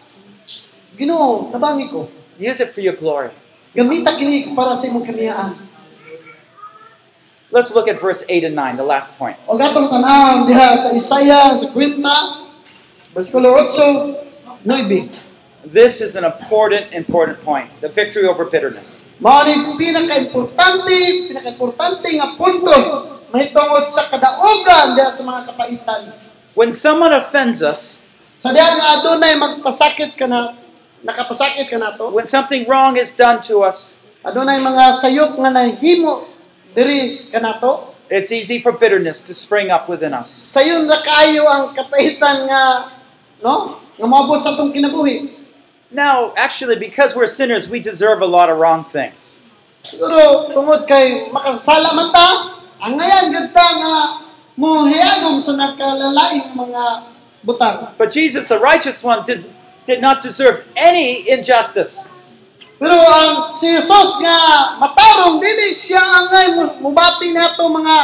Ginoo, 1.00 1.47
tabangi 1.47 1.88
ko. 1.88 2.12
Use 2.36 2.60
it 2.60 2.76
for 2.76 2.84
your 2.84 2.95
glory. 2.95 3.32
Gamita 3.72 4.20
kini 4.20 4.52
para 4.52 4.76
sa 4.76 4.88
imong. 4.91 5.08
Let's 7.50 7.72
look 7.74 7.88
at 7.88 7.97
verse 7.97 8.28
8 8.28 8.52
and 8.52 8.56
9, 8.56 8.78
the 8.78 8.86
last 8.86 9.18
point. 9.18 9.39
O 9.47 9.58
gatong 9.58 9.89
tanawon 9.89 10.45
diha 10.45 10.76
sa 10.78 10.93
Isaiah 10.93 11.56
sa 11.58 11.68
50 11.72 12.04
bersikulo 13.16 13.58
8 13.58 14.62
9. 14.68 15.66
This 15.66 16.00
is 16.04 16.20
an 16.20 16.28
important, 16.28 16.93
important 16.93 17.41
point. 17.41 17.68
The 17.82 17.89
victory 17.89 18.28
over 18.28 18.45
bitterness. 18.45 19.12
Mao 19.24 19.43
ni 19.47 19.56
pinaka-importante, 19.76 21.32
pinaka-importante 21.32 22.08
nga 22.16 22.38
puntos 22.38 23.08
mahitungod 23.32 23.88
sa 23.88 24.08
kadaogan 24.12 25.00
diha 25.00 25.10
sa 25.10 25.24
mga 25.24 25.41
kapaitan. 25.50 26.28
When 26.60 26.76
someone 26.76 27.16
offends 27.16 27.64
us, 27.64 28.03
Sa 28.43 28.51
diha 28.51 28.68
nga 28.76 28.99
adunay 28.99 29.39
magpasakit 29.39 30.20
ka 30.20 30.28
na 30.28 30.60
nakapasakit 31.07 31.72
ka 31.72 31.80
nato. 31.80 32.12
when 32.12 32.28
something 32.28 32.68
wrong 32.68 32.99
is 32.99 33.16
done 33.16 33.39
to 33.47 33.64
us, 33.64 33.95
ah, 34.20 34.28
Adunay 34.28 34.60
mga 34.60 34.99
sayop 34.99 35.39
nga 35.39 35.55
nahimo 35.55 36.28
diri 36.76 37.07
ka 37.32 37.39
it's 38.12 38.36
easy 38.36 38.60
for 38.60 38.76
bitterness 38.76 39.24
to 39.24 39.32
spring 39.32 39.72
up 39.72 39.88
within 39.88 40.12
us. 40.12 40.28
Sayon 40.28 40.84
ra 40.84 40.99
kaayo 40.99 41.47
ang 41.47 41.72
kapahitan 41.72 42.43
nga 42.51 42.91
no? 43.39 43.80
Nga 43.95 44.07
moabot 44.12 44.43
sa 44.43 44.51
atong 44.51 44.76
kinabuhi. 44.76 45.39
Now, 45.95 46.36
actually, 46.36 46.76
because 46.76 47.16
we're 47.16 47.32
sinners, 47.32 47.72
we 47.72 47.80
deserve 47.80 48.20
a 48.20 48.28
lot 48.28 48.51
of 48.51 48.60
wrong 48.60 48.84
things. 48.84 49.39
Siguro 49.80 50.51
tungod 50.51 50.84
kay 50.84 51.32
makasala 51.32 51.95
man 51.95 52.12
ta, 52.12 52.28
ang 52.84 52.99
ngayon 52.99 53.32
gyud 53.32 53.49
ta 53.55 53.68
nga 53.80 53.93
mohiyagom 54.60 55.39
sa 55.39 55.55
nagkalalaing 55.55 56.51
mga 56.51 56.84
butang. 57.47 57.95
But 57.95 58.12
Jesus, 58.12 58.51
the 58.51 58.60
righteous 58.60 58.99
one, 58.99 59.24
does, 59.24 59.47
did 59.88 60.03
not 60.03 60.20
deserve 60.20 60.68
any 60.76 61.24
injustice. 61.32 62.12
Pero 62.76 62.95
ang 62.95 63.39
si 63.43 63.72
Jesus 63.72 64.20
nga 64.24 64.38
matarong 64.80 65.39
dili 65.39 65.72
siya 65.76 65.99
ang 65.99 66.26
ngay 66.32 66.47
mubati 66.80 67.36
nato 67.36 67.68
mga 67.68 67.95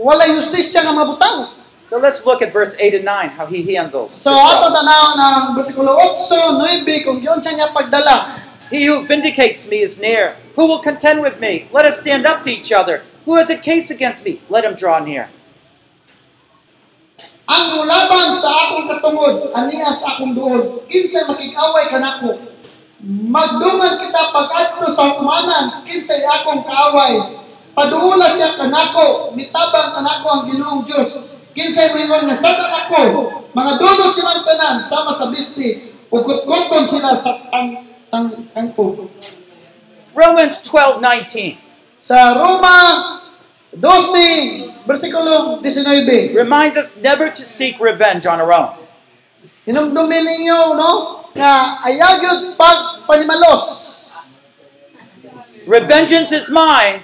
walay 0.00 0.32
justisya 0.36 0.84
nga 0.84 0.92
mga 0.92 1.08
butang. 1.16 1.38
So 1.88 1.96
let's 2.00 2.20
look 2.26 2.42
at 2.42 2.52
verse 2.52 2.76
8 2.80 3.00
and 3.00 3.06
9, 3.06 3.40
how 3.40 3.46
he 3.46 3.62
handles. 3.76 4.12
So 4.12 4.32
ato 4.32 4.68
tanaw 4.72 5.04
ng 5.16 5.40
bersikulo 5.56 5.96
8, 5.96 6.84
9 6.84 7.04
kung 7.04 7.20
yun 7.20 7.40
siya 7.40 7.72
pagdala. 7.72 8.44
He 8.68 8.84
who 8.88 9.06
vindicates 9.06 9.68
me 9.68 9.80
is 9.80 10.00
near. 10.00 10.36
Who 10.56 10.66
will 10.66 10.82
contend 10.82 11.22
with 11.22 11.38
me? 11.38 11.68
Let 11.70 11.86
us 11.86 12.00
stand 12.00 12.26
up 12.26 12.42
to 12.44 12.50
each 12.50 12.72
other. 12.72 13.04
Who 13.24 13.36
has 13.36 13.48
a 13.48 13.56
case 13.56 13.92
against 13.92 14.26
me? 14.26 14.42
Let 14.50 14.64
him 14.66 14.74
draw 14.74 14.98
near. 14.98 15.30
Ang 17.46 17.64
mulaban 17.78 18.34
sa 18.34 18.50
akong 18.66 18.90
katungod, 18.90 19.54
aniya 19.54 19.94
sa 19.94 20.18
akong 20.18 20.34
duod, 20.34 20.82
kinsay 20.90 21.30
makikaway 21.30 21.86
kanako. 21.86 22.34
Magdungan 23.06 24.02
kita 24.02 24.34
pag-adto 24.34 24.90
sa 24.90 25.14
humanan, 25.14 25.86
kinsay 25.86 26.26
akong 26.26 26.66
kaaway. 26.66 27.38
Paduula 27.70 28.34
siya 28.34 28.58
kanako, 28.58 29.30
mitabang 29.38 29.94
kanako 29.94 30.26
ang 30.26 30.42
Ginoong 30.50 30.82
Dios. 30.90 31.38
Kinsay 31.54 31.94
mayroon 31.94 32.26
nga 32.26 32.34
satan 32.34 32.66
ako, 32.66 33.00
mga 33.54 33.72
dudot 33.78 34.10
silang 34.10 34.42
tanan 34.42 34.82
sama 34.82 35.14
sa 35.14 35.30
bisti, 35.30 35.94
ugot-goton 36.10 36.84
sila 36.84 37.14
sa 37.14 37.46
tang 37.48 37.86
tang 38.10 38.28
tangko. 38.52 39.06
Romans 40.16 40.58
12:19 40.64 41.56
Sa 42.00 42.34
Roma 42.34 42.76
12, 43.80 44.86
versikulo 44.88 45.60
19. 45.60 46.34
reminds 46.34 46.76
us 46.76 46.96
never 46.96 47.30
to 47.30 47.44
seek 47.44 47.78
revenge 47.80 48.26
on 48.26 48.40
our 48.40 48.52
own. 48.52 48.72
Hinumdumin 49.66 50.24
ninyo, 50.24 50.78
no? 50.78 50.92
Nga 51.36 51.52
ayagyod 51.84 52.56
pag 52.56 53.04
panimalos. 53.04 53.92
Revengeance 55.66 56.32
is 56.32 56.48
mine. 56.48 57.02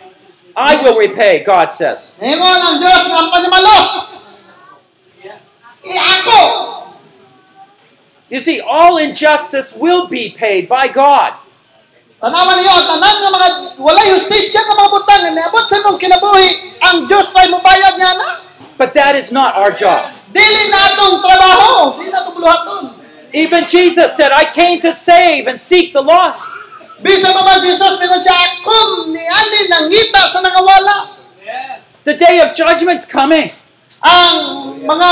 I 0.55 0.77
will 0.81 0.97
repay, 0.97 1.43
God 1.45 1.73
says. 1.73 2.15
Ingon 2.23 2.61
ang 2.63 2.77
Diyos 2.79 3.05
ng 3.11 3.29
panimalos. 3.33 3.89
I. 5.83 6.93
You 8.33 8.41
see, 8.41 8.61
all 8.65 8.97
injustice 8.97 9.77
will 9.77 10.09
be 10.09 10.31
paid 10.31 10.69
by 10.69 10.89
God. 10.89 11.35
Tanan 12.23 13.19
nga 13.19 13.31
mga 13.35 13.49
walay 13.83 14.15
justisya 14.15 14.63
nga 14.63 14.79
mga 14.79 14.91
butang, 14.95 15.35
niabot 15.35 15.67
sa 15.67 15.83
mong 15.83 15.99
kinabuhi, 15.99 16.79
ang 16.79 17.03
Diyos 17.03 17.35
ay 17.35 17.51
mubayad 17.51 17.99
nga 17.99 18.13
na. 18.15 18.29
But 18.79 18.95
that 18.95 19.19
is 19.19 19.35
not 19.35 19.59
our 19.59 19.75
job. 19.75 20.15
Dili 20.31 20.63
na 20.71 20.79
atong 20.95 21.19
trabaho, 21.19 21.99
dili 21.99 22.15
na 22.15 22.23
atong 22.23 22.39
buluhaton. 22.39 22.83
Even 23.35 23.67
Jesus 23.67 24.15
said, 24.15 24.31
I 24.31 24.47
came 24.47 24.79
to 24.87 24.95
save 24.95 25.51
and 25.51 25.59
seek 25.59 25.91
the 25.91 25.99
lost. 25.99 26.47
Bisa 27.03 27.35
pa 27.35 27.43
man 27.43 27.59
Jesus, 27.59 27.99
mingon 27.99 28.23
siya, 28.23 28.39
akum 28.39 29.11
ni 29.11 29.19
Ali 29.19 29.67
nangita 29.67 30.31
sa 30.31 30.39
nangawala. 30.39 31.19
The 32.07 32.15
day 32.15 32.39
of 32.39 32.55
judgment's 32.55 33.03
coming, 33.03 33.51
Ang 34.03 34.37
mga 34.83 35.11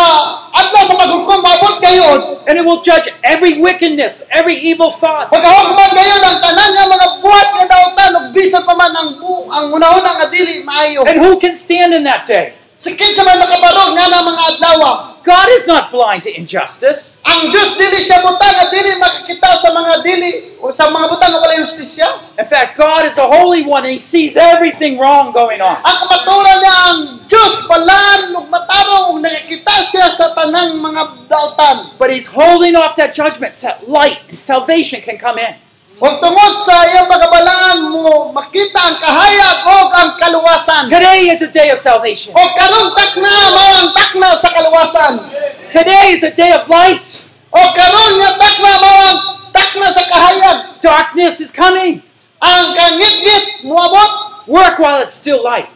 adlaw 0.50 0.82
sa 0.82 0.94
paghukom, 0.98 1.40
gayon, 1.80 2.18
and 2.46 2.54
it 2.58 2.64
will 2.66 2.82
judge 2.82 3.08
every 3.22 3.58
wickedness, 3.62 4.26
every 4.30 4.54
evil 4.58 4.90
thought. 4.90 5.30
Pagkahugman 5.30 5.90
ngayon 5.94 6.20
ang 6.20 6.38
tanan 6.42 6.70
nga 6.74 6.84
mga 6.90 7.08
buhat 7.22 7.48
nga 7.54 8.06
ug 8.20 8.24
bisan 8.34 8.62
pa 8.66 8.74
man 8.76 8.92
ang 8.92 9.10
ang 9.50 9.66
nga 9.70 10.26
dili 10.28 10.66
maayo. 10.66 11.06
And 11.08 11.18
who 11.18 11.40
can 11.40 11.54
stand 11.56 11.94
in 11.94 12.04
that 12.04 12.26
day? 12.26 12.59
Sikit 12.80 13.12
sa 13.12 13.28
man 13.28 13.36
makabarog 13.36 13.92
nga 13.92 14.08
na 14.08 14.24
mga 14.24 14.42
adlaw. 14.56 14.76
Ah. 14.80 14.94
God 15.20 15.52
is 15.52 15.68
not 15.68 15.92
blind 15.92 16.24
to 16.24 16.32
injustice. 16.32 17.20
Ang 17.28 17.52
Dios 17.52 17.76
dili 17.76 18.00
siya 18.00 18.24
butang 18.24 18.56
nga 18.56 18.72
dili 18.72 18.96
makakita 18.96 19.52
sa 19.52 19.68
mga 19.68 20.00
dili 20.00 20.56
o 20.56 20.72
sa 20.72 20.88
mga 20.88 21.12
butang 21.12 21.36
walay 21.44 21.60
justisya. 21.60 22.08
In 22.40 22.48
fact, 22.48 22.80
God 22.80 23.04
is 23.04 23.20
the 23.20 23.28
Holy 23.28 23.68
One 23.68 23.84
and 23.84 23.92
He 23.92 24.00
sees 24.00 24.32
everything 24.32 24.96
wrong 24.96 25.28
going 25.36 25.60
on. 25.60 25.76
Ang 25.84 25.96
kamaturan 26.08 26.56
niya 26.64 26.74
ang 26.88 27.00
Dios 27.28 27.68
balan 27.68 28.32
ug 28.40 28.48
matarong 28.48 29.12
ug 29.12 29.20
nakakita 29.20 29.76
siya 29.92 30.08
sa 30.16 30.32
tanang 30.32 30.80
mga 30.80 31.28
dautan. 31.28 32.00
But 32.00 32.16
He's 32.16 32.32
holding 32.32 32.80
off 32.80 32.96
that 32.96 33.12
judgment 33.12 33.60
so 33.60 33.76
that 33.76 33.92
light 33.92 34.24
and 34.32 34.40
salvation 34.40 35.04
can 35.04 35.20
come 35.20 35.36
in. 35.36 35.60
Tungod 36.00 36.64
sa 36.64 36.88
iyang 36.88 37.04
pagabalaan 37.04 37.92
mo 37.92 38.32
makita 38.32 38.80
ang 38.80 38.96
kahayag 38.96 39.56
ug 39.68 39.88
ang 39.92 40.10
kaluwasan. 40.16 40.88
Today 40.88 41.28
is 41.28 41.44
the 41.44 41.52
day 41.52 41.68
of 41.68 41.76
salvation. 41.76 42.32
O 42.32 42.40
karong 42.56 42.96
takna 42.96 43.28
mao 43.52 43.70
ang 43.84 43.90
takna 43.92 44.32
sa 44.40 44.48
kaluwasan. 44.48 45.28
Today 45.68 46.16
is 46.16 46.24
the 46.24 46.32
day 46.32 46.56
of 46.56 46.64
light. 46.72 47.04
O 47.52 47.60
karon 47.76 48.12
nga 48.16 48.30
takna 48.40 48.72
mao 48.80 48.98
ang 49.12 49.18
takna 49.52 49.86
sa 49.92 50.02
kahayag. 50.08 50.56
Darkness 50.80 51.44
is 51.44 51.52
coming. 51.52 52.00
Ang 52.40 52.64
kangit-ngit 52.72 53.68
muabot 53.68 54.30
Work 54.48 54.80
while 54.80 55.04
it's 55.04 55.20
still 55.20 55.44
light. 55.44 55.68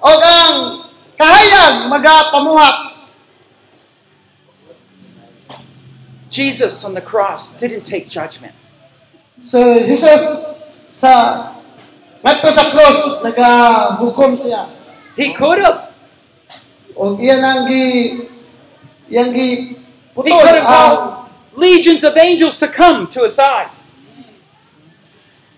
o 0.00 0.08
ang 0.08 0.88
kahayag 1.20 1.92
magapamuhat. 1.92 2.96
Jesus 6.32 6.80
on 6.80 6.96
the 6.96 7.04
cross 7.04 7.52
didn't 7.60 7.84
take 7.84 8.08
judgment. 8.08 8.56
So 9.38 9.58
Jesus 9.82 10.22
sa 10.94 11.10
ngadto 12.22 12.48
sa 12.54 12.70
cross 12.70 13.18
nagahukom 13.26 14.38
siya. 14.38 14.70
He 15.18 15.34
could 15.34 15.58
have. 15.58 15.90
O 16.94 17.18
iyan 17.18 17.42
ang 17.42 17.66
gi 17.66 18.14
iyang 19.10 19.34
gi 19.34 19.74
putol, 20.14 20.30
He 20.30 20.30
could 20.30 20.54
have 20.54 20.62
ang 20.62 20.70
called 20.70 21.02
legions 21.58 22.06
of 22.06 22.14
angels 22.14 22.62
to 22.62 22.70
come 22.70 23.10
to 23.10 23.26
his 23.26 23.34
side. 23.34 23.74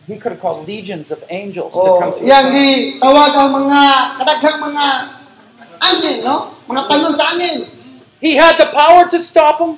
He 0.08 0.16
could 0.16 0.38
have 0.38 0.40
called 0.40 0.64
legions 0.64 1.12
of 1.12 1.20
angels 1.28 1.76
to 1.76 1.90
come 2.00 2.16
to 2.16 2.24
his 2.24 2.32
side. 2.32 2.48
gi 2.56 2.96
tawag 2.96 3.32
ang 3.36 3.50
mga 3.60 3.80
kadaghang 4.16 4.58
mga 4.72 4.84
angin, 5.84 6.16
no? 6.24 6.56
Mga 6.64 6.82
panon 6.88 7.12
sa 7.12 7.36
angin. 7.36 7.68
He 8.24 8.40
had 8.40 8.56
the 8.56 8.72
power 8.72 9.04
to 9.12 9.20
stop 9.20 9.60
them. 9.60 9.76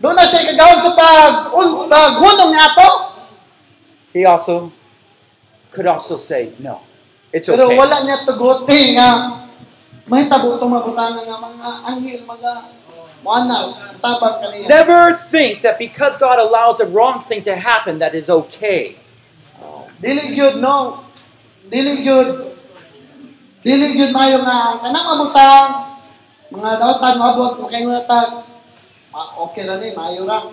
Doon 0.00 0.16
na 0.16 0.24
siya 0.24 0.48
kagawad 0.48 0.80
sa 0.80 0.92
pag 0.96 1.52
un, 1.52 1.84
paghunong 1.92 2.50
niya 2.56 2.72
ato. 2.72 3.13
He 4.14 4.22
also 4.22 4.70
could 5.74 5.90
also 5.90 6.14
say, 6.16 6.54
no, 6.62 6.86
it's 7.34 7.50
Pero 7.50 7.66
okay. 7.66 7.74
wala 7.74 8.06
niya 8.06 8.22
tuguti 8.22 8.94
eh, 8.94 8.94
nga 8.94 9.42
itong 10.06 10.70
mabutangan 10.70 11.26
nga 11.26 11.38
mga 11.42 11.68
anghel, 11.82 12.20
mga 12.22 12.52
mana, 13.26 13.74
tabang 13.98 14.38
kaniya. 14.38 14.70
Never 14.70 15.16
think 15.16 15.66
that 15.66 15.82
because 15.82 16.14
God 16.14 16.38
allows 16.38 16.78
a 16.78 16.86
wrong 16.86 17.26
thing 17.26 17.42
to 17.48 17.58
happen, 17.58 17.98
that 17.98 18.14
is 18.14 18.30
okay. 18.30 19.02
Dili 19.98 20.36
gyud 20.36 20.60
no. 20.60 21.08
Dili 21.66 22.04
gyud. 22.04 22.54
Dili 23.64 23.96
gyud 23.96 24.12
mayo 24.12 24.44
nga 24.44 24.84
kanang 24.84 25.06
mabutang 25.08 25.68
mga 26.52 26.70
dautan 26.76 27.14
mabot 27.16 27.52
makayunatag. 27.64 28.28
Okay 29.48 29.64
ra 29.64 29.80
ni 29.80 29.96
maayo 29.96 30.28
ra. 30.28 30.52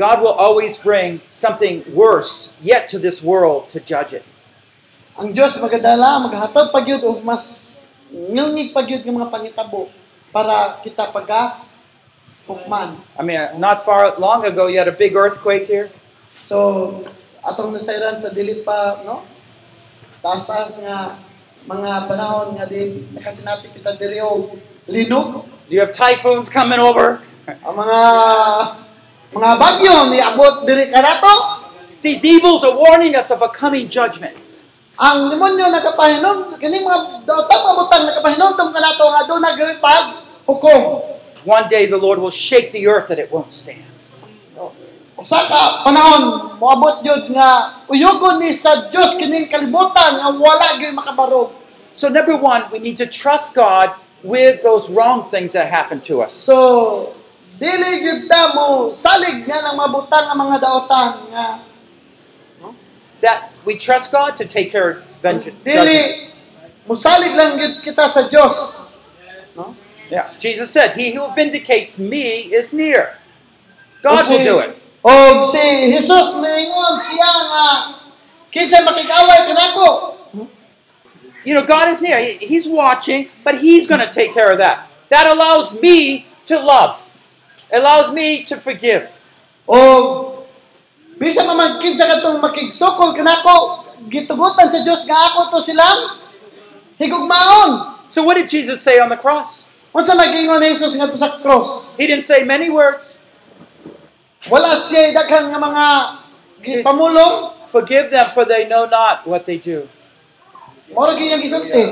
God 0.00 0.24
will 0.24 0.32
always 0.32 0.80
bring 0.80 1.20
something 1.28 1.84
worse 1.92 2.56
yet 2.64 2.88
to 2.88 2.96
this 2.96 3.20
world 3.20 3.68
to 3.76 3.84
judge 3.84 4.16
it. 4.16 4.24
Ang 5.20 5.36
Dios 5.36 5.60
magadala 5.60 6.24
maghatod 6.24 6.72
pa 6.72 6.80
gyud 6.80 7.04
og 7.04 7.20
mas 7.20 7.76
ngilngig 8.08 8.72
pa 8.72 8.80
gyud 8.80 9.04
nga 9.04 9.12
mga 9.12 9.28
pangitabo 9.28 9.92
para 10.32 10.80
kita 10.80 11.12
paga 11.12 11.60
pukman. 12.48 12.96
I 13.20 13.22
mean, 13.28 13.60
not 13.60 13.84
far 13.84 14.16
long 14.16 14.48
ago, 14.48 14.72
you 14.72 14.80
had 14.80 14.88
a 14.88 14.96
big 14.96 15.12
earthquake 15.12 15.68
here. 15.68 15.92
So, 16.32 17.04
atong 17.44 17.76
nasairan 17.76 18.16
sa 18.16 18.32
dili 18.32 18.64
pa, 18.64 19.04
no? 19.04 19.28
Taas-taas 20.24 20.80
nga 20.80 21.20
mga 21.68 22.08
panahon 22.08 22.56
nga 22.56 22.64
di 22.64 23.04
nakasinati 23.12 23.68
kita 23.68 24.00
diri 24.00 24.24
og 24.24 24.56
linog. 24.88 25.44
You 25.68 25.84
have 25.84 25.92
typhoons 25.92 26.48
coming 26.48 26.80
over. 26.80 27.20
Ang 27.44 27.76
mga 27.76 28.00
mga 29.30 29.50
bagyo 29.58 29.94
ni 30.10 30.18
diri 30.66 30.90
kanato. 30.90 31.62
These 32.00 32.24
evils 32.24 32.64
are 32.64 32.72
warning 32.72 33.12
us 33.14 33.28
of 33.30 33.44
a 33.44 33.50
coming 33.52 33.86
judgment. 33.86 34.34
Ang 35.00 35.32
demonyo 35.32 35.68
nakapahinom 35.68 36.56
kini 36.60 36.84
mga 36.84 37.24
dautan 37.24 37.60
mabutang 37.64 38.04
nakapahinom 38.08 38.50
dum 38.56 38.68
kanato 38.72 39.04
nga 39.08 39.22
do 39.28 39.34
nagawin 39.40 39.78
pag 39.80 40.04
hukom. 40.44 41.10
one 41.44 41.68
day 41.68 41.86
the 41.86 41.96
Lord 41.96 42.18
will 42.18 42.32
shake 42.32 42.72
the 42.72 42.86
earth 42.86 43.08
that 43.08 43.18
it 43.18 43.32
won't 43.32 43.52
stand. 43.52 43.84
Usa 45.20 45.44
ka 45.44 45.84
panahon 45.84 46.56
moabot 46.56 47.04
jud 47.04 47.28
nga 47.36 47.80
uyugon 47.88 48.40
ni 48.40 48.56
sa 48.56 48.88
Dios 48.88 49.20
kining 49.20 49.52
kalibutan 49.52 50.16
nga 50.16 50.32
wala 50.32 50.80
gyud 50.80 50.96
makabarog. 50.96 51.52
So, 51.92 52.08
number 52.08 52.38
one, 52.38 52.64
we 52.72 52.78
need 52.78 52.96
to 53.02 53.06
trust 53.06 53.52
God 53.52 53.92
with 54.24 54.62
those 54.62 54.88
wrong 54.88 55.28
things 55.28 55.52
that 55.52 55.68
happen 55.68 56.00
to 56.08 56.24
us. 56.24 56.32
So 56.32 57.19
dili 57.60 57.90
gyud 58.00 58.24
ta 58.24 58.56
mo 58.56 58.88
salig 58.90 59.44
nga 59.44 59.60
nang 59.60 59.76
mabutang 59.76 60.32
nga 60.32 60.34
mga 60.34 60.56
daotan 60.58 61.08
nga 61.30 61.46
That 63.20 63.52
we 63.68 63.76
trust 63.76 64.08
God 64.12 64.32
to 64.40 64.48
take 64.48 64.72
care 64.72 64.90
of 64.90 65.04
vengeance. 65.20 65.60
dili 65.60 66.32
musalig 66.88 67.36
lang 67.36 67.60
gyud 67.60 67.84
kita 67.84 68.08
sa 68.08 68.24
Dios. 68.24 68.88
No? 69.52 69.76
Yeah. 70.08 70.32
Jesus 70.40 70.72
said, 70.72 70.96
He 70.96 71.12
who 71.12 71.28
vindicates 71.36 72.00
me 72.00 72.48
is 72.48 72.72
near. 72.72 73.20
God 74.00 74.24
will 74.24 74.40
do 74.40 74.56
it. 74.64 74.72
Og 75.04 75.44
si 75.44 75.60
Jesus 75.92 76.40
niingon 76.40 76.96
siya 77.04 77.28
nga 77.44 77.64
kinsa 78.48 78.80
makikaway 78.88 79.44
kanako. 79.52 79.88
Hmm? 80.32 80.48
You 81.44 81.52
know, 81.60 81.64
God 81.68 81.92
is 81.92 82.00
near. 82.00 82.16
He- 82.24 82.40
He's 82.40 82.64
watching, 82.64 83.28
but 83.44 83.60
He's 83.60 83.84
going 83.84 84.00
to 84.00 84.08
take 84.08 84.32
care 84.32 84.48
of 84.48 84.56
that. 84.64 84.88
That 85.12 85.28
allows 85.28 85.76
me 85.76 86.24
to 86.48 86.56
love, 86.56 87.04
allows 87.72 88.12
me 88.12 88.44
to 88.44 88.58
forgive. 88.58 89.08
O 89.66 90.44
bisa 91.20 91.44
ka 91.44 91.54
man 91.54 91.78
kinsa 91.78 92.06
katong 92.06 92.40
makigsukol 92.42 93.14
kanako, 93.14 93.86
gitugutan 94.08 94.68
sa 94.72 94.80
Dios 94.82 95.04
nga 95.04 95.18
ako 95.34 95.54
to 95.54 95.58
silang 95.62 96.20
higugmaon. 96.96 97.96
So, 98.10 98.26
what 98.26 98.34
did 98.34 98.50
Jesus 98.50 98.82
say 98.82 98.98
on 98.98 99.08
the 99.08 99.20
cross? 99.20 99.70
Unsa 99.94 100.14
nagingon 100.14 100.62
ni 100.62 100.74
Jesus 100.74 100.94
ngadto 100.98 101.18
sa 101.18 101.38
cross? 101.38 101.94
He 101.94 102.06
didn't 102.06 102.26
say 102.26 102.42
many 102.42 102.70
words. 102.70 103.18
Wala 104.50 104.74
siya 104.80 105.14
daghang 105.14 105.52
nga 105.52 105.60
mga 105.60 105.84
gipamulong, 106.62 107.60
Forgive 107.70 108.10
them, 108.10 108.26
for 108.34 108.42
they 108.42 108.66
know 108.66 108.90
not 108.90 109.22
what 109.30 109.46
they 109.46 109.54
do. 109.54 109.86
mao 110.90 111.14
gyud 111.14 111.30
ang 111.30 111.38
gisulti. 111.38 111.86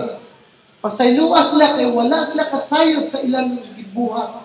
Pasayloa 0.82 1.38
sila 1.46 1.78
kay 1.78 1.86
wala 1.86 2.26
sila 2.26 2.50
kasayod 2.50 3.06
sa 3.06 3.22
ilang 3.22 3.62
gibuhat. 3.78 4.42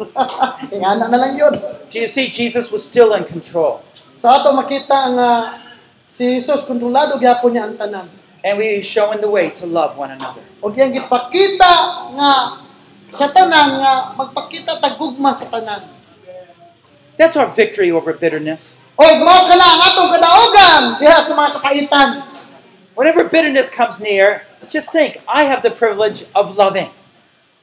Eh, 0.70 0.76
Ingana 0.76 1.08
na 1.10 1.18
lang 1.18 1.34
yun. 1.36 1.54
Do 1.90 1.96
you 1.98 2.06
see, 2.06 2.28
Jesus 2.28 2.70
was 2.70 2.84
still 2.84 3.12
in 3.16 3.24
control. 3.24 3.82
Sa 4.14 4.36
ato 4.40 4.52
makita 4.52 5.12
nga 5.16 5.28
ah, 5.28 5.42
si 6.04 6.36
Jesus 6.36 6.64
kontrolado 6.68 7.16
gyapon 7.16 7.56
niya 7.56 7.64
ang 7.68 7.76
tanan. 7.76 8.06
And 8.40 8.56
we 8.56 8.80
showing 8.80 9.20
the 9.20 9.28
way 9.28 9.52
to 9.60 9.64
love 9.68 9.96
one 10.00 10.12
another. 10.12 10.40
Og 10.64 10.72
yang 10.72 10.92
gipakita 10.92 11.72
nga 12.16 12.60
sa 13.10 13.26
tanan 13.32 13.80
nga 13.80 14.16
magpakita 14.16 14.80
tagugma 14.80 15.36
sa 15.36 15.48
tanan. 15.48 15.82
That's 17.20 17.36
our 17.36 17.52
victory 17.52 17.92
over 17.92 18.16
bitterness. 18.16 18.80
Og 18.96 19.20
mao 19.20 19.44
kala 19.44 19.60
ang 19.64 19.80
atong 19.92 20.10
kadaugan 20.16 20.82
diha 21.00 21.18
sa 21.20 21.32
mga 21.36 21.50
kapaitan. 21.60 22.08
Whenever 22.96 23.28
bitterness 23.28 23.68
comes 23.68 24.00
near, 24.00 24.44
just 24.68 24.92
think, 24.92 25.20
I 25.28 25.44
have 25.44 25.60
the 25.60 25.72
privilege 25.72 26.24
of 26.36 26.56
loving. 26.56 26.88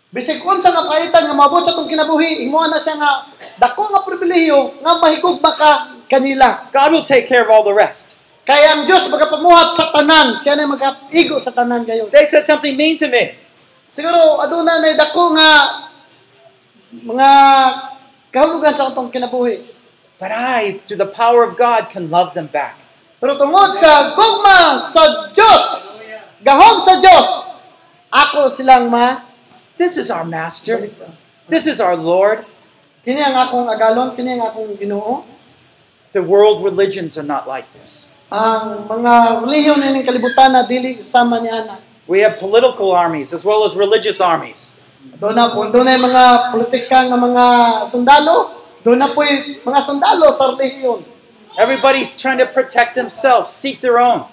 Bisig 0.08 0.40
unsa 0.40 0.72
nga 0.72 0.88
kapaitan 0.88 1.28
nga 1.28 1.36
maabot 1.36 1.68
sa 1.68 1.76
atong 1.76 1.92
kinabuhi, 1.92 2.48
imo 2.48 2.64
na 2.64 2.80
siya 2.80 2.96
nga 2.96 3.28
dako 3.60 3.92
nga 3.92 4.08
pribilehiyo 4.08 4.80
nga 4.80 5.04
mahigugma 5.04 5.52
ka 5.52 6.00
kanila. 6.08 6.72
God 6.72 6.90
will 6.96 7.04
take 7.04 7.28
care 7.28 7.44
of 7.44 7.52
all 7.52 7.68
the 7.68 7.76
rest. 7.76 8.16
Kaya 8.48 8.80
ang 8.80 8.88
Dios 8.88 9.12
magapamuhat 9.12 9.76
sa 9.76 9.92
tanan, 9.92 10.40
siya 10.40 10.56
na 10.56 10.64
magaigo 10.64 11.36
sa 11.44 11.52
tanan 11.52 11.84
gayon. 11.84 12.08
They 12.08 12.24
said 12.24 12.48
something 12.48 12.80
mean 12.80 12.96
to 13.04 13.12
me. 13.12 13.36
Siguro 13.92 14.40
aduna 14.40 14.80
na 14.80 14.96
dako 14.96 15.36
nga 15.36 15.52
mga 17.04 17.32
kahulugan 18.32 18.72
sa 18.72 18.88
atong 18.88 19.12
kinabuhi. 19.12 19.60
But 20.16 20.32
I, 20.32 20.80
through 20.88 21.04
the 21.04 21.12
power 21.12 21.44
of 21.44 21.60
God, 21.60 21.92
can 21.92 22.08
love 22.08 22.32
them 22.32 22.48
back. 22.48 22.80
Pero 23.20 23.36
tungod 23.36 23.76
sa 23.76 24.16
gugma 24.16 24.80
sa 24.80 25.36
Dios, 25.36 26.00
gahom 26.48 26.80
sa 26.80 26.96
Dios, 27.04 27.28
ako 28.08 28.48
silang 28.48 28.88
ma 28.88 29.27
This 29.78 29.96
is 29.98 30.10
our 30.10 30.26
Master. 30.26 30.90
This 31.46 31.70
is 31.70 31.78
our 31.78 31.96
Lord. 31.96 32.50
kini 33.08 33.24
ang 33.24 33.40
akong 33.40 33.70
agalon, 33.72 34.12
kini 34.20 34.36
ang 34.36 34.52
akong 34.52 34.76
Ginoo. 34.76 35.24
The 36.12 36.20
world 36.20 36.60
religions 36.66 37.16
are 37.16 37.24
not 37.24 37.48
like 37.48 37.70
this. 37.72 38.20
Ang 38.28 38.90
mga 38.90 39.46
relihiyon 39.48 39.80
ning 39.80 40.04
kalibutan 40.04 40.52
na 40.52 40.68
dili 40.68 41.00
sama 41.06 41.40
ni 41.40 41.48
ana. 41.48 41.80
We 42.10 42.20
have 42.26 42.36
political 42.36 42.92
armies 42.92 43.32
as 43.32 43.48
well 43.48 43.64
as 43.64 43.80
religious 43.80 44.20
armies. 44.20 44.82
Doon 45.22 45.40
na 45.40 45.54
po, 45.54 45.72
doon 45.72 45.88
na 45.88 45.96
mga 45.96 46.24
politika 46.52 47.08
nga 47.08 47.16
mga 47.16 47.46
sundalo, 47.88 48.60
doon 48.84 49.00
na 49.00 49.08
po 49.08 49.24
mga 49.64 49.80
sundalo 49.80 50.28
sa 50.34 50.52
relihiyon. 50.52 51.06
Everybody's 51.56 52.18
trying 52.20 52.44
to 52.44 52.50
protect 52.50 52.98
themselves, 52.98 53.56
seek 53.56 53.80
their 53.80 54.02
own. 54.02 54.28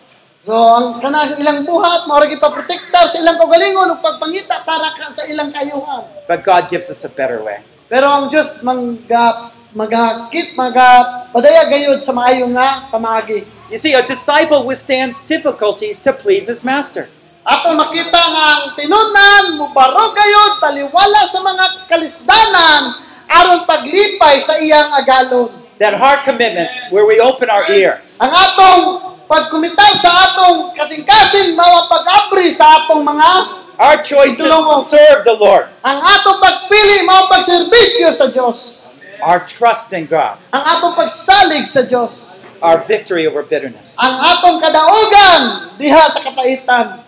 So, 0.44 0.52
ang 0.52 1.00
kanang 1.00 1.40
ilang 1.40 1.64
buhat, 1.64 2.04
maurag 2.04 2.36
ipaprotektar 2.36 3.08
sa 3.08 3.16
ilang 3.16 3.40
kaugalingon 3.40 3.96
ug 3.96 4.04
pagpangita 4.04 4.60
para 4.60 4.92
ka 4.92 5.08
sa 5.08 5.24
ilang 5.24 5.48
kayuhan. 5.48 6.04
But 6.28 6.44
God 6.44 6.68
gives 6.68 6.92
us 6.92 7.00
a 7.00 7.08
better 7.08 7.40
way. 7.40 7.64
Pero 7.88 8.12
ang 8.12 8.28
Dios 8.28 8.60
mangga 8.60 9.48
maghakit, 9.72 10.52
maga 10.52 11.24
padaya 11.32 11.64
gayud 11.72 12.04
sa 12.04 12.12
maayo 12.12 12.44
nga 12.52 12.92
pamaagi. 12.92 13.48
You 13.72 13.80
see, 13.80 13.96
a 13.96 14.04
disciple 14.04 14.68
withstands 14.68 15.24
difficulties 15.24 16.04
to 16.04 16.12
please 16.12 16.52
his 16.52 16.60
master. 16.60 17.08
Ato 17.40 17.72
makita 17.72 18.20
nga 18.20 18.44
ang 18.52 18.64
tinunan 18.76 19.56
mubarog 19.56 20.12
gayud 20.12 20.60
taliwala 20.60 21.24
sa 21.24 21.40
mga 21.40 21.64
kalisdanan 21.88 23.00
aron 23.32 23.64
paglipay 23.64 24.44
sa 24.44 24.60
iyang 24.60 24.92
agalon. 24.92 25.56
That 25.80 25.96
heart 25.96 26.28
commitment 26.28 26.68
where 26.92 27.08
we 27.08 27.16
open 27.16 27.48
our 27.48 27.64
ear. 27.72 28.04
Ang 28.20 28.28
atong 28.28 29.13
pagkumital 29.24 29.92
sa 29.96 30.10
atong 30.30 30.72
kasing-kasing 30.76 31.56
mao 31.56 31.88
pag-abri 31.88 32.52
sa 32.52 32.84
atong 32.84 33.02
mga 33.02 33.30
Our 33.74 33.98
choice 34.06 34.38
to 34.38 34.46
serve 34.86 35.26
the 35.26 35.34
Lord. 35.34 35.66
ang 35.82 35.98
atong 35.98 36.38
pagpili 36.38 37.02
mao 37.02 37.26
pagserbisyo 37.26 38.14
sa 38.14 38.30
Dios. 38.30 38.86
Our 39.18 39.42
trust 39.42 39.90
in 39.96 40.06
God. 40.06 40.38
Ang 40.54 40.62
atong 40.62 40.94
pagsalig 40.94 41.66
sa 41.66 41.82
Dios. 41.82 42.44
Our 42.62 42.80
victory 42.86 43.26
over 43.26 43.42
bitterness. 43.42 43.98
Ang 43.98 44.14
atong 44.14 44.62
kadaugan 44.62 45.74
diha 45.76 46.04
sa 46.08 46.20
kapaitan. 46.22 47.02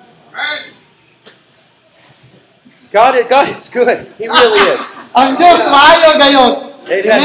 God, 2.90 3.14
God 3.28 3.46
is 3.50 3.68
good. 3.68 4.08
He 4.18 4.26
really 4.26 4.60
is. 4.74 4.80
Ang 5.18 5.36
Dios 5.36 5.60
maayo 5.68 6.10
gayon. 6.20 6.52
Amen. 6.86 7.20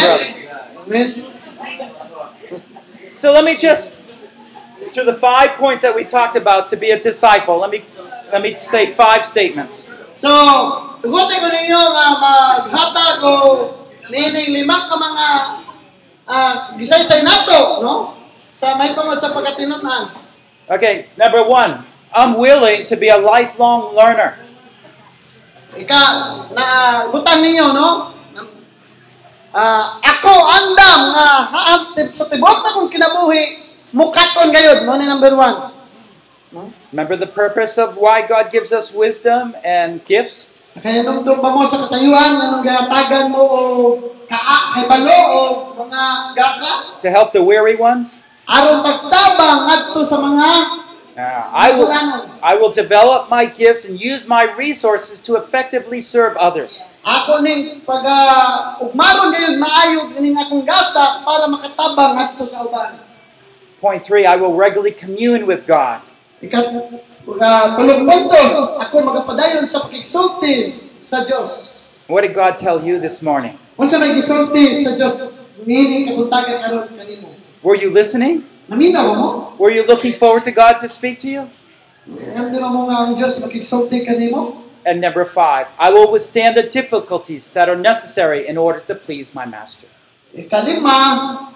Amen. 0.88 1.08
So 3.16 3.32
let 3.32 3.46
me 3.46 3.54
just, 3.54 4.01
through 4.92 5.06
the 5.08 5.16
five 5.16 5.56
points 5.56 5.82
that 5.82 5.96
we 5.96 6.04
talked 6.04 6.36
about 6.36 6.68
to 6.70 6.76
be 6.78 6.92
a 6.92 7.00
disciple, 7.00 7.60
let 7.60 7.72
me 7.72 7.84
let 8.32 8.42
me 8.42 8.56
say 8.56 8.92
five 8.92 9.24
statements. 9.26 9.92
So, 10.20 10.30
tugutin 11.00 11.40
ko 11.40 11.48
ninyo 11.50 11.82
nga 11.82 12.08
maghatag 12.20 13.20
o 13.24 13.34
nining 14.12 14.54
lima 14.54 14.86
ka 14.86 14.96
mga 15.00 15.28
ah, 16.28 16.54
gisaysay 16.76 17.24
nato, 17.24 17.82
no? 17.82 17.94
Sa 18.54 18.78
may 18.78 18.94
tungod 18.94 19.18
sa 19.18 19.34
pagkatinunan. 19.34 20.14
Okay, 20.70 21.10
number 21.18 21.42
one, 21.42 21.82
I'm 22.14 22.38
willing 22.38 22.86
to 22.86 22.96
be 22.96 23.10
a 23.10 23.18
lifelong 23.18 23.96
learner. 23.98 24.38
Ika, 25.72 26.02
na 26.52 26.66
butang 27.10 27.42
ninyo, 27.42 27.68
no? 27.74 27.90
Ah, 29.52 30.00
ako 30.00 30.32
andam 30.32 31.12
nga 31.12 31.28
haam 31.52 31.82
sa 32.16 32.24
tibok 32.32 32.64
na 32.64 32.72
kong 32.72 32.88
kinabuhi 32.88 33.71
mukaton 33.92 34.52
gayud 34.52 34.88
mo 34.88 34.96
ni 34.96 35.06
number 35.08 35.36
one. 35.36 35.72
Remember 36.92 37.16
the 37.16 37.28
purpose 37.32 37.80
of 37.80 37.96
why 37.96 38.28
God 38.28 38.52
gives 38.52 38.76
us 38.76 38.92
wisdom 38.92 39.56
and 39.64 40.04
gifts? 40.04 40.60
Kaya 40.76 41.04
nung 41.04 41.24
mo 41.24 41.64
sa 41.68 41.88
katayuan, 41.88 42.40
anong 42.40 42.64
gatagan 42.64 43.32
mo 43.32 43.44
o 43.44 43.60
kaa, 44.28 44.76
kay 44.76 44.84
balo 44.88 45.12
o 45.12 45.40
mga 45.84 46.04
gasa, 46.36 47.00
To 47.04 47.08
help 47.12 47.32
the 47.36 47.44
weary 47.44 47.76
ones? 47.76 48.24
aron 48.48 48.84
pagtabang 48.84 49.60
adto 49.72 50.04
sa 50.04 50.20
mga 50.20 50.48
I 51.52 51.76
will 51.76 51.92
I 52.40 52.56
will 52.56 52.72
develop 52.72 53.28
my 53.28 53.44
gifts 53.46 53.84
and 53.84 54.00
use 54.00 54.26
my 54.28 54.48
resources 54.56 55.20
to 55.28 55.36
effectively 55.36 56.00
serve 56.00 56.40
others. 56.40 56.84
ako 57.04 57.44
ning 57.44 57.84
pag 57.84 58.04
ugmaron 58.80 59.32
gayud 59.36 59.60
maayo 59.60 60.08
ning 60.20 60.36
akong 60.40 60.64
gasa 60.64 61.20
para 61.24 61.46
makatabang 61.52 62.16
adto 62.16 62.48
sa 62.48 62.64
uban. 62.64 63.11
Point 63.82 64.06
three, 64.06 64.30
I 64.30 64.38
will 64.38 64.54
regularly 64.54 64.94
commune 64.94 65.50
with 65.50 65.66
God. 65.66 66.06
Ikat 66.38 66.70
tulong 67.26 68.06
puntos, 68.06 68.78
ako 68.78 69.02
magapadayon 69.02 69.66
sa 69.66 69.90
pakigsulti 69.90 70.78
sa. 71.02 71.26
What 72.06 72.22
did 72.22 72.38
God 72.38 72.62
tell 72.62 72.78
you 72.86 73.02
this 73.02 73.26
morning? 73.26 73.58
Unsa 73.82 73.98
may 73.98 74.14
gisulti 74.14 74.86
sa 74.86 74.94
Dios 74.94 75.34
nining 75.66 76.14
kabuntagan 76.14 76.62
aron 76.62 76.94
kanimo? 76.94 77.34
Were 77.66 77.74
you 77.74 77.90
listening? 77.90 78.46
Naminaw 78.70 79.18
mo? 79.18 79.28
Were 79.58 79.74
you 79.74 79.82
looking 79.82 80.14
forward 80.14 80.46
to 80.46 80.54
God 80.54 80.78
to 80.78 80.86
speak 80.86 81.18
to 81.26 81.30
you? 81.30 81.42
Mo 82.06 82.86
nga 82.86 83.10
ang 83.10 83.18
Dios 83.18 83.42
makigsulti 83.42 84.06
kanimo? 84.06 84.62
And 84.86 85.02
number 85.02 85.26
five, 85.26 85.74
I 85.82 85.90
will 85.90 86.10
withstand 86.10 86.54
the 86.54 86.66
difficulties 86.66 87.50
that 87.58 87.66
are 87.66 87.78
necessary 87.78 88.46
in 88.46 88.62
order 88.62 88.82
to 88.90 88.94
please 88.94 89.34
my 89.34 89.50
master. 89.50 89.90
Ikalima, 90.34 91.50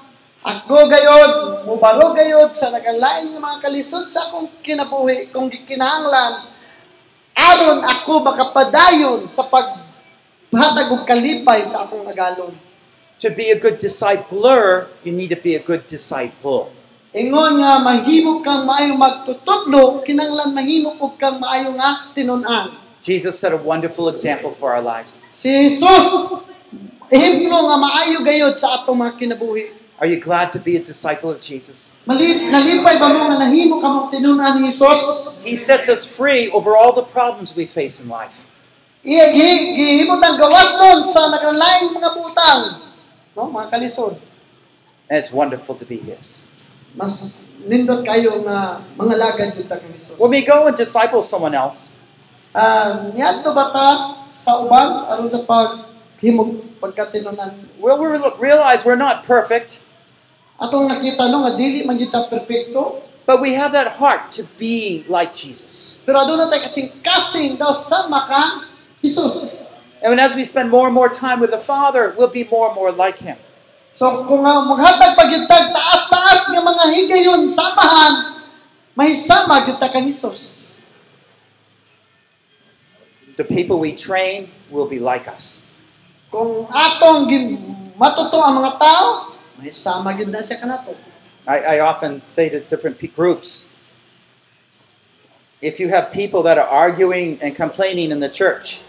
ako 0.46 0.86
gayod, 0.86 1.32
mubaro 1.66 2.14
gayod 2.14 2.54
sa 2.54 2.70
nagalain 2.70 3.34
ng 3.34 3.42
mga 3.42 3.66
kalisod 3.66 4.14
sa 4.14 4.30
akong 4.30 4.62
kinabuhi, 4.62 5.34
kung 5.34 5.50
gikinahanglan, 5.50 6.46
aron 7.34 7.82
ako 7.82 8.22
makapadayon 8.22 9.26
sa 9.26 9.50
paghatag 9.50 10.94
og 10.94 11.02
kalipay 11.10 11.66
sa 11.66 11.90
akong 11.90 12.06
agalon. 12.06 12.54
To 13.26 13.34
be 13.34 13.50
a 13.50 13.58
good 13.58 13.82
discipler, 13.82 14.94
you 15.02 15.10
need 15.10 15.34
to 15.34 15.40
be 15.42 15.58
a 15.58 15.64
good 15.66 15.90
disciple. 15.90 16.70
Ingon 17.10 17.66
nga 17.66 17.82
mahimo 17.82 18.46
kang 18.46 18.70
maayo 18.70 18.94
magtutudlo, 19.02 20.06
kinanglan 20.06 20.54
mahimo 20.54 20.94
og 20.94 21.18
kang 21.18 21.42
maayo 21.42 21.74
nga 21.74 22.14
tinun-an. 22.14 22.86
Jesus 23.02 23.42
set 23.42 23.50
a 23.50 23.58
wonderful 23.58 24.14
example 24.14 24.54
for 24.54 24.78
our 24.78 24.84
lives. 24.84 25.26
Si 25.34 25.50
Jesus, 25.50 26.38
ehemplo 27.10 27.56
nga 27.66 27.78
maayo 27.82 28.22
gayod 28.22 28.62
sa 28.62 28.78
atong 28.78 29.02
mga 29.02 29.18
kinabuhi. 29.18 29.85
Are 29.96 30.08
you 30.08 30.20
glad 30.20 30.52
to 30.52 30.60
be 30.60 30.76
a 30.76 30.84
disciple 30.84 31.32
of 31.32 31.40
Jesus? 31.40 31.96
Mali, 32.04 32.52
nalipay 32.52 33.00
ba 33.00 33.08
mo 33.16 33.32
nga 33.32 33.48
nahimo 33.48 33.80
ka 33.80 33.88
mong 33.88 34.08
tinun-an 34.12 34.60
ni 34.60 34.68
Jesus? 34.68 35.40
He 35.40 35.56
sets 35.56 35.88
us 35.88 36.04
free 36.04 36.52
over 36.52 36.76
all 36.76 36.92
the 36.92 37.06
problems 37.08 37.56
we 37.56 37.64
face 37.64 38.04
in 38.04 38.12
life. 38.12 38.44
Iya 39.06 39.32
gi 39.32 39.78
gihimot 39.80 40.20
ang 40.20 40.36
gawas 40.36 40.70
nun 40.82 41.00
sa 41.08 41.32
naglalayng 41.32 41.96
mga 41.96 42.10
butang, 42.18 42.62
no, 43.38 43.48
mga 43.54 43.72
kalisod. 43.72 44.18
And 45.08 45.22
it's 45.22 45.32
wonderful 45.32 45.78
to 45.80 45.86
be 45.86 46.02
His. 46.02 46.50
Mas 46.98 47.46
nindot 47.64 48.04
kayo 48.04 48.42
nga 48.44 48.84
mga 49.00 49.14
lagad 49.16 49.50
jud 49.56 49.70
ta 49.72 49.80
kang 49.80 49.94
Hesus. 49.96 50.20
When 50.20 50.34
we 50.34 50.44
go 50.44 50.68
and 50.68 50.76
disciple 50.76 51.24
someone 51.24 51.56
else, 51.56 51.96
Ah, 52.56 53.12
niadto 53.12 53.52
ba 53.52 53.68
ta 53.68 53.88
sa 54.32 54.64
uban 54.64 55.12
aron 55.12 55.28
sa 55.28 55.44
paghimog 55.44 56.75
pagkatinunan? 56.86 57.82
we'll 57.82 57.98
re- 57.98 58.22
realize 58.38 58.86
we're 58.86 59.00
not 59.00 59.26
perfect, 59.26 59.82
Atong 60.56 60.88
nakita 60.88 61.28
no 61.28 61.44
nga 61.44 61.52
dili 61.60 61.84
man 61.84 62.00
gyud 62.00 62.16
ta 62.16 62.32
perpekto, 62.32 63.04
but 63.28 63.44
we 63.44 63.52
have 63.60 63.76
that 63.76 64.00
heart 64.00 64.32
to 64.32 64.48
be 64.56 65.04
like 65.12 65.36
Jesus. 65.36 66.00
pero 66.08 66.24
aduna 66.24 66.48
tay 66.48 66.64
kasing 66.64 66.88
kasing 67.04 67.52
daw 67.60 67.76
sa 67.76 68.08
maka 68.08 68.64
Hesus. 69.04 69.68
And 70.00 70.16
as 70.22 70.32
we 70.38 70.46
spend 70.48 70.70
more 70.70 70.88
and 70.88 70.96
more 70.96 71.10
time 71.10 71.42
with 71.42 71.52
the 71.52 71.60
Father, 71.60 72.14
we'll 72.16 72.32
be 72.32 72.46
more 72.48 72.72
and 72.72 72.76
more 72.78 72.94
like 72.94 73.20
Him. 73.20 73.36
So 73.92 74.24
kung 74.28 74.48
nga 74.48 74.64
maghatag 74.64 75.18
pagyutag 75.18 75.76
taas-taas 75.76 76.52
nga 76.52 76.62
mga 76.64 76.84
higayon 76.94 77.42
samahan, 77.52 78.14
mahisama 78.96 79.68
gyud 79.68 79.76
ta 79.82 79.92
kang 79.92 80.08
Hesus. 80.08 80.72
The 83.36 83.44
people 83.44 83.84
we 83.84 83.92
train 83.92 84.48
will 84.72 84.88
be 84.88 85.04
like 85.04 85.28
us. 85.28 85.65
Kung 86.36 86.68
atong 86.68 87.32
matuto 87.96 88.44
ang 88.44 88.60
mga 88.60 88.76
tao, 88.76 89.32
may 89.56 89.72
sama 89.72 90.12
gyud 90.20 90.28
na 90.28 90.44
siya 90.44 90.60
kanato. 90.60 90.92
I, 91.48 91.80
I 91.80 91.88
often 91.88 92.20
say 92.20 92.52
to 92.52 92.60
different 92.60 93.00
groups 93.16 93.80
if 95.64 95.80
you 95.80 95.88
have 95.88 96.12
people 96.12 96.44
that 96.44 96.60
are 96.60 96.68
arguing 96.68 97.40
and 97.40 97.56
complaining 97.56 98.12
in 98.12 98.20
the 98.20 98.28
church, 98.28 98.84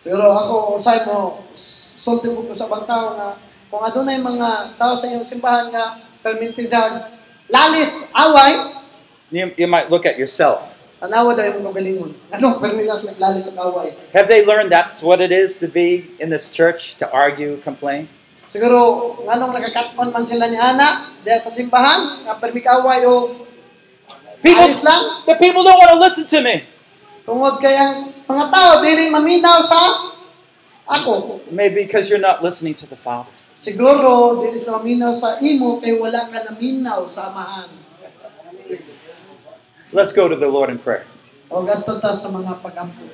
Siguro 0.00 0.32
ako 0.32 0.80
usay 0.80 1.04
mo 1.04 1.44
sulti 1.52 2.32
ko 2.32 2.48
sa 2.56 2.72
bang 2.72 2.88
tao 2.88 3.12
nga 3.20 3.36
kung 3.68 3.84
adunay 3.84 4.16
mga 4.16 4.80
tao 4.80 4.96
sa 4.96 5.04
iyong 5.04 5.28
simbahan 5.28 5.68
nga 5.68 6.00
permitidag 6.24 7.20
lalis 7.52 8.08
away, 8.16 8.80
you, 9.28 9.52
you 9.60 9.68
might 9.68 9.92
look 9.92 10.08
at 10.08 10.16
yourself. 10.16 10.79
Tanawa 11.00 11.32
daw 11.32 11.48
yung 11.48 11.64
magalingon. 11.64 12.12
Ano 12.36 12.60
permitas 12.60 13.08
naglalis 13.08 13.50
ang 13.56 13.72
away? 13.72 13.96
Have 14.12 14.28
they 14.28 14.44
learned 14.44 14.68
that's 14.68 15.00
what 15.00 15.24
it 15.24 15.32
is 15.32 15.56
to 15.58 15.66
be 15.66 16.12
in 16.20 16.28
this 16.28 16.52
church, 16.52 17.00
to 17.00 17.08
argue, 17.08 17.56
complain? 17.64 18.06
Siguro 18.50 19.14
nganong 19.24 19.56
nagakaton 19.56 20.10
man 20.12 20.26
sila 20.26 20.50
ni 20.50 20.58
ana 20.58 21.14
diya 21.22 21.38
sa 21.38 21.48
simbahan 21.48 22.26
nga 22.26 22.34
permit 22.36 22.66
away 22.66 23.06
o 23.06 23.10
oh, 23.10 23.22
People, 24.40 24.66
alis 24.66 24.80
lang 24.80 25.28
the 25.28 25.36
people 25.36 25.60
don't 25.62 25.76
want 25.76 25.92
to 25.92 26.00
listen 26.00 26.24
to 26.26 26.40
me. 26.40 26.64
tungod 27.30 27.62
kay 27.62 27.78
ang 27.78 28.10
mga 28.26 28.44
tao 28.50 28.72
dili 28.82 29.06
maminaw 29.06 29.62
sa 29.62 29.78
ako. 30.90 31.38
Maybe 31.54 31.86
because 31.86 32.10
you're 32.10 32.18
not 32.18 32.42
listening 32.42 32.74
to 32.82 32.86
the 32.90 32.98
Father. 32.98 33.30
Siguro 33.54 34.42
dili 34.42 34.58
sa 34.58 34.82
maminaw 34.82 35.14
sa 35.14 35.38
imo 35.38 35.78
kay 35.78 35.94
wala 35.94 36.26
ka 36.26 36.50
naminaw 36.50 37.06
sa 37.06 37.30
amahan. 37.30 37.70
Let's 39.92 40.12
go 40.12 40.28
to 40.28 40.36
the 40.36 40.48
Lord 40.48 40.70
in 40.70 40.78
prayer. 40.78 41.06
O 41.50 41.66
ta 41.66 42.14
sa 42.14 42.30
mga 42.30 42.62
pagampo. 42.62 43.10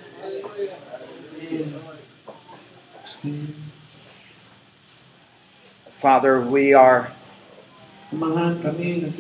Father, 5.89 6.37
we 6.45 6.77
are 6.77 7.17
Mga 8.13 8.45
kami 8.63 8.89
nag 9.03 9.17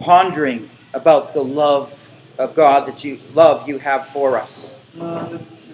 pondering 0.00 0.68
about 0.92 1.32
the 1.36 1.44
love 1.44 2.10
of 2.36 2.56
God 2.56 2.88
that 2.88 3.04
you 3.04 3.20
love 3.36 3.68
you 3.68 3.78
have 3.78 4.08
for 4.08 4.40
us. 4.40 4.80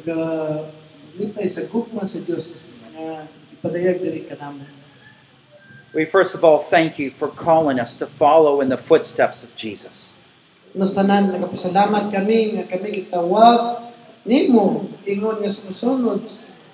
nagalipay 0.01 1.47
sa 1.47 1.67
gugma 1.71 2.03
sa 2.03 2.21
Dios 2.27 2.75
nga 2.95 3.27
ipadayag 3.55 4.03
diri 4.03 4.27
kanamo. 4.27 4.80
We 5.91 6.07
first 6.07 6.39
of 6.39 6.47
all 6.47 6.63
thank 6.63 7.03
you 7.03 7.11
for 7.11 7.27
calling 7.27 7.81
us 7.81 7.99
to 7.99 8.07
follow 8.07 8.61
in 8.61 8.71
the 8.71 8.79
footsteps 8.79 9.43
of 9.43 9.59
Jesus. 9.59 10.23
Mas 10.71 10.95
tanan 10.95 11.35
nagapasalamat 11.35 12.15
kami 12.15 12.55
nga 12.55 12.71
kami 12.71 13.03
gitawag 13.03 13.91
nimo 14.23 14.87
ingon 15.03 15.43
nga 15.43 15.51
sumusunod 15.51 16.23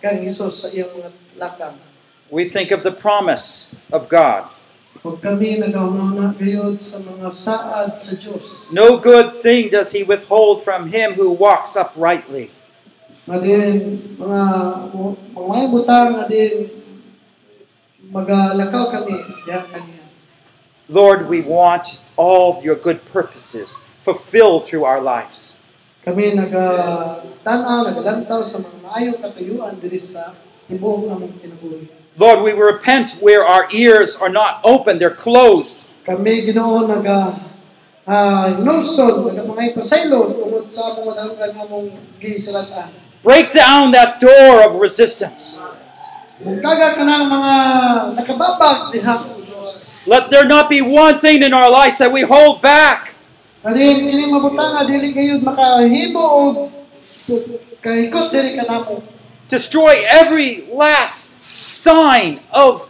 kang 0.05 0.21
Hesus 0.21 0.55
sa 0.61 0.69
iyang 0.69 0.93
mga 0.93 1.11
lakang. 1.41 1.81
We 2.29 2.45
think 2.45 2.69
of 2.69 2.85
the 2.85 2.93
promise 2.93 3.81
of 3.89 4.13
God. 4.13 4.53
Kung 5.01 5.17
kami 5.17 5.65
nagahuna 5.65 6.37
gayud 6.37 6.77
sa 6.77 7.01
mga 7.01 7.33
saad 7.33 7.97
sa 7.97 8.13
Dios. 8.21 8.69
No 8.69 9.01
good 9.01 9.41
thing 9.41 9.73
does 9.73 9.97
he 9.97 10.05
withhold 10.05 10.61
from 10.61 10.93
him 10.93 11.17
who 11.17 11.33
walks 11.33 11.73
uprightly. 11.73 12.53
Nga 13.25 13.41
mga 14.21 14.43
mga 15.33 15.65
butang 15.73 16.21
nga 16.21 16.29
din 16.29 16.85
magalakaw 18.13 18.91
kami 18.95 19.15
kaniya. 19.47 20.05
Lord, 20.89 21.27
we 21.27 21.43
want 21.43 21.99
all 22.15 22.55
of 22.55 22.63
your 22.63 22.79
good 22.79 23.03
purposes 23.11 23.83
fulfilled 23.99 24.67
through 24.67 24.87
our 24.87 25.03
lives. 25.03 25.59
Kami 26.07 26.39
nagatanaw, 26.39 27.91
nagalantaw 27.91 28.39
sa 28.47 28.63
mga 28.63 28.79
maayong 28.87 29.19
katuyuan 29.19 29.75
diri 29.83 29.99
sa 29.99 30.39
tibuok 30.71 31.11
mga 31.11 31.27
kinabuhi. 31.43 31.91
Lord, 32.15 32.47
we 32.47 32.55
repent 32.55 33.19
where 33.19 33.43
our 33.43 33.67
ears 33.75 34.15
are 34.15 34.31
not 34.31 34.63
open, 34.63 35.03
they're 35.03 35.11
closed. 35.11 35.83
Kami 36.07 36.47
Ginoo 36.47 36.87
naga 36.87 37.35
ah 38.07 38.55
naga 38.55 39.43
mga 39.43 39.63
ipasaylo 39.75 40.31
tungod 40.31 40.71
sa 40.71 40.95
among 40.95 41.19
nga 41.19 41.65
mong 41.67 41.91
gisilatan. 42.23 42.95
Break 43.27 43.51
down 43.51 43.91
that 43.91 44.23
door 44.23 44.63
of 44.63 44.79
resistance. 44.79 45.59
Mugkaga 46.37 46.93
ka 46.93 47.03
ng 47.03 47.25
mga 47.33 47.55
nakababag 48.13 48.79
diha. 48.93 49.17
Let 50.05 50.29
there 50.29 50.45
not 50.45 50.69
be 50.69 50.85
one 50.85 51.17
thing 51.17 51.41
in 51.41 51.57
our 51.57 51.73
lives 51.73 51.97
that 51.99 52.13
we 52.13 52.29
hold 52.29 52.61
back. 52.61 53.17
Kasi 53.65 54.05
kini 54.05 54.29
mabutang 54.29 54.85
dili 54.85 55.17
gayud 55.17 55.41
makahimo 55.41 56.23
og 56.23 56.55
kahikot 57.81 58.31
diri 58.31 58.53
kanamo. 58.53 59.01
Destroy 59.49 60.05
every 60.07 60.69
last 60.69 61.41
sign 61.57 62.45
of 62.53 62.85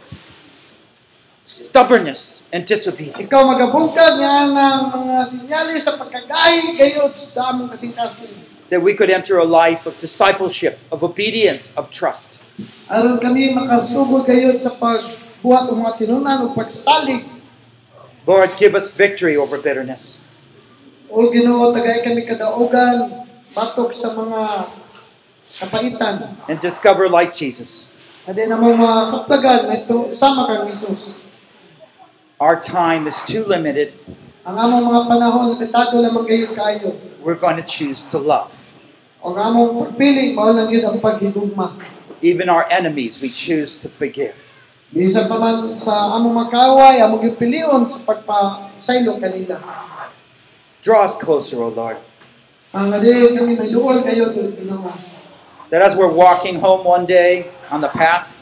stubbornness 1.47 2.51
and 2.51 2.67
disobedience. 2.67 3.23
Ikaw 3.23 3.41
magabungkag 3.47 4.13
nga 4.19 4.33
ng 4.51 4.81
mga 4.91 5.15
sinyalis 5.23 5.87
sa 5.87 5.95
pagkagahi 5.95 6.75
gayud 6.75 7.15
sa 7.15 7.55
among 7.55 7.71
kasing-kasing. 7.71 8.56
That 8.67 8.83
we 8.83 8.93
could 8.93 9.07
enter 9.09 9.39
a 9.39 9.47
life 9.47 9.87
of 9.87 9.95
discipleship, 9.97 10.75
of 10.91 10.99
obedience, 11.03 11.71
of 11.79 11.87
trust. 11.87 12.43
aron 12.89 13.21
kami 13.21 13.53
makasugod 13.53 14.25
gayud 14.25 14.57
sa 14.57 14.73
pagbuhat 14.75 15.69
ng 15.71 15.77
mga 15.77 15.93
tinunan 16.01 16.37
o 16.49 16.57
pagsalig 16.57 17.23
Lord, 18.27 18.51
give 18.59 18.75
us 18.75 18.91
victory 18.91 19.39
over 19.39 19.55
bitterness. 19.61 20.35
o 21.07 21.31
Ginoo 21.31 21.71
tagay 21.71 22.03
kami 22.03 22.27
kadaugan 22.27 23.23
batok 23.55 23.95
sa 23.95 24.11
mga 24.11 24.67
kapaitan. 25.63 26.35
and 26.51 26.59
discover 26.59 27.07
like 27.07 27.31
Jesus. 27.31 28.03
Adi 28.27 28.43
na 28.43 28.59
mga 28.59 29.23
kaplagan 29.23 29.71
na 29.71 29.75
ito 29.79 30.11
sama 30.11 30.43
kang 30.51 30.67
Isus. 30.67 31.23
Our 32.43 32.59
time 32.59 33.07
is 33.07 33.15
too 33.23 33.47
limited. 33.47 33.95
Ang 34.43 34.59
among 34.59 34.83
mga 34.91 35.01
panahon 35.07 35.45
limitado 35.55 35.95
lamang 36.03 36.27
gayud 36.27 36.51
kaayo. 36.51 36.99
We're 37.23 37.39
going 37.39 37.55
to 37.55 37.63
choose 37.63 38.03
to 38.11 38.19
love. 38.19 38.51
O 39.21 39.33
ang 39.33 39.39
among 39.53 39.71
pagpili 39.81 40.37
mao 40.37 40.53
lang 40.53 40.69
yun 40.69 40.85
ang 40.85 40.97
paghigugma. 41.01 41.77
Even 42.21 42.49
our 42.49 42.65
enemies, 42.69 43.21
we 43.21 43.29
choose 43.29 43.77
to 43.81 43.89
forgive. 43.89 44.37
Bisan 44.89 45.27
pa 45.27 45.37
man 45.37 45.75
sa 45.75 46.15
among 46.15 46.47
makaway, 46.47 47.03
among 47.03 47.21
gipilion 47.25 47.85
sa 47.85 48.01
kanila. 49.19 49.55
Draw 50.81 50.99
us 51.03 51.19
closer, 51.19 51.59
O 51.59 51.67
Lord. 51.67 51.99
Ang 52.71 52.95
adi 52.95 53.35
kami 53.35 53.59
may 53.59 53.67
kayo 53.67 54.25
Ginoo. 54.31 54.87
That 55.67 55.83
as 55.83 55.99
we're 55.99 56.11
walking 56.11 56.63
home 56.63 56.87
one 56.87 57.03
day 57.03 57.51
on 57.67 57.83
the 57.83 57.91
path, 57.91 58.37